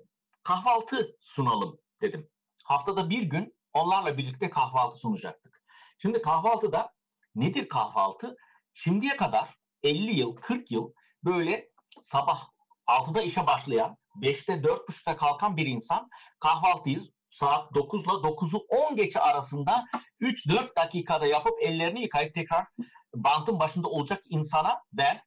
kahvaltı 0.44 1.18
sunalım 1.22 1.80
dedim. 2.02 2.30
Haftada 2.64 3.10
bir 3.10 3.22
gün 3.22 3.56
onlarla 3.74 4.18
birlikte 4.18 4.50
kahvaltı 4.50 4.98
sunacaktık. 4.98 5.64
Şimdi 5.98 6.22
kahvaltıda 6.22 6.94
nedir 7.36 7.70
kahvaltı? 7.70 8.38
Şimdiye 8.74 9.18
kadar 9.18 9.58
50 9.84 10.20
yıl, 10.20 10.36
40 10.36 10.72
yıl 10.72 10.94
böyle 11.24 11.70
sabah 12.04 12.50
6'da 12.88 13.22
işe 13.22 13.48
başlayan, 13.48 13.98
5'te 14.22 14.54
4.30'da 14.54 15.18
kalkan 15.18 15.58
bir 15.58 15.66
insan 15.66 16.10
kahvaltıyı 16.40 17.02
saat 17.30 17.74
9 17.74 18.04
ile 18.04 18.12
9'u 18.12 18.66
10 18.70 18.96
geçe 18.96 19.20
arasında 19.20 19.86
3-4 20.22 20.76
dakikada 20.76 21.26
yapıp 21.26 21.62
ellerini 21.62 22.02
yıkayıp 22.02 22.34
tekrar 22.34 22.68
bantın 23.16 23.60
başında 23.60 23.90
olacak 23.90 24.24
insana 24.30 24.82
ben 24.94 25.22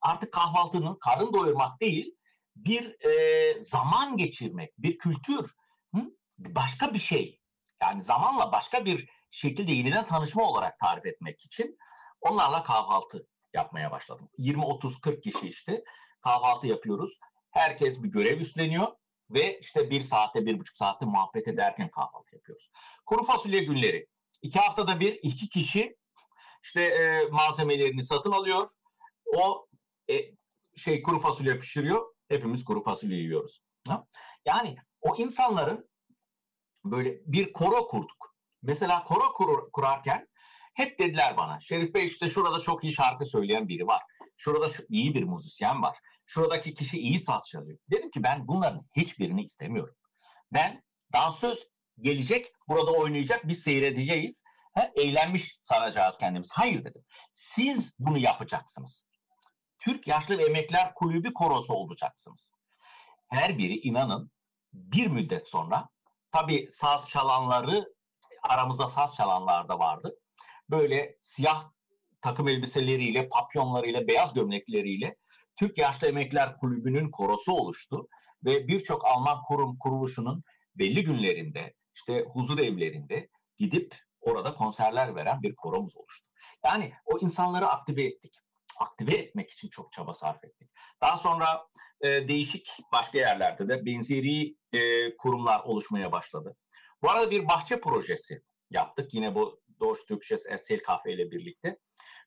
artık 0.00 0.32
kahvaltının 0.32 0.94
karın 0.94 1.32
doyurmak 1.32 1.80
değil 1.80 2.14
bir 2.64 3.04
e, 3.04 3.64
zaman 3.64 4.16
geçirmek, 4.16 4.78
bir 4.78 4.98
kültür, 4.98 5.50
hı? 5.94 6.00
başka 6.38 6.94
bir 6.94 6.98
şey. 6.98 7.40
Yani 7.82 8.04
zamanla 8.04 8.52
başka 8.52 8.84
bir 8.84 9.08
şekilde 9.30 9.72
yeniden 9.72 10.06
tanışma 10.06 10.44
olarak 10.44 10.78
tarif 10.78 11.06
etmek 11.06 11.44
için 11.44 11.78
onlarla 12.20 12.62
kahvaltı 12.62 13.26
yapmaya 13.54 13.90
başladım. 13.90 14.28
20 14.38 14.64
30 14.64 15.00
40 15.00 15.22
kişi 15.22 15.48
işte 15.48 15.84
kahvaltı 16.20 16.66
yapıyoruz. 16.66 17.18
Herkes 17.50 18.02
bir 18.02 18.08
görev 18.08 18.40
üstleniyor 18.40 18.88
ve 19.30 19.60
işte 19.60 19.90
bir 19.90 20.02
saatte, 20.02 20.46
bir 20.46 20.58
buçuk 20.58 20.76
saatte 20.76 21.06
muhabbet 21.06 21.48
ederken 21.48 21.90
kahvaltı 21.90 22.34
yapıyoruz. 22.34 22.70
Kuru 23.06 23.24
fasulye 23.24 23.64
günleri. 23.64 24.06
İki 24.42 24.58
haftada 24.58 25.00
bir 25.00 25.18
iki 25.22 25.48
kişi 25.48 25.96
işte 26.62 26.82
e, 26.82 27.28
malzemelerini 27.30 28.04
satın 28.04 28.32
alıyor. 28.32 28.68
O 29.26 29.66
e, 30.10 30.14
şey 30.76 31.02
kuru 31.02 31.20
fasulye 31.20 31.58
pişiriyor. 31.58 32.14
Hepimiz 32.30 32.64
kuru 32.64 32.82
fasulye 32.82 33.18
yiyoruz. 33.18 33.62
Ha? 33.88 34.06
Yani 34.44 34.76
o 35.00 35.16
insanların 35.16 35.90
böyle 36.84 37.20
bir 37.26 37.52
koro 37.52 37.88
kurduk. 37.88 38.34
Mesela 38.62 39.04
koro 39.04 39.32
kur, 39.32 39.70
kurarken 39.72 40.28
hep 40.74 40.98
dediler 40.98 41.36
bana 41.36 41.60
Şerif 41.60 41.94
Bey 41.94 42.04
işte 42.04 42.28
şurada 42.28 42.60
çok 42.60 42.84
iyi 42.84 42.92
şarkı 42.92 43.26
söyleyen 43.26 43.68
biri 43.68 43.86
var. 43.86 44.02
Şurada 44.36 44.68
şu, 44.68 44.82
iyi 44.88 45.14
bir 45.14 45.22
müzisyen 45.22 45.82
var. 45.82 45.96
Şuradaki 46.26 46.74
kişi 46.74 46.98
iyi 46.98 47.20
saz 47.20 47.48
çalıyor. 47.48 47.78
Dedim 47.90 48.10
ki 48.10 48.22
ben 48.22 48.48
bunların 48.48 48.86
hiçbirini 48.96 49.44
istemiyorum. 49.44 49.94
Ben 50.52 50.82
dansöz 51.12 51.66
gelecek, 52.00 52.52
burada 52.68 52.92
oynayacak, 52.92 53.48
biz 53.48 53.62
seyredeceğiz. 53.62 54.42
He, 54.74 54.92
eğlenmiş 54.96 55.58
sanacağız 55.62 56.18
kendimiz. 56.18 56.48
Hayır 56.52 56.84
dedim. 56.84 57.02
Siz 57.32 57.92
bunu 57.98 58.18
yapacaksınız. 58.18 59.04
Türk 59.80 60.06
Yaşlı 60.06 60.42
Emekler 60.42 60.94
Kulübü 60.94 61.34
korosu 61.34 61.74
olacaksınız. 61.74 62.50
Her 63.28 63.58
biri 63.58 63.74
inanın 63.80 64.30
bir 64.72 65.06
müddet 65.06 65.48
sonra 65.48 65.88
tabii 66.32 66.68
saz 66.72 67.08
çalanları 67.08 67.94
aramızda 68.42 68.88
saz 68.88 69.16
çalanlar 69.16 69.68
da 69.68 69.78
vardı. 69.78 70.16
Böyle 70.70 71.16
siyah 71.22 71.70
takım 72.22 72.48
elbiseleriyle, 72.48 73.28
papyonlarıyla, 73.28 74.08
beyaz 74.08 74.34
gömlekleriyle 74.34 75.16
Türk 75.56 75.78
Yaşlı 75.78 76.06
Emekler 76.06 76.56
Kulübü'nün 76.56 77.10
korosu 77.10 77.52
oluştu 77.52 78.08
ve 78.44 78.68
birçok 78.68 79.06
Alman 79.06 79.42
kurum 79.42 79.78
kuruluşunun 79.78 80.44
belli 80.74 81.04
günlerinde 81.04 81.74
işte 81.94 82.24
huzur 82.32 82.58
evlerinde 82.58 83.28
gidip 83.58 83.94
orada 84.20 84.54
konserler 84.54 85.14
veren 85.14 85.42
bir 85.42 85.54
koromuz 85.54 85.96
oluştu. 85.96 86.28
Yani 86.64 86.92
o 87.04 87.18
insanları 87.18 87.66
aktive 87.66 88.02
ettik. 88.02 88.39
Aktive 88.80 89.14
etmek 89.14 89.50
için 89.50 89.68
çok 89.68 89.92
çaba 89.92 90.14
sarf 90.14 90.44
ettik. 90.44 90.70
Daha 91.02 91.18
sonra 91.18 91.66
e, 92.00 92.28
değişik 92.28 92.68
başka 92.92 93.18
yerlerde 93.18 93.68
de 93.68 93.86
benzeri 93.86 94.56
e, 94.72 95.16
kurumlar 95.16 95.60
oluşmaya 95.60 96.12
başladı. 96.12 96.56
Bu 97.02 97.10
arada 97.10 97.30
bir 97.30 97.48
bahçe 97.48 97.80
projesi 97.80 98.42
yaptık. 98.70 99.14
Yine 99.14 99.34
bu 99.34 99.60
Doğuş 99.80 100.06
Türkçes 100.08 100.46
Ersel 100.46 100.80
Kahve 100.82 101.14
ile 101.14 101.30
birlikte. 101.30 101.78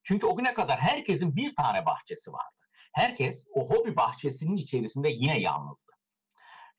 Çünkü 0.04 0.26
o 0.26 0.36
güne 0.36 0.54
kadar 0.54 0.80
herkesin 0.80 1.36
bir 1.36 1.56
tane 1.56 1.86
bahçesi 1.86 2.32
vardı. 2.32 2.56
Herkes 2.94 3.46
o 3.54 3.70
hobi 3.70 3.96
bahçesinin 3.96 4.58
içerisinde 4.58 5.10
yine 5.10 5.40
yalnızdı. 5.40 5.92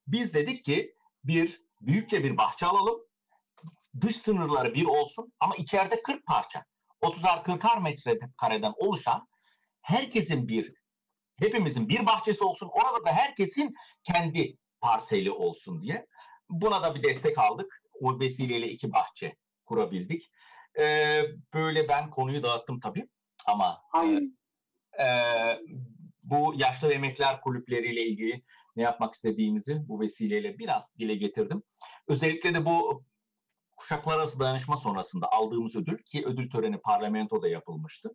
Biz 0.06 0.34
dedik 0.34 0.64
ki 0.64 0.94
bir 1.24 1.62
büyükçe 1.80 2.24
bir 2.24 2.36
bahçe 2.36 2.66
alalım. 2.66 3.00
Dış 4.00 4.16
sınırları 4.16 4.74
bir 4.74 4.84
olsun 4.84 5.32
ama 5.40 5.56
içeride 5.56 6.02
40 6.02 6.26
parça. 6.26 6.64
30'ar 7.02 7.44
40'ar 7.44 7.82
metre 7.82 8.18
kareden 8.36 8.72
oluşan 8.76 9.28
herkesin 9.84 10.48
bir 10.48 10.74
hepimizin 11.36 11.88
bir 11.88 12.06
bahçesi 12.06 12.44
olsun. 12.44 12.70
Orada 12.72 13.04
da 13.04 13.12
herkesin 13.12 13.74
kendi 14.02 14.56
parseli 14.80 15.30
olsun 15.30 15.82
diye. 15.82 16.06
Buna 16.50 16.82
da 16.82 16.94
bir 16.94 17.02
destek 17.02 17.38
aldık. 17.38 17.82
O 18.00 18.20
vesileyle 18.20 18.68
iki 18.68 18.92
bahçe 18.92 19.36
kurabildik. 19.66 20.30
Ee, 20.80 21.22
böyle 21.54 21.88
ben 21.88 22.10
konuyu 22.10 22.42
dağıttım 22.42 22.80
tabii. 22.80 23.08
Ama 23.46 23.82
Hayır. 23.92 24.22
E, 25.00 25.06
bu 26.22 26.54
yaşlı 26.56 26.92
emekler 26.92 27.40
kulüpleriyle 27.40 28.06
ilgili 28.06 28.42
ne 28.76 28.82
yapmak 28.82 29.14
istediğimizi 29.14 29.88
bu 29.88 30.00
vesileyle 30.00 30.58
biraz 30.58 30.84
dile 30.98 31.14
getirdim. 31.14 31.62
Özellikle 32.08 32.54
de 32.54 32.64
bu 32.64 33.04
kuşaklar 33.76 34.18
arası 34.18 34.40
dayanışma 34.40 34.76
sonrasında 34.76 35.32
aldığımız 35.32 35.76
ödül 35.76 35.98
ki 35.98 36.24
ödül 36.26 36.50
töreni 36.50 36.78
parlamentoda 36.78 37.48
yapılmıştı. 37.48 38.10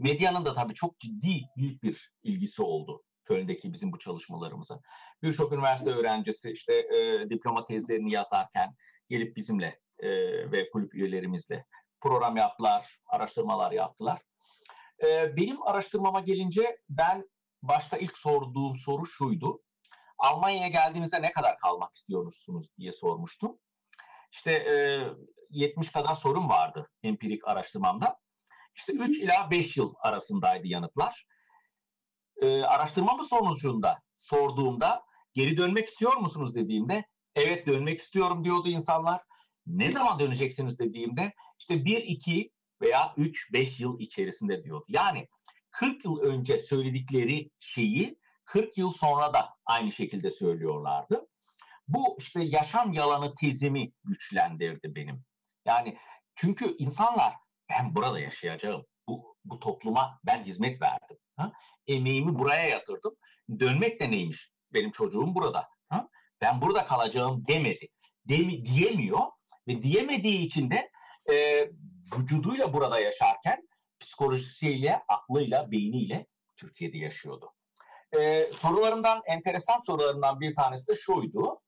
Medyanın 0.00 0.44
da 0.44 0.54
tabii 0.54 0.74
çok 0.74 1.00
ciddi 1.00 1.42
büyük 1.56 1.82
bir 1.82 2.12
ilgisi 2.22 2.62
oldu 2.62 3.02
Köln'deki 3.24 3.72
bizim 3.72 3.92
bu 3.92 3.98
çalışmalarımıza. 3.98 4.80
Birçok 5.22 5.52
üniversite 5.52 5.90
öğrencisi 5.90 6.50
işte 6.50 6.74
e, 6.74 7.30
diploma 7.30 7.66
tezlerini 7.66 8.12
yazarken 8.12 8.74
gelip 9.08 9.36
bizimle 9.36 9.80
e, 9.98 10.10
ve 10.52 10.70
kulüp 10.70 10.94
üyelerimizle 10.94 11.66
program 12.00 12.36
yaptılar, 12.36 12.98
araştırmalar 13.06 13.72
yaptılar. 13.72 14.22
E, 15.04 15.36
benim 15.36 15.62
araştırmama 15.62 16.20
gelince 16.20 16.78
ben 16.88 17.24
başta 17.62 17.96
ilk 17.96 18.18
sorduğum 18.18 18.76
soru 18.76 19.06
şuydu. 19.06 19.60
Almanya'ya 20.18 20.68
geldiğimizde 20.68 21.22
ne 21.22 21.32
kadar 21.32 21.58
kalmak 21.58 21.96
istiyorsunuz 21.96 22.68
diye 22.78 22.92
sormuştum. 22.92 23.58
İşte 24.34 24.52
e, 24.52 24.74
70 25.50 25.90
kadar 25.90 26.14
sorun 26.14 26.48
vardı 26.48 26.88
empirik 27.02 27.48
araştırmamda. 27.48 28.18
İşte 28.76 28.92
3 28.92 29.18
ila 29.18 29.50
5 29.50 29.76
yıl 29.76 29.94
arasındaydı 29.98 30.66
yanıtlar. 30.66 31.26
E, 32.42 32.62
araştırmamın 32.62 33.22
sonucunda 33.22 34.02
sorduğumda 34.18 35.02
geri 35.34 35.56
dönmek 35.56 35.88
istiyor 35.88 36.16
musunuz 36.16 36.54
dediğimde 36.54 37.04
evet 37.34 37.66
dönmek 37.66 38.00
istiyorum 38.00 38.44
diyordu 38.44 38.68
insanlar. 38.68 39.20
Ne 39.66 39.92
zaman 39.92 40.18
döneceksiniz 40.18 40.78
dediğimde 40.78 41.32
işte 41.58 41.84
1, 41.84 41.96
2 41.96 42.50
veya 42.80 43.14
3, 43.16 43.52
5 43.52 43.80
yıl 43.80 43.98
içerisinde 44.00 44.64
diyordu. 44.64 44.84
Yani 44.88 45.28
40 45.70 46.04
yıl 46.04 46.18
önce 46.20 46.62
söyledikleri 46.62 47.50
şeyi 47.60 48.18
40 48.44 48.78
yıl 48.78 48.92
sonra 48.92 49.34
da 49.34 49.48
aynı 49.66 49.92
şekilde 49.92 50.30
söylüyorlardı. 50.30 51.26
Bu 51.88 52.16
işte 52.18 52.42
yaşam 52.42 52.92
yalanı 52.92 53.34
tezimi 53.34 53.92
güçlendirdi 54.04 54.94
benim. 54.94 55.24
Yani 55.66 55.98
çünkü 56.34 56.76
insanlar 56.78 57.34
ben 57.70 57.94
burada 57.94 58.20
yaşayacağım. 58.20 58.86
Bu, 59.08 59.36
bu 59.44 59.60
topluma 59.60 60.20
ben 60.26 60.44
hizmet 60.44 60.82
verdim. 60.82 61.16
Ha? 61.36 61.52
Emeğimi 61.86 62.38
buraya 62.38 62.68
yatırdım. 62.68 63.14
Dönmek 63.60 64.00
de 64.00 64.10
neymiş? 64.10 64.50
Benim 64.72 64.90
çocuğum 64.90 65.34
burada. 65.34 65.68
Ha? 65.88 66.08
Ben 66.40 66.60
burada 66.60 66.86
kalacağım 66.86 67.44
demedi. 67.48 67.88
Demi, 68.28 68.66
diyemiyor 68.66 69.20
ve 69.68 69.82
diyemediği 69.82 70.38
için 70.38 70.70
de 70.70 70.90
e, 71.32 71.68
vücuduyla 72.16 72.72
burada 72.72 73.00
yaşarken 73.00 73.68
psikolojisiyle, 74.00 75.02
aklıyla, 75.08 75.70
beyniyle 75.70 76.26
Türkiye'de 76.56 76.98
yaşıyordu. 76.98 77.52
E, 78.18 78.50
sorularından, 78.60 79.22
enteresan 79.26 79.80
sorularından 79.80 80.40
bir 80.40 80.54
tanesi 80.54 80.88
de 80.88 80.94
şuydu. 80.94 81.60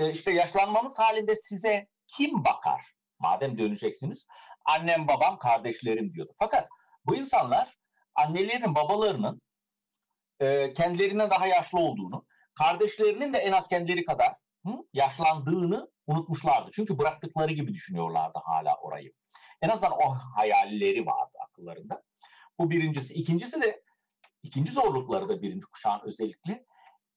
E, 0.00 0.10
işte 0.10 0.30
yaşlanmamız 0.30 0.98
halinde 0.98 1.36
size 1.36 1.86
kim 2.06 2.44
bakar? 2.44 2.94
Madem 3.18 3.58
döneceksiniz. 3.58 4.26
Annem, 4.64 5.08
babam, 5.08 5.38
kardeşlerim 5.38 6.14
diyordu. 6.14 6.32
Fakat 6.38 6.68
bu 7.06 7.16
insanlar 7.16 7.76
annelerin, 8.14 8.74
babalarının 8.74 9.40
e, 10.40 10.72
kendilerinden 10.72 11.30
daha 11.30 11.46
yaşlı 11.46 11.78
olduğunu, 11.78 12.26
kardeşlerinin 12.54 13.32
de 13.32 13.38
en 13.38 13.52
az 13.52 13.68
kendileri 13.68 14.04
kadar 14.04 14.34
hı, 14.66 14.72
yaşlandığını 14.92 15.90
unutmuşlardı. 16.06 16.70
Çünkü 16.74 16.98
bıraktıkları 16.98 17.52
gibi 17.52 17.74
düşünüyorlardı 17.74 18.38
hala 18.44 18.76
orayı. 18.76 19.12
En 19.62 19.68
azından 19.68 19.92
o 19.92 20.14
hayalleri 20.36 21.06
vardı 21.06 21.38
akıllarında. 21.48 22.02
Bu 22.58 22.70
birincisi. 22.70 23.14
İkincisi 23.14 23.62
de 23.62 23.82
ikinci 24.42 24.72
zorlukları 24.72 25.28
da 25.28 25.42
birinci 25.42 25.66
kuşağın 25.66 26.00
özellikle 26.04 26.64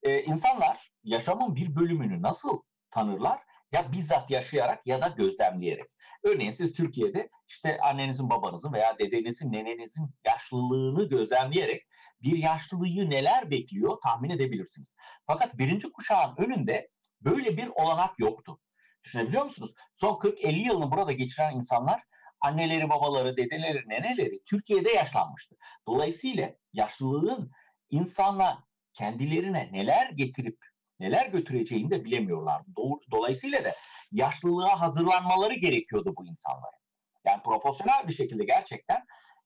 e, 0.04 0.24
insanlar 0.24 0.92
yaşamın 1.04 1.56
bir 1.56 1.76
bölümünü 1.76 2.22
nasıl 2.22 2.62
tanırlar? 2.94 3.39
Ya 3.72 3.91
bizzat 3.91 4.32
yaşayarak 4.32 4.88
ya 4.88 5.02
da 5.02 5.08
gözlemleyerek. 5.08 5.88
Örneğin 6.24 6.52
siz 6.52 6.74
Türkiye'de 6.74 7.30
işte 7.48 7.80
annenizin, 7.80 8.30
babanızın 8.30 8.74
veya 8.74 9.00
dedenizin, 9.00 9.52
nenenizin 9.52 10.10
yaşlılığını 10.26 11.10
gözlemleyerek 11.10 11.88
bir 12.22 12.38
yaşlılığı 12.38 13.10
neler 13.10 13.52
bekliyor 13.52 13.98
tahmin 14.04 14.30
edebilirsiniz. 14.30 14.96
Fakat 15.28 15.58
birinci 15.58 15.91
kuşağın 15.91 16.36
önünde 16.38 16.89
böyle 17.22 17.58
bir 17.58 17.68
olanak 17.68 18.20
yoktu. 18.20 18.60
Düşünebiliyor 19.04 19.46
musunuz? 19.46 19.72
Son 19.98 20.14
40-50 20.14 20.68
yılını 20.68 20.91
burada 20.91 21.12
geçiren 21.12 21.56
insanlar 21.56 22.04
anneleri, 22.41 22.89
babaları, 22.89 23.38
dedeleri, 23.38 23.89
neneleri 23.89 24.44
Türkiye'de 24.44 24.91
yaşlanmıştı. 24.91 25.56
Dolayısıyla 25.88 26.54
yaşlılığın 26.74 27.52
insanla 27.89 28.64
kendilerine 28.94 29.70
neler 29.72 30.10
getirip 30.10 30.58
neler 31.04 31.26
götüreceğini 31.26 31.91
de 31.91 32.06
bilemiyorlardı. 32.06 32.72
Dolayısıyla 33.12 33.64
da 33.64 33.76
yaşlılığa 34.12 34.82
hazırlanmaları 34.82 35.54
gerekiyordu 35.54 36.14
bu 36.18 36.26
insanların. 36.26 36.84
Yani 37.26 37.41
profesyonel 37.43 38.08
bir 38.08 38.14
şekilde 38.14 38.45
gerçekten 38.45 39.04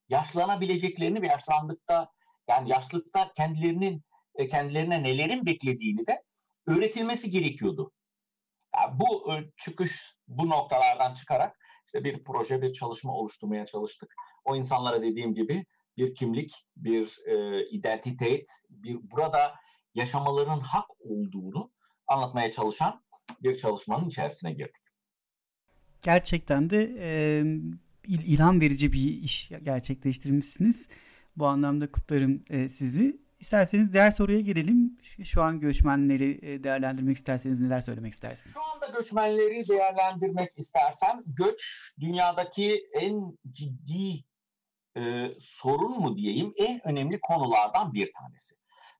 yaşlanabileceklerini 0.09 1.21
ve 1.21 1.27
yaşlandıkta 1.27 2.09
yani 2.49 2.69
yaşlılıkta 2.69 3.31
kendilerinin 3.37 4.03
e, 4.35 4.47
kendilerine 4.47 5.03
nelerin 5.03 5.45
beklediğini 5.45 6.07
de 6.07 6.23
öğretilmesi 6.67 7.29
gerekiyordu. 7.29 7.91
Yani 8.75 8.99
bu 8.99 9.33
e, 9.33 9.51
çıkış 9.57 10.15
bu 10.27 10.49
noktalardan 10.49 11.13
çıkarak 11.13 11.57
işte 11.85 12.03
bir 12.03 12.23
proje, 12.23 12.61
bir 12.61 12.73
çalışma 12.73 13.13
oluşturmaya 13.13 13.65
çalıştık. 13.65 14.13
O 14.45 14.55
insanlara 14.55 15.01
dediğim 15.01 15.33
gibi 15.35 15.65
bir 15.97 16.15
kimlik, 16.15 16.53
bir 16.75 17.19
e, 17.25 17.65
identitet, 17.69 18.49
bir 18.69 18.97
burada 19.11 19.55
yaşamaların 19.95 20.59
hak 20.59 20.85
olduğunu 20.99 21.71
anlatmaya 22.07 22.51
çalışan 22.51 23.03
bir 23.43 23.57
çalışmanın 23.57 24.09
içerisine 24.09 24.53
girdik. 24.53 24.83
Gerçekten 26.05 26.69
de 26.69 26.95
e, 26.99 27.43
ilham 28.07 28.61
verici 28.61 28.93
bir 28.93 29.23
iş 29.23 29.49
gerçekleştirmişsiniz. 29.63 30.89
Bu 31.35 31.47
anlamda 31.47 31.91
kutlarım 31.91 32.43
e, 32.49 32.69
sizi. 32.69 33.27
İsterseniz 33.39 33.93
diğer 33.93 34.11
soruya 34.11 34.39
gelelim. 34.39 34.97
Şu 35.23 35.43
an 35.43 35.59
göçmenleri 35.59 36.63
değerlendirmek 36.63 37.17
isterseniz 37.17 37.61
neler 37.61 37.81
söylemek 37.81 38.13
istersiniz? 38.13 38.57
Şu 38.57 38.75
anda 38.75 38.99
göçmenleri 38.99 39.67
değerlendirmek 39.67 40.49
istersem 40.57 41.23
göç 41.25 41.61
dünyadaki 41.99 42.89
en 42.93 43.37
ciddi 43.51 44.23
e, 44.97 45.31
sorun 45.41 45.99
mu 45.99 46.17
diyeyim 46.17 46.53
en 46.57 46.87
önemli 46.87 47.19
konulardan 47.19 47.93
bir 47.93 48.11
tanesi. 48.13 48.56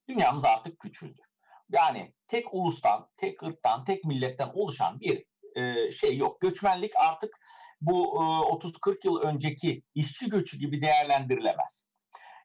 Dünyamız 0.09 0.45
artık 0.45 0.79
küçüldü. 0.79 1.21
Yani 1.69 2.13
tek 2.27 2.53
ulustan, 2.53 3.09
tek 3.17 3.43
ırktan, 3.43 3.85
tek 3.85 4.03
milletten 4.03 4.51
oluşan 4.53 4.99
bir 4.99 5.25
e, 5.55 5.91
şey 5.91 6.17
yok. 6.17 6.41
Göçmenlik 6.41 6.95
artık 6.95 7.37
bu 7.81 8.15
e, 8.15 8.25
30-40 8.55 8.97
yıl 9.03 9.21
önceki 9.21 9.83
işçi 9.95 10.29
göçü 10.29 10.57
gibi 10.57 10.81
değerlendirilemez. 10.81 11.83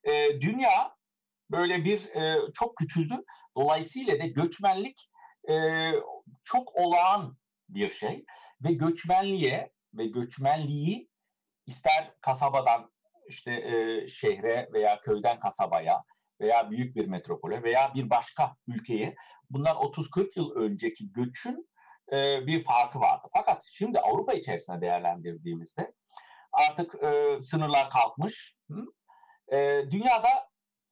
E, 0.04 0.40
dünya 0.40 0.96
böyle 1.50 1.84
bir 1.84 2.08
e, 2.08 2.38
çok 2.54 2.76
küçüldü. 2.76 3.14
Dolayısıyla 3.56 4.18
da 4.18 4.26
göçmenlik 4.26 5.10
e, 5.48 5.54
çok 6.44 6.76
olağan 6.76 7.36
bir 7.68 7.90
şey 7.90 8.24
ve 8.60 8.72
göçmenliğe 8.72 9.72
ve 9.94 10.06
göçmenliği 10.06 11.08
ister 11.66 12.14
kasabadan 12.20 12.92
işte 13.28 13.52
e, 13.52 14.08
şehre 14.08 14.68
veya 14.72 15.00
köyden 15.00 15.40
kasabaya 15.40 16.04
veya 16.42 16.70
büyük 16.70 16.96
bir 16.96 17.06
metropole 17.06 17.62
veya 17.62 17.94
bir 17.94 18.10
başka 18.10 18.56
ülkeye 18.66 19.14
bundan 19.50 19.76
30-40 19.76 20.38
yıl 20.38 20.54
önceki 20.54 21.12
göçün 21.12 21.68
e, 22.12 22.46
bir 22.46 22.64
farkı 22.64 23.00
vardı. 23.00 23.28
Fakat 23.32 23.64
şimdi 23.72 24.00
Avrupa 24.00 24.32
içerisinde 24.32 24.80
değerlendirdiğimizde 24.80 25.92
artık 26.52 26.94
e, 27.02 27.38
sınırlar 27.42 27.90
kalkmış. 27.90 28.56
Hı? 28.70 28.84
E, 29.56 29.90
dünyada 29.90 30.48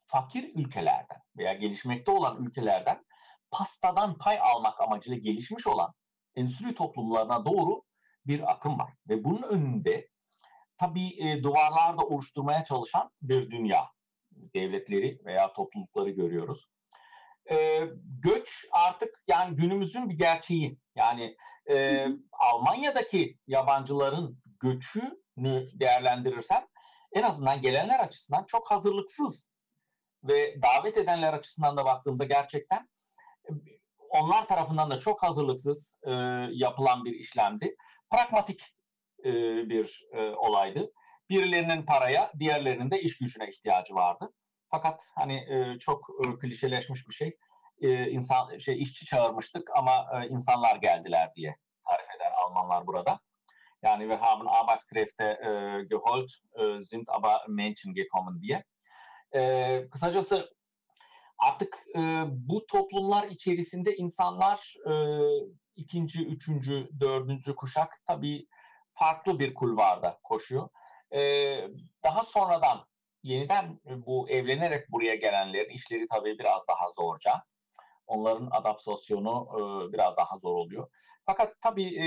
fakir 0.06 0.54
ülkelerden 0.54 1.22
veya 1.36 1.52
gelişmekte 1.52 2.10
olan 2.10 2.44
ülkelerden 2.44 3.04
pastadan 3.50 4.18
pay 4.18 4.38
almak 4.40 4.80
amacıyla 4.80 5.18
gelişmiş 5.18 5.66
olan 5.66 5.94
endüstri 6.36 6.74
toplumlarına 6.74 7.44
doğru 7.44 7.82
bir 8.26 8.50
akım 8.50 8.78
var. 8.78 8.92
Ve 9.08 9.24
bunun 9.24 9.42
önünde 9.42 10.08
tabii 10.78 11.28
e, 11.28 11.42
duvarlarda 11.42 12.02
oluşturmaya 12.02 12.64
çalışan 12.64 13.10
bir 13.22 13.50
dünya 13.50 13.88
devletleri 14.54 15.18
veya 15.24 15.52
toplulukları 15.52 16.10
görüyoruz. 16.10 16.68
E, 17.50 17.80
göç 18.22 18.64
artık 18.72 19.22
yani 19.28 19.56
günümüzün 19.56 20.08
bir 20.08 20.14
gerçeği. 20.14 20.78
Yani 20.96 21.36
e, 21.70 22.06
Almanya'daki 22.32 23.38
yabancıların 23.46 24.38
göçünü 24.60 25.70
değerlendirirsem 25.80 26.66
en 27.12 27.22
azından 27.22 27.62
gelenler 27.62 28.00
açısından 28.00 28.44
çok 28.44 28.70
hazırlıksız 28.70 29.46
ve 30.24 30.62
davet 30.62 30.98
edenler 30.98 31.32
açısından 31.32 31.76
da 31.76 31.84
baktığımda 31.84 32.24
gerçekten 32.24 32.88
e, 33.48 33.50
onlar 34.10 34.48
tarafından 34.48 34.90
da 34.90 35.00
çok 35.00 35.22
hazırlıksız 35.22 35.94
e, 36.02 36.10
yapılan 36.50 37.04
bir 37.04 37.14
işlemdi. 37.14 37.76
Pragmatik 38.10 38.60
e, 39.24 39.32
bir 39.68 40.08
e, 40.12 40.30
olaydı. 40.30 40.92
Birilerinin 41.30 41.82
paraya, 41.82 42.32
diğerlerinin 42.38 42.90
de 42.90 43.00
iş 43.00 43.18
gücüne 43.18 43.50
ihtiyacı 43.50 43.94
vardı. 43.94 44.32
Fakat 44.70 45.00
hani 45.14 45.34
e, 45.34 45.78
çok 45.78 46.10
e, 46.26 46.38
klişeleşmiş 46.38 47.08
bir 47.08 47.14
şey. 47.14 47.38
E, 47.80 48.10
insan 48.10 48.58
şey 48.58 48.82
işçi 48.82 49.06
çağırmıştık 49.06 49.70
ama 49.76 50.06
e, 50.14 50.28
insanlar 50.28 50.76
geldiler 50.76 51.32
diye 51.36 51.56
tarif 51.88 52.06
eder 52.16 52.32
Almanlar 52.44 52.86
burada. 52.86 53.20
Yani 53.82 54.02
wir 54.02 54.18
haben 54.18 54.46
Arbeitskräfte 54.46 55.24
e, 55.24 55.82
geholt, 55.90 56.30
e, 56.58 56.84
sind 56.84 57.06
aber 57.08 57.36
Menschen 57.48 57.94
gekommen 57.94 58.40
diye. 58.40 58.64
E, 59.34 59.88
kısacası 59.90 60.50
artık 61.38 61.78
e, 61.96 62.00
bu 62.28 62.66
toplumlar 62.66 63.28
içerisinde 63.28 63.96
insanlar 63.96 64.74
e, 64.86 64.92
ikinci, 65.76 66.26
üçüncü, 66.26 66.88
dördüncü 67.00 67.54
kuşak 67.54 68.02
tabii 68.06 68.46
farklı 68.94 69.38
bir 69.38 69.54
kulvarda 69.54 70.18
koşuyor. 70.22 70.68
E, 71.12 71.20
daha 72.04 72.24
sonradan 72.24 72.86
yeniden 73.22 73.80
bu 73.86 74.30
evlenerek 74.30 74.90
buraya 74.90 75.14
gelenlerin 75.14 75.70
işleri 75.70 76.06
tabii 76.08 76.38
biraz 76.38 76.60
daha 76.68 76.92
zorca. 76.96 77.42
Onların 78.06 78.48
adaptasyonu 78.50 79.48
e, 79.54 79.92
biraz 79.92 80.16
daha 80.16 80.38
zor 80.38 80.54
oluyor. 80.54 80.90
Fakat 81.26 81.54
tabii 81.60 82.06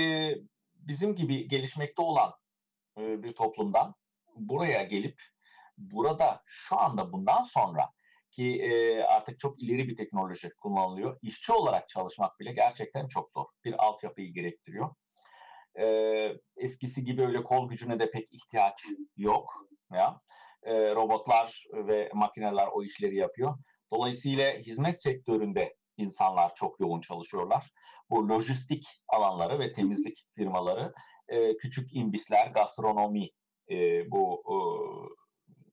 bizim 0.74 1.14
gibi 1.14 1.48
gelişmekte 1.48 2.02
olan 2.02 2.32
e, 2.98 3.22
bir 3.22 3.32
toplumdan 3.32 3.94
buraya 4.36 4.82
gelip 4.82 5.22
burada 5.78 6.42
şu 6.46 6.78
anda 6.78 7.12
bundan 7.12 7.42
sonra 7.44 7.90
ki 8.30 8.62
e, 8.62 9.02
artık 9.02 9.40
çok 9.40 9.62
ileri 9.62 9.88
bir 9.88 9.96
teknoloji 9.96 10.50
kullanılıyor. 10.56 11.18
İşçi 11.22 11.52
olarak 11.52 11.88
çalışmak 11.88 12.40
bile 12.40 12.52
gerçekten 12.52 13.08
çok 13.08 13.30
zor. 13.32 13.46
Bir 13.64 13.84
altyapıyı 13.84 14.34
gerektiriyor. 14.34 14.94
E, 15.78 15.86
eskisi 16.56 17.04
gibi 17.04 17.22
öyle 17.22 17.42
kol 17.42 17.68
gücüne 17.68 18.00
de 18.00 18.10
pek 18.10 18.32
ihtiyaç 18.32 18.84
yok. 19.16 19.66
Ya 19.92 20.20
e, 20.64 20.94
robotlar 20.94 21.66
ve 21.72 22.10
makineler 22.14 22.66
o 22.72 22.82
işleri 22.82 23.16
yapıyor. 23.16 23.54
Dolayısıyla 23.92 24.52
hizmet 24.52 25.02
sektöründe 25.02 25.76
insanlar 25.96 26.54
çok 26.54 26.80
yoğun 26.80 27.00
çalışıyorlar. 27.00 27.70
Bu 28.10 28.28
lojistik 28.28 28.86
alanları 29.08 29.58
ve 29.58 29.72
temizlik 29.72 30.26
firmaları, 30.36 30.94
e, 31.28 31.56
küçük 31.56 31.96
imbisler, 31.96 32.46
gastronomi, 32.46 33.30
e, 33.70 34.10
bu 34.10 34.42
e, 34.46 34.56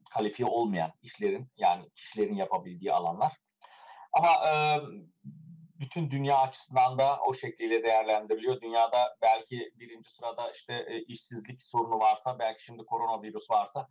kalifiye 0.09 0.49
olmayan 0.49 0.91
işlerin 1.01 1.47
yani 1.57 1.89
kişilerin 1.95 2.35
yapabildiği 2.35 2.93
alanlar. 2.93 3.33
Ama 4.13 4.29
e, 4.29 4.53
bütün 5.79 6.11
dünya 6.11 6.37
açısından 6.37 6.97
da 6.97 7.19
o 7.27 7.33
şekliyle 7.33 7.83
değerlendiriliyor. 7.83 8.61
Dünyada 8.61 9.17
belki 9.21 9.71
birinci 9.75 10.09
sırada 10.09 10.51
işte 10.51 10.85
e, 10.87 11.01
işsizlik 11.01 11.63
sorunu 11.63 11.99
varsa, 11.99 12.39
belki 12.39 12.63
şimdi 12.63 12.85
koronavirüs 12.85 13.49
varsa 13.49 13.87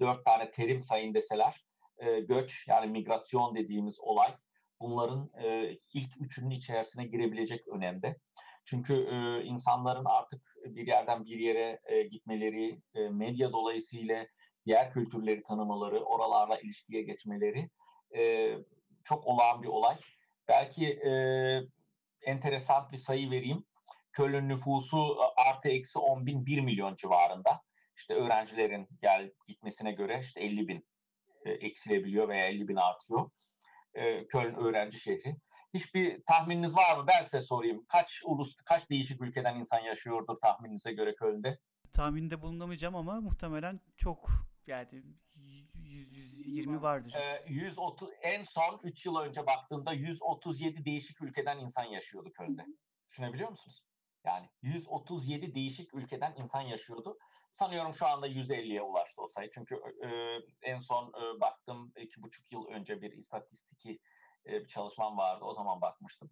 dört 0.00 0.24
tane 0.24 0.50
terim 0.50 0.82
sayın 0.82 1.14
deseler 1.14 1.64
e, 1.98 2.20
göç 2.20 2.68
yani 2.68 2.86
migrasyon 2.86 3.54
dediğimiz 3.54 4.00
olay 4.00 4.34
bunların 4.80 5.30
e, 5.42 5.78
ilk 5.94 6.10
üçünün 6.20 6.50
içerisine 6.50 7.06
girebilecek 7.06 7.68
önemde. 7.68 8.16
Çünkü 8.64 8.94
e, 8.94 9.44
insanların 9.44 10.04
artık 10.04 10.42
bir 10.64 10.86
yerden 10.86 11.24
bir 11.24 11.38
yere 11.38 11.80
e, 11.84 12.02
gitmeleri, 12.02 12.80
e, 12.94 13.08
medya 13.08 13.52
dolayısıyla 13.52 14.26
diğer 14.66 14.92
kültürleri 14.92 15.42
tanımaları, 15.42 16.04
oralarla 16.04 16.58
ilişkiye 16.58 17.02
geçmeleri 17.02 17.70
e, 18.16 18.54
çok 19.04 19.26
olağan 19.26 19.62
bir 19.62 19.68
olay. 19.68 19.96
Belki 20.48 20.86
e, 20.86 21.12
enteresan 22.22 22.92
bir 22.92 22.98
sayı 22.98 23.30
vereyim. 23.30 23.64
Köln 24.12 24.48
nüfusu 24.48 25.16
artı 25.36 25.68
eksi 25.68 25.98
10 25.98 26.26
bin 26.26 26.46
1 26.46 26.60
milyon 26.60 26.96
civarında. 26.96 27.60
İşte 27.96 28.14
öğrencilerin 28.14 28.88
gel 29.02 29.32
gitmesine 29.48 29.92
göre 29.92 30.20
işte 30.24 30.40
50 30.40 30.68
bin 30.68 30.86
e, 31.44 31.50
eksilebiliyor 31.50 32.28
veya 32.28 32.46
50 32.46 32.68
bin 32.68 32.76
artıyor. 32.76 33.30
E, 33.94 34.26
Köln 34.26 34.54
öğrenci 34.54 35.00
şehri. 35.00 35.36
Hiçbir 35.74 36.22
tahmininiz 36.24 36.76
var 36.76 36.96
mı? 36.98 37.04
Ben 37.06 37.24
size 37.24 37.40
sorayım. 37.40 37.84
Kaç 37.88 38.22
ulus, 38.24 38.56
kaç 38.56 38.90
değişik 38.90 39.22
ülkeden 39.22 39.56
insan 39.56 39.80
yaşıyordur 39.80 40.40
tahmininize 40.40 40.92
göre 40.92 41.14
Köln'de? 41.14 41.58
Tahminde 41.92 42.42
bulunamayacağım 42.42 42.96
ama 42.96 43.20
muhtemelen 43.20 43.80
çok 43.96 44.28
yani 44.66 45.02
120 45.74 46.82
vardır. 46.82 47.14
E, 47.14 47.44
130 47.48 48.08
en 48.22 48.44
son 48.44 48.80
3 48.82 49.06
yıl 49.06 49.16
önce 49.16 49.46
baktığımda 49.46 49.92
137 49.92 50.84
değişik 50.84 51.22
ülkeden 51.22 51.58
insan 51.58 51.84
yaşıyordu 51.84 52.32
Köln'de. 52.32 52.66
Düşünebiliyor 53.10 53.50
musunuz? 53.50 53.84
Yani 54.24 54.48
137 54.62 55.54
değişik 55.54 55.94
ülkeden 55.94 56.34
insan 56.38 56.60
yaşıyordu. 56.60 57.18
Sanıyorum 57.54 57.94
şu 57.94 58.06
anda 58.06 58.28
150'ye 58.28 58.82
ulaştı 58.82 59.22
o 59.22 59.28
sayı. 59.28 59.50
Çünkü 59.54 59.74
e, 60.04 60.08
en 60.62 60.80
son 60.80 61.08
e, 61.08 61.40
baktım 61.40 61.92
iki 61.96 62.22
buçuk 62.22 62.52
yıl 62.52 62.66
önce 62.66 63.02
bir 63.02 63.12
istatistiki 63.12 63.98
e, 64.46 64.52
bir 64.52 64.68
çalışmam 64.68 65.18
vardı. 65.18 65.44
O 65.44 65.54
zaman 65.54 65.80
bakmıştım. 65.80 66.30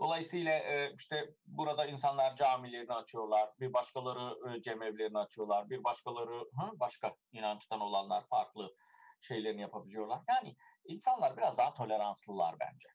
Dolayısıyla 0.00 0.52
e, 0.58 0.94
işte 0.94 1.34
burada 1.46 1.86
insanlar 1.86 2.36
camilerini 2.36 2.92
açıyorlar, 2.92 3.50
bir 3.60 3.72
başkaları 3.72 4.54
e, 4.56 4.62
cemevlerini 4.62 5.18
açıyorlar, 5.18 5.70
bir 5.70 5.84
başkaları 5.84 6.38
hı, 6.38 6.80
başka 6.80 7.14
inançtan 7.32 7.80
olanlar 7.80 8.26
farklı 8.26 8.74
şeylerini 9.20 9.60
yapabiliyorlar. 9.60 10.20
Yani 10.28 10.56
insanlar 10.84 11.36
biraz 11.36 11.58
daha 11.58 11.74
toleranslılar 11.74 12.56
bence. 12.60 12.88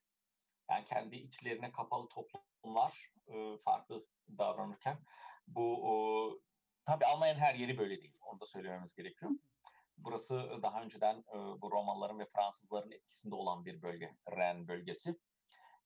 Yani 0.70 0.84
kendi 0.84 1.16
içlerine 1.16 1.72
kapalı 1.72 2.08
toplumlar 2.08 3.10
e, 3.28 3.58
farklı 3.64 4.06
davranırken 4.38 4.98
bu 5.46 6.40
tabii 6.86 7.04
Almanya'nın 7.04 7.40
her 7.40 7.54
yeri 7.54 7.78
böyle 7.78 8.02
değil. 8.02 8.14
Onu 8.20 8.40
da 8.40 8.46
söylememiz 8.46 8.94
gerekiyor. 8.94 9.30
Burası 9.98 10.62
daha 10.62 10.82
önceden 10.82 11.14
e, 11.16 11.36
bu 11.36 11.70
Romalıların 11.70 12.18
ve 12.18 12.26
Fransızların 12.34 12.90
etkisinde 12.90 13.34
olan 13.34 13.64
bir 13.64 13.82
bölge, 13.82 14.16
Ren 14.36 14.68
bölgesi 14.68 15.16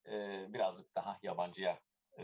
e, 0.07 0.13
birazcık 0.53 0.95
daha 0.97 1.19
yabancıya 1.23 1.81
e, 2.19 2.23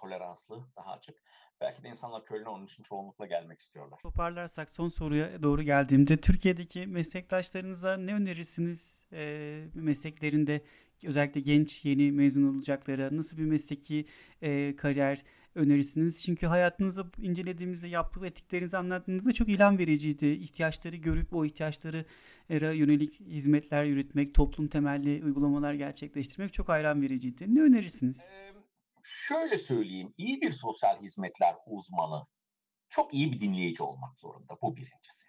toleranslı, 0.00 0.66
daha 0.76 0.92
açık. 0.92 1.22
Belki 1.60 1.82
de 1.82 1.88
insanlar 1.88 2.24
Köln'e 2.24 2.48
onun 2.48 2.66
için 2.66 2.82
çoğunlukla 2.82 3.26
gelmek 3.26 3.60
istiyorlar. 3.60 3.98
Toparlarsak 4.02 4.70
son 4.70 4.88
soruya 4.88 5.42
doğru 5.42 5.62
geldiğimde 5.62 6.16
Türkiye'deki 6.16 6.86
meslektaşlarınıza 6.86 7.96
ne 7.96 8.14
önerirsiniz 8.14 9.06
e, 9.12 9.64
mesleklerinde 9.74 10.64
özellikle 11.04 11.40
genç 11.40 11.84
yeni 11.84 12.12
mezun 12.12 12.54
olacaklara 12.54 13.16
nasıl 13.16 13.38
bir 13.38 13.44
mesleki 13.44 14.06
e, 14.42 14.76
kariyer 14.76 15.22
önerirsiniz? 15.54 16.24
Çünkü 16.24 16.46
hayatınızı 16.46 17.06
incelediğimizde 17.18 17.88
yaptığı 17.88 18.26
etiklerinizi 18.26 18.76
anlattığınızda 18.76 19.32
çok 19.32 19.48
ilham 19.48 19.78
vericiydi. 19.78 20.26
İhtiyaçları 20.26 20.96
görüp 20.96 21.34
o 21.34 21.44
ihtiyaçları 21.44 22.04
era 22.50 22.72
yönelik 22.72 23.20
hizmetler 23.20 23.84
yürütmek, 23.84 24.34
toplum 24.34 24.68
temelli 24.68 25.24
uygulamalar 25.24 25.74
gerçekleştirmek 25.74 26.52
çok 26.52 26.68
hayran 26.68 27.02
vericiydi. 27.02 27.54
Ne 27.54 27.60
önerirsiniz? 27.60 28.34
Şöyle 29.02 29.58
söyleyeyim, 29.58 30.14
iyi 30.18 30.40
bir 30.40 30.52
sosyal 30.52 31.02
hizmetler 31.02 31.54
uzmanı 31.66 32.26
çok 32.90 33.14
iyi 33.14 33.32
bir 33.32 33.40
dinleyici 33.40 33.82
olmak 33.82 34.18
zorunda. 34.18 34.56
Bu 34.62 34.76
birincisi. 34.76 35.26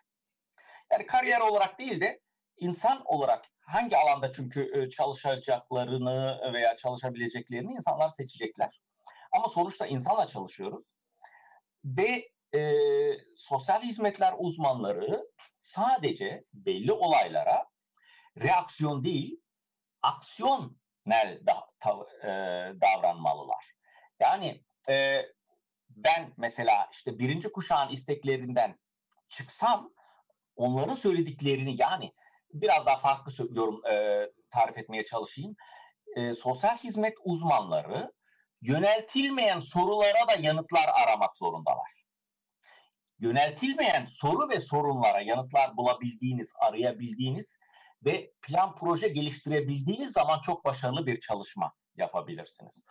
Yani 0.91 1.05
kariyer 1.05 1.41
olarak 1.41 1.79
değil 1.79 2.01
de 2.01 2.19
insan 2.57 3.01
olarak 3.05 3.45
hangi 3.59 3.97
alanda 3.97 4.33
çünkü 4.33 4.89
çalışacaklarını 4.97 6.39
veya 6.53 6.77
çalışabileceklerini 6.77 7.71
insanlar 7.71 8.09
seçecekler. 8.09 8.81
Ama 9.33 9.49
sonuçta 9.49 9.87
insanla 9.87 10.27
çalışıyoruz. 10.27 10.85
Ve 11.85 12.29
e, 12.55 12.61
sosyal 13.35 13.81
hizmetler 13.81 14.33
uzmanları 14.37 15.27
sadece 15.61 16.43
belli 16.53 16.91
olaylara 16.91 17.65
reaksiyon 18.37 19.03
değil, 19.03 19.41
aksiyon 20.01 20.77
da, 21.45 21.67
e, 22.23 22.27
davranmalılar. 22.81 23.73
Yani 24.19 24.63
e, 24.89 25.25
ben 25.89 26.33
mesela 26.37 26.89
işte 26.91 27.19
birinci 27.19 27.51
kuşağın 27.51 27.89
isteklerinden 27.89 28.79
çıksam 29.29 29.93
onların 30.55 30.95
söylediklerini 30.95 31.75
yani 31.81 32.13
biraz 32.53 32.85
daha 32.85 32.97
farklı 32.97 33.31
söylüyorum 33.31 33.81
e, 33.91 34.27
tarif 34.51 34.77
etmeye 34.77 35.05
çalışayım. 35.05 35.55
E, 36.15 36.35
sosyal 36.35 36.77
hizmet 36.77 37.17
uzmanları 37.23 38.11
yöneltilmeyen 38.63 39.59
sorulara 39.59 40.27
da 40.29 40.41
yanıtlar 40.41 40.89
aramak 41.03 41.37
zorundalar 41.37 42.03
yöneltilmeyen 43.23 44.05
soru 44.05 44.49
ve 44.49 44.61
sorunlara 44.61 45.21
yanıtlar 45.21 45.77
bulabildiğiniz, 45.77 46.53
arayabildiğiniz 46.59 47.45
ve 48.05 48.31
plan 48.41 48.75
proje 48.75 49.07
geliştirebildiğiniz 49.07 50.11
zaman 50.11 50.41
çok 50.41 50.65
başarılı 50.65 51.05
bir 51.05 51.19
çalışma 51.19 51.73
yapabilirsiniz. 51.95 52.83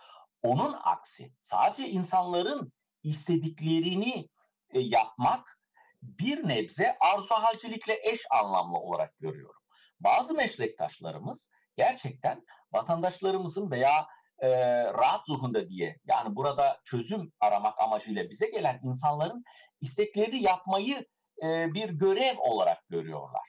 Onun 0.43 0.77
aksi 0.83 1.33
sadece 1.43 1.89
insanların 1.89 2.73
istediklerini 3.03 4.29
e, 4.71 4.81
yapmak 4.81 5.59
bir 6.03 6.49
nebze 6.49 6.97
arzu 7.01 7.35
halcilikle 7.35 8.01
eş 8.03 8.21
anlamlı 8.31 8.79
olarak 8.79 9.19
görüyorum. 9.19 9.63
Bazı 10.01 10.35
meslektaşlarımız 10.35 11.49
gerçekten 11.77 12.45
vatandaşlarımızın 12.73 13.71
veya 13.71 14.07
e, 14.43 14.49
rahat 14.85 15.29
ruhunda 15.29 15.69
diye 15.69 15.97
yani 16.05 16.37
burada 16.37 16.81
çözüm 16.85 17.33
aramak 17.41 17.81
amacıyla 17.81 18.31
bize 18.31 18.47
gelen 18.47 18.81
insanların 18.85 19.45
istekleri 19.81 20.43
yapmayı 20.43 21.07
e, 21.43 21.75
bir 21.75 21.89
görev 21.89 22.39
olarak 22.39 22.89
görüyorlar. 22.89 23.43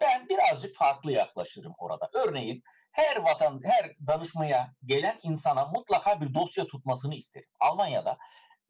Ben 0.00 0.28
birazcık 0.28 0.76
farklı 0.76 1.12
yaklaşırım 1.12 1.74
orada. 1.78 2.10
Örneğin 2.14 2.62
her 2.92 3.16
vatan, 3.16 3.60
her 3.64 3.90
danışmaya 4.06 4.72
gelen 4.84 5.18
insana 5.22 5.64
mutlaka 5.64 6.20
bir 6.20 6.34
dosya 6.34 6.64
tutmasını 6.66 7.14
isterim. 7.14 7.48
Almanya'da 7.60 8.18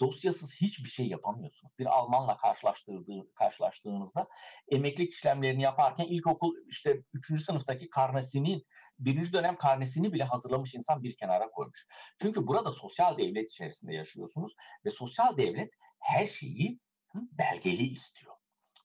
dosyasız 0.00 0.54
hiçbir 0.60 0.88
şey 0.88 1.06
yapamıyorsunuz. 1.06 1.78
Bir 1.78 1.86
Almanla 1.86 2.36
karşılaştırdığı, 2.36 3.34
karşılaştığınızda 3.34 4.26
emeklilik 4.68 5.12
işlemlerini 5.12 5.62
yaparken 5.62 6.04
ilkokul 6.04 6.54
işte 6.68 7.02
3. 7.12 7.44
sınıftaki 7.44 7.90
karnesinin 7.90 8.66
birinci 9.00 9.32
dönem 9.32 9.56
karnesini 9.56 10.12
bile 10.12 10.24
hazırlamış 10.24 10.74
insan 10.74 11.02
bir 11.02 11.16
kenara 11.16 11.50
koymuş. 11.50 11.86
Çünkü 12.22 12.46
burada 12.46 12.72
sosyal 12.72 13.18
devlet 13.18 13.50
içerisinde 13.50 13.94
yaşıyorsunuz 13.94 14.52
ve 14.84 14.90
sosyal 14.90 15.36
devlet 15.36 15.70
her 16.00 16.26
şeyi 16.26 16.80
belgeli 17.14 17.86
istiyor. 17.86 18.34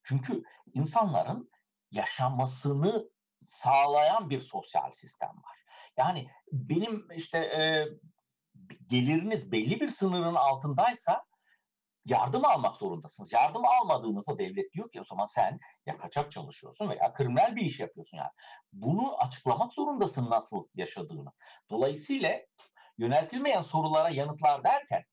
Çünkü 0.03 0.43
insanların 0.73 1.49
yaşamasını 1.91 3.09
sağlayan 3.45 4.29
bir 4.29 4.41
sosyal 4.41 4.91
sistem 4.91 5.29
var. 5.29 5.59
Yani 5.97 6.29
benim 6.51 7.07
işte 7.15 7.37
e, 7.37 7.61
geliriniz 8.87 9.51
belli 9.51 9.79
bir 9.79 9.89
sınırın 9.89 10.35
altındaysa 10.35 11.23
yardım 12.05 12.45
almak 12.45 12.77
zorundasınız. 12.77 13.33
Yardım 13.33 13.65
almadığınızda 13.65 14.37
devlet 14.39 14.73
diyor 14.73 14.91
ki 14.91 15.01
o 15.01 15.03
zaman 15.03 15.25
sen 15.25 15.59
ya 15.85 15.97
kaçak 15.97 16.31
çalışıyorsun 16.31 16.89
veya 16.89 17.13
kriminal 17.13 17.55
bir 17.55 17.61
iş 17.61 17.79
yapıyorsun 17.79 18.17
yani. 18.17 18.31
Bunu 18.73 19.17
açıklamak 19.17 19.73
zorundasın 19.73 20.29
nasıl 20.29 20.67
yaşadığını. 20.75 21.31
Dolayısıyla 21.69 22.41
yöneltilmeyen 22.97 23.61
sorulara 23.61 24.09
yanıtlar 24.09 24.63
derken 24.63 25.03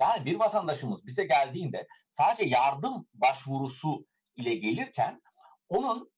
yani 0.00 0.24
bir 0.24 0.38
vatandaşımız 0.38 1.06
bize 1.06 1.24
geldiğinde 1.24 1.86
sadece 2.10 2.48
yardım 2.48 3.06
başvurusu 3.14 4.06
ile 4.36 4.54
gelirken 4.54 5.20
onun 5.68 6.10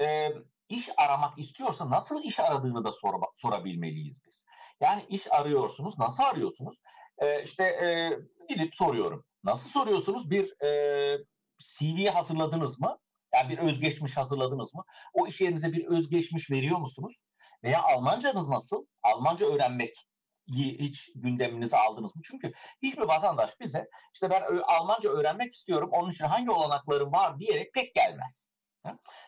e, 0.00 0.32
iş 0.68 0.88
aramak 0.96 1.38
istiyorsa 1.38 1.90
nasıl 1.90 2.22
iş 2.22 2.40
aradığını 2.40 2.84
da 2.84 2.92
sor, 2.92 3.14
sorabilmeliyiz 3.36 4.22
biz. 4.26 4.42
Yani 4.80 5.06
iş 5.08 5.32
arıyorsunuz, 5.32 5.98
nasıl 5.98 6.22
arıyorsunuz? 6.22 6.76
E, 7.18 7.42
işte 7.42 7.64
e, 7.64 8.18
gidip 8.48 8.74
soruyorum. 8.74 9.24
Nasıl 9.44 9.70
soruyorsunuz? 9.70 10.30
Bir 10.30 10.62
e, 10.64 11.18
CV 11.60 12.06
hazırladınız 12.06 12.80
mı? 12.80 12.98
Yani 13.34 13.48
bir 13.48 13.58
özgeçmiş 13.58 14.16
hazırladınız 14.16 14.74
mı? 14.74 14.84
O 15.14 15.26
iş 15.26 15.40
yerinize 15.40 15.72
bir 15.72 15.86
özgeçmiş 15.86 16.50
veriyor 16.50 16.78
musunuz? 16.78 17.16
Veya 17.64 17.82
Almancanız 17.82 18.48
nasıl? 18.48 18.86
Almanca 19.02 19.46
öğrenmek 19.46 20.08
hiç 20.48 21.10
gündeminize 21.14 21.76
aldınız 21.76 22.16
mı? 22.16 22.22
Çünkü 22.24 22.52
hiçbir 22.82 23.02
vatandaş 23.02 23.50
bize 23.60 23.88
işte 24.14 24.30
ben 24.30 24.42
Almanca 24.66 25.10
öğrenmek 25.10 25.54
istiyorum 25.54 25.90
onun 25.92 26.10
için 26.10 26.24
hangi 26.24 26.50
olanaklarım 26.50 27.12
var 27.12 27.38
diyerek 27.38 27.74
pek 27.74 27.94
gelmez. 27.94 28.44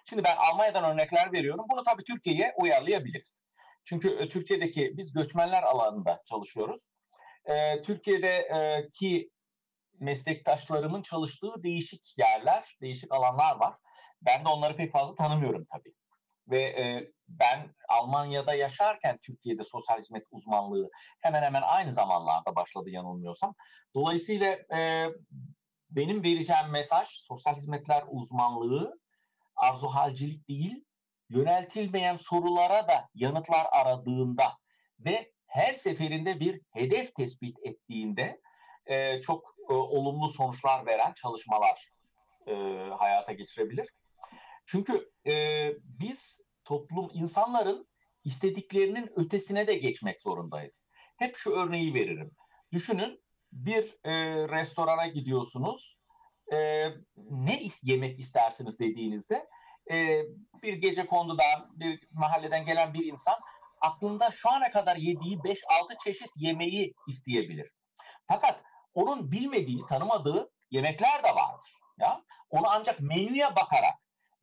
Şimdi 0.08 0.24
ben 0.24 0.36
Almanya'dan 0.36 0.84
örnekler 0.84 1.32
veriyorum. 1.32 1.64
Bunu 1.72 1.82
tabii 1.82 2.04
Türkiye'ye 2.04 2.54
uyarlayabiliriz. 2.56 3.34
Çünkü 3.84 4.28
Türkiye'deki 4.28 4.92
biz 4.96 5.12
göçmenler 5.12 5.62
alanında 5.62 6.22
çalışıyoruz. 6.28 6.82
Türkiye'deki 7.84 9.30
meslektaşlarımın 10.00 11.02
çalıştığı 11.02 11.62
değişik 11.62 12.18
yerler, 12.18 12.76
değişik 12.80 13.12
alanlar 13.12 13.56
var. 13.56 13.74
Ben 14.22 14.44
de 14.44 14.48
onları 14.48 14.76
pek 14.76 14.92
fazla 14.92 15.14
tanımıyorum 15.14 15.66
tabii. 15.72 15.94
Ve 16.50 16.60
e, 16.60 17.10
ben 17.28 17.74
Almanya'da 17.88 18.54
yaşarken 18.54 19.18
Türkiye'de 19.18 19.64
sosyal 19.64 20.00
hizmet 20.00 20.24
uzmanlığı 20.30 20.90
hemen 21.20 21.42
hemen 21.42 21.62
aynı 21.62 21.94
zamanlarda 21.94 22.56
başladı 22.56 22.90
yanılmıyorsam. 22.90 23.54
Dolayısıyla 23.94 24.58
e, 24.76 25.08
benim 25.90 26.22
vereceğim 26.24 26.70
mesaj 26.70 27.08
sosyal 27.10 27.56
hizmetler 27.56 28.04
uzmanlığı 28.08 29.00
arzu 29.56 29.88
halcilik 29.88 30.48
değil, 30.48 30.84
yöneltilmeyen 31.28 32.16
sorulara 32.16 32.88
da 32.88 33.08
yanıtlar 33.14 33.66
aradığında 33.72 34.44
ve 34.98 35.32
her 35.46 35.74
seferinde 35.74 36.40
bir 36.40 36.60
hedef 36.70 37.14
tespit 37.14 37.56
ettiğinde 37.62 38.40
e, 38.86 39.20
çok 39.20 39.49
e, 39.68 39.72
olumlu 39.72 40.32
sonuçlar 40.32 40.86
veren 40.86 41.12
çalışmalar 41.12 41.90
e, 42.46 42.52
hayata 42.98 43.32
geçirebilir. 43.32 43.88
Çünkü 44.66 45.10
e, 45.26 45.66
biz 45.82 46.40
toplum 46.64 47.10
insanların 47.12 47.88
istediklerinin 48.24 49.10
ötesine 49.16 49.66
de 49.66 49.74
geçmek 49.74 50.22
zorundayız. 50.22 50.82
Hep 51.16 51.36
şu 51.36 51.50
örneği 51.50 51.94
veririm. 51.94 52.30
Düşünün 52.72 53.20
bir 53.52 53.96
e, 54.04 54.12
restorana 54.48 55.06
gidiyorsunuz. 55.06 55.96
E, 56.52 56.88
ne 57.16 57.68
yemek 57.82 58.20
istersiniz 58.20 58.78
dediğinizde 58.78 59.46
e, 59.92 60.22
bir 60.62 60.72
gece 60.72 61.06
kondudan, 61.06 61.70
bir 61.72 62.08
mahalleden 62.12 62.66
gelen 62.66 62.94
bir 62.94 63.12
insan 63.12 63.34
aklında 63.80 64.30
şu 64.30 64.50
ana 64.50 64.70
kadar 64.70 64.96
yediği 64.96 65.38
5-6 65.38 65.56
çeşit 66.04 66.30
yemeği 66.36 66.94
isteyebilir. 67.08 67.70
Fakat 68.28 68.62
onun 68.94 69.32
bilmediği, 69.32 69.86
tanımadığı 69.88 70.50
yemekler 70.70 71.22
de 71.22 71.28
vardır. 71.28 71.72
Ya, 71.98 72.22
onu 72.50 72.66
ancak 72.68 73.00
menüye 73.00 73.56
bakarak 73.56 73.94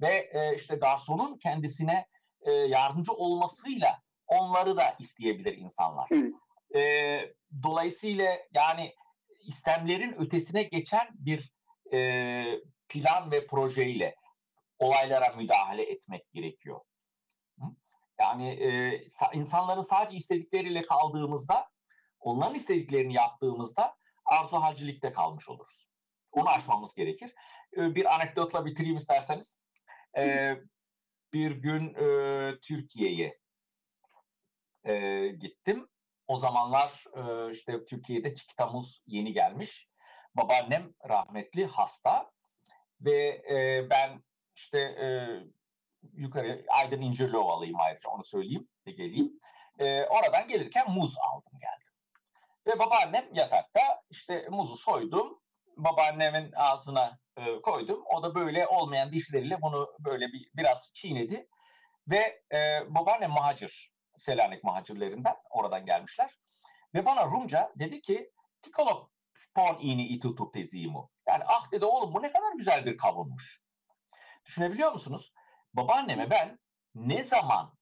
ve 0.01 0.29
e, 0.33 0.55
işte 0.55 0.75
garsonun 0.75 1.37
kendisine 1.37 2.07
e, 2.41 2.51
yardımcı 2.51 3.13
olmasıyla 3.13 4.01
onları 4.27 4.77
da 4.77 4.95
isteyebilir 4.99 5.57
insanlar. 5.57 6.09
E, 6.75 7.21
dolayısıyla 7.63 8.37
yani 8.53 8.93
istemlerin 9.47 10.15
ötesine 10.19 10.63
geçen 10.63 11.07
bir 11.13 11.53
e, 11.93 12.43
plan 12.89 13.31
ve 13.31 13.47
projeyle 13.47 14.15
olaylara 14.79 15.35
müdahale 15.35 15.83
etmek 15.91 16.31
gerekiyor. 16.33 16.81
Yani 18.19 18.49
e, 18.49 19.01
insanların 19.33 19.81
sadece 19.81 20.17
istedikleriyle 20.17 20.81
kaldığımızda, 20.81 21.67
onların 22.19 22.55
istediklerini 22.55 23.13
yaptığımızda 23.13 23.95
arzu 24.27 24.57
halcilikte 24.57 25.11
kalmış 25.11 25.49
oluruz. 25.49 25.87
Onu 26.31 26.49
aşmamız 26.49 26.93
gerekir. 26.93 27.33
E, 27.77 27.95
bir 27.95 28.15
anekdotla 28.15 28.65
bitireyim 28.65 28.97
isterseniz. 28.97 29.59
E, 30.17 30.55
bir 31.33 31.51
gün 31.51 31.93
e, 31.93 32.59
Türkiye'ye 32.59 33.39
e, 34.85 35.27
gittim. 35.27 35.87
O 36.27 36.39
zamanlar 36.39 37.03
e, 37.15 37.51
işte 37.51 37.85
Türkiye'de 37.85 38.35
çikitamuz 38.35 39.01
yeni 39.05 39.33
gelmiş. 39.33 39.89
Babaannem 40.35 40.93
rahmetli 41.09 41.65
hasta 41.65 42.31
ve 43.01 43.43
ben 43.89 44.23
işte 44.55 44.79
e, 44.79 45.07
yukarı 46.13 46.65
Aydın 46.69 47.01
İncirliovalıyım 47.01 47.79
ayrıca 47.79 48.09
onu 48.09 48.25
söyleyeyim 48.25 48.67
ve 48.87 48.91
geleyim. 48.91 49.39
Oradan 50.09 50.47
gelirken 50.47 50.91
muz 50.91 51.15
aldım 51.17 51.59
geldim. 51.59 51.86
Ve 52.67 52.79
babaannem 52.79 53.29
yatakta 53.33 53.81
işte 54.09 54.47
muzu 54.49 54.77
soydum. 54.77 55.39
Babaannemin 55.77 56.51
ağzına 56.51 57.19
e, 57.37 57.61
koydum. 57.61 58.03
O 58.05 58.23
da 58.23 58.35
böyle 58.35 58.67
olmayan 58.67 59.11
dişleriyle 59.11 59.61
bunu 59.61 59.95
böyle 59.99 60.27
bir 60.27 60.49
biraz 60.55 60.91
çiğnedi. 60.93 61.47
Ve 62.07 62.43
e, 62.53 62.81
babaannem 62.95 63.31
Mahacır, 63.31 63.91
Selanik 64.17 64.63
Mahacirlerinden 64.63 65.35
oradan 65.49 65.85
gelmişler. 65.85 66.39
Ve 66.95 67.05
bana 67.05 67.25
Rumca 67.25 67.71
dedi 67.75 68.01
ki 68.01 68.31
Tikolop 68.61 69.11
pon 69.55 69.77
ini 69.79 70.07
itu 70.07 70.35
tupezimu. 70.35 71.09
Yani 71.27 71.43
ah 71.47 71.71
dedi 71.71 71.85
oğlum 71.85 72.13
bu 72.13 72.21
ne 72.21 72.31
kadar 72.31 72.53
güzel 72.57 72.85
bir 72.85 72.97
kavunmuş. 72.97 73.61
Düşünebiliyor 74.45 74.91
musunuz? 74.91 75.33
Babaanneme 75.73 76.29
ben 76.29 76.59
ne 76.95 77.23
zaman 77.23 77.73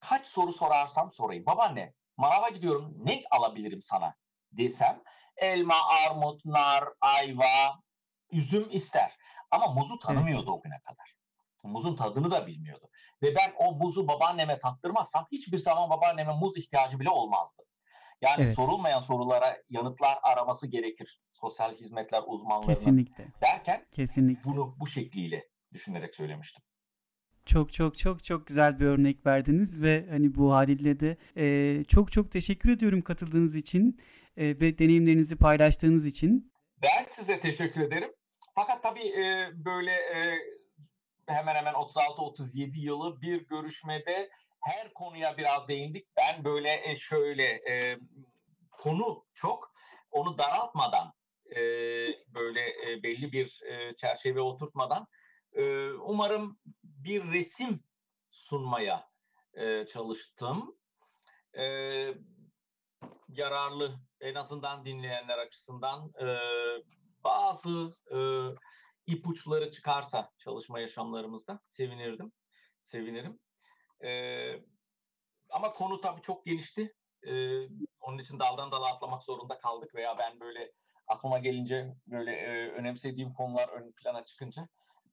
kaç 0.00 0.26
soru 0.26 0.52
sorarsam 0.52 1.12
sorayım. 1.12 1.46
Babaanne 1.46 1.92
manava 2.16 2.48
gidiyorum 2.48 2.94
ne 2.96 3.22
alabilirim 3.30 3.82
sana 3.82 4.14
desem 4.52 5.02
elma, 5.36 5.74
armut, 6.06 6.44
nar, 6.44 6.84
ayva, 7.00 7.82
üzüm 8.30 8.68
ister. 8.70 9.12
Ama 9.50 9.66
muzu 9.66 9.98
tanımıyordu 9.98 10.50
evet. 10.50 10.58
o 10.58 10.62
güne 10.62 10.80
kadar. 10.80 11.12
Muzun 11.64 11.96
tadını 11.96 12.30
da 12.30 12.46
bilmiyordu. 12.46 12.88
Ve 13.22 13.34
ben 13.36 13.52
o 13.58 13.74
muzu 13.74 14.08
babaanneme 14.08 14.58
tattırmazsam 14.58 15.26
hiçbir 15.32 15.58
zaman 15.58 15.90
babaanneme 15.90 16.32
muz 16.32 16.56
ihtiyacı 16.56 17.00
bile 17.00 17.10
olmazdı. 17.10 17.62
Yani 18.20 18.42
evet. 18.42 18.56
sorulmayan 18.56 19.00
sorulara 19.00 19.58
yanıtlar 19.70 20.18
araması 20.22 20.66
gerekir. 20.66 21.20
Sosyal 21.32 21.74
hizmetler 21.74 22.22
uzmanlarının 22.26 22.74
Kesinlikle. 22.74 23.26
derken 23.40 23.86
Kesinlikle. 23.96 24.50
bunu 24.50 24.74
bu 24.78 24.86
şekliyle 24.86 25.48
düşünerek 25.72 26.14
söylemiştim. 26.14 26.62
Çok 27.46 27.72
çok 27.72 27.98
çok 27.98 28.24
çok 28.24 28.46
güzel 28.46 28.80
bir 28.80 28.86
örnek 28.86 29.26
verdiniz 29.26 29.82
ve 29.82 30.06
hani 30.10 30.34
bu 30.34 30.52
haliyle 30.52 31.00
de 31.00 31.16
e, 31.36 31.84
çok 31.84 32.12
çok 32.12 32.30
teşekkür 32.30 32.70
ediyorum 32.70 33.00
katıldığınız 33.00 33.56
için 33.56 34.00
e, 34.36 34.60
ve 34.60 34.78
deneyimlerinizi 34.78 35.38
paylaştığınız 35.38 36.06
için. 36.06 36.52
Ben 36.82 37.06
size 37.10 37.40
teşekkür 37.40 37.80
ederim. 37.80 38.10
Fakat 38.54 38.82
tabii 38.82 39.08
e, 39.08 39.50
böyle 39.54 39.90
e, 39.90 40.38
hemen 41.26 41.54
hemen 41.54 41.74
36-37 41.74 42.78
yılı 42.78 43.20
bir 43.20 43.48
görüşmede 43.48 44.30
her 44.60 44.92
konuya 44.94 45.36
biraz 45.36 45.68
değindik. 45.68 46.06
Ben 46.16 46.44
böyle 46.44 46.90
e, 46.90 46.96
şöyle 46.96 47.44
e, 47.44 47.98
konu 48.70 49.24
çok 49.34 49.72
onu 50.10 50.38
daraltmadan 50.38 51.12
e, 51.50 51.60
böyle 52.34 52.60
e, 52.60 53.02
belli 53.02 53.32
bir 53.32 53.60
e, 53.68 53.96
çerçeve 53.96 54.40
oturtmadan 54.40 55.06
e, 55.52 55.90
umarım 55.90 56.58
bir 57.04 57.32
resim 57.32 57.84
sunmaya 58.30 59.08
e, 59.54 59.86
çalıştım. 59.86 60.76
E, 61.58 61.64
yararlı 63.28 64.00
en 64.20 64.34
azından 64.34 64.84
dinleyenler 64.84 65.38
açısından 65.38 66.12
e, 66.20 66.26
bazı 67.24 67.96
e, 68.14 68.18
ipuçları 69.06 69.70
çıkarsa 69.70 70.30
çalışma 70.38 70.80
yaşamlarımızda 70.80 71.60
sevinirdim. 71.66 72.32
Sevinirim. 72.82 73.38
E, 74.04 74.10
ama 75.50 75.72
konu 75.72 76.00
tabii 76.00 76.22
çok 76.22 76.46
genişti. 76.46 76.94
E, 77.26 77.32
onun 78.00 78.18
için 78.18 78.38
daldan 78.38 78.72
dala 78.72 78.86
atlamak 78.86 79.22
zorunda 79.22 79.58
kaldık 79.58 79.94
veya 79.94 80.18
ben 80.18 80.40
böyle 80.40 80.72
aklıma 81.06 81.38
gelince 81.38 81.94
böyle 82.06 82.32
e, 82.32 82.70
önemsediğim 82.70 83.32
konular 83.32 83.68
ön 83.68 83.92
plana 83.92 84.24
çıkınca 84.24 84.68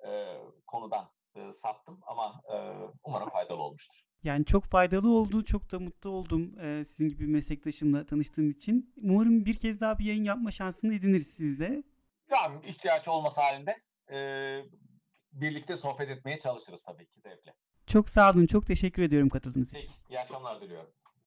e, 0.07 0.37
konudan 0.67 1.09
e, 1.35 1.53
saptım 1.53 1.99
ama 2.07 2.41
e, 2.53 2.55
umarım 3.03 3.29
faydalı 3.29 3.61
olmuştur. 3.61 3.99
Yani 4.23 4.45
çok 4.45 4.65
faydalı 4.65 5.09
oldu. 5.11 5.45
Çok 5.45 5.71
da 5.71 5.79
mutlu 5.79 6.09
oldum 6.09 6.59
e, 6.59 6.83
sizin 6.85 7.09
gibi 7.09 7.19
bir 7.19 7.33
meslektaşımla 7.33 8.05
tanıştığım 8.05 8.49
için. 8.49 8.93
Umarım 8.97 9.45
bir 9.45 9.57
kez 9.57 9.81
daha 9.81 9.99
bir 9.99 10.05
yayın 10.05 10.23
yapma 10.23 10.51
şansını 10.51 10.93
ediniriz 10.95 11.27
sizde. 11.27 11.83
Yani 12.31 12.65
ihtiyaç 12.69 13.07
olması 13.07 13.41
halinde 13.41 13.77
e, 14.11 14.17
birlikte 15.33 15.77
sohbet 15.77 16.09
etmeye 16.09 16.39
çalışırız 16.39 16.83
tabii 16.83 17.05
ki 17.05 17.19
zevkle. 17.19 17.53
Çok 17.87 18.09
sağ 18.09 18.31
olun. 18.31 18.45
Çok 18.45 18.67
teşekkür 18.67 19.01
ediyorum 19.01 19.29
katıldığınız 19.29 19.73
için. 19.73 19.91
İyi 20.09 20.19
akşamlar 20.19 20.61
diliyorum. 20.61 20.89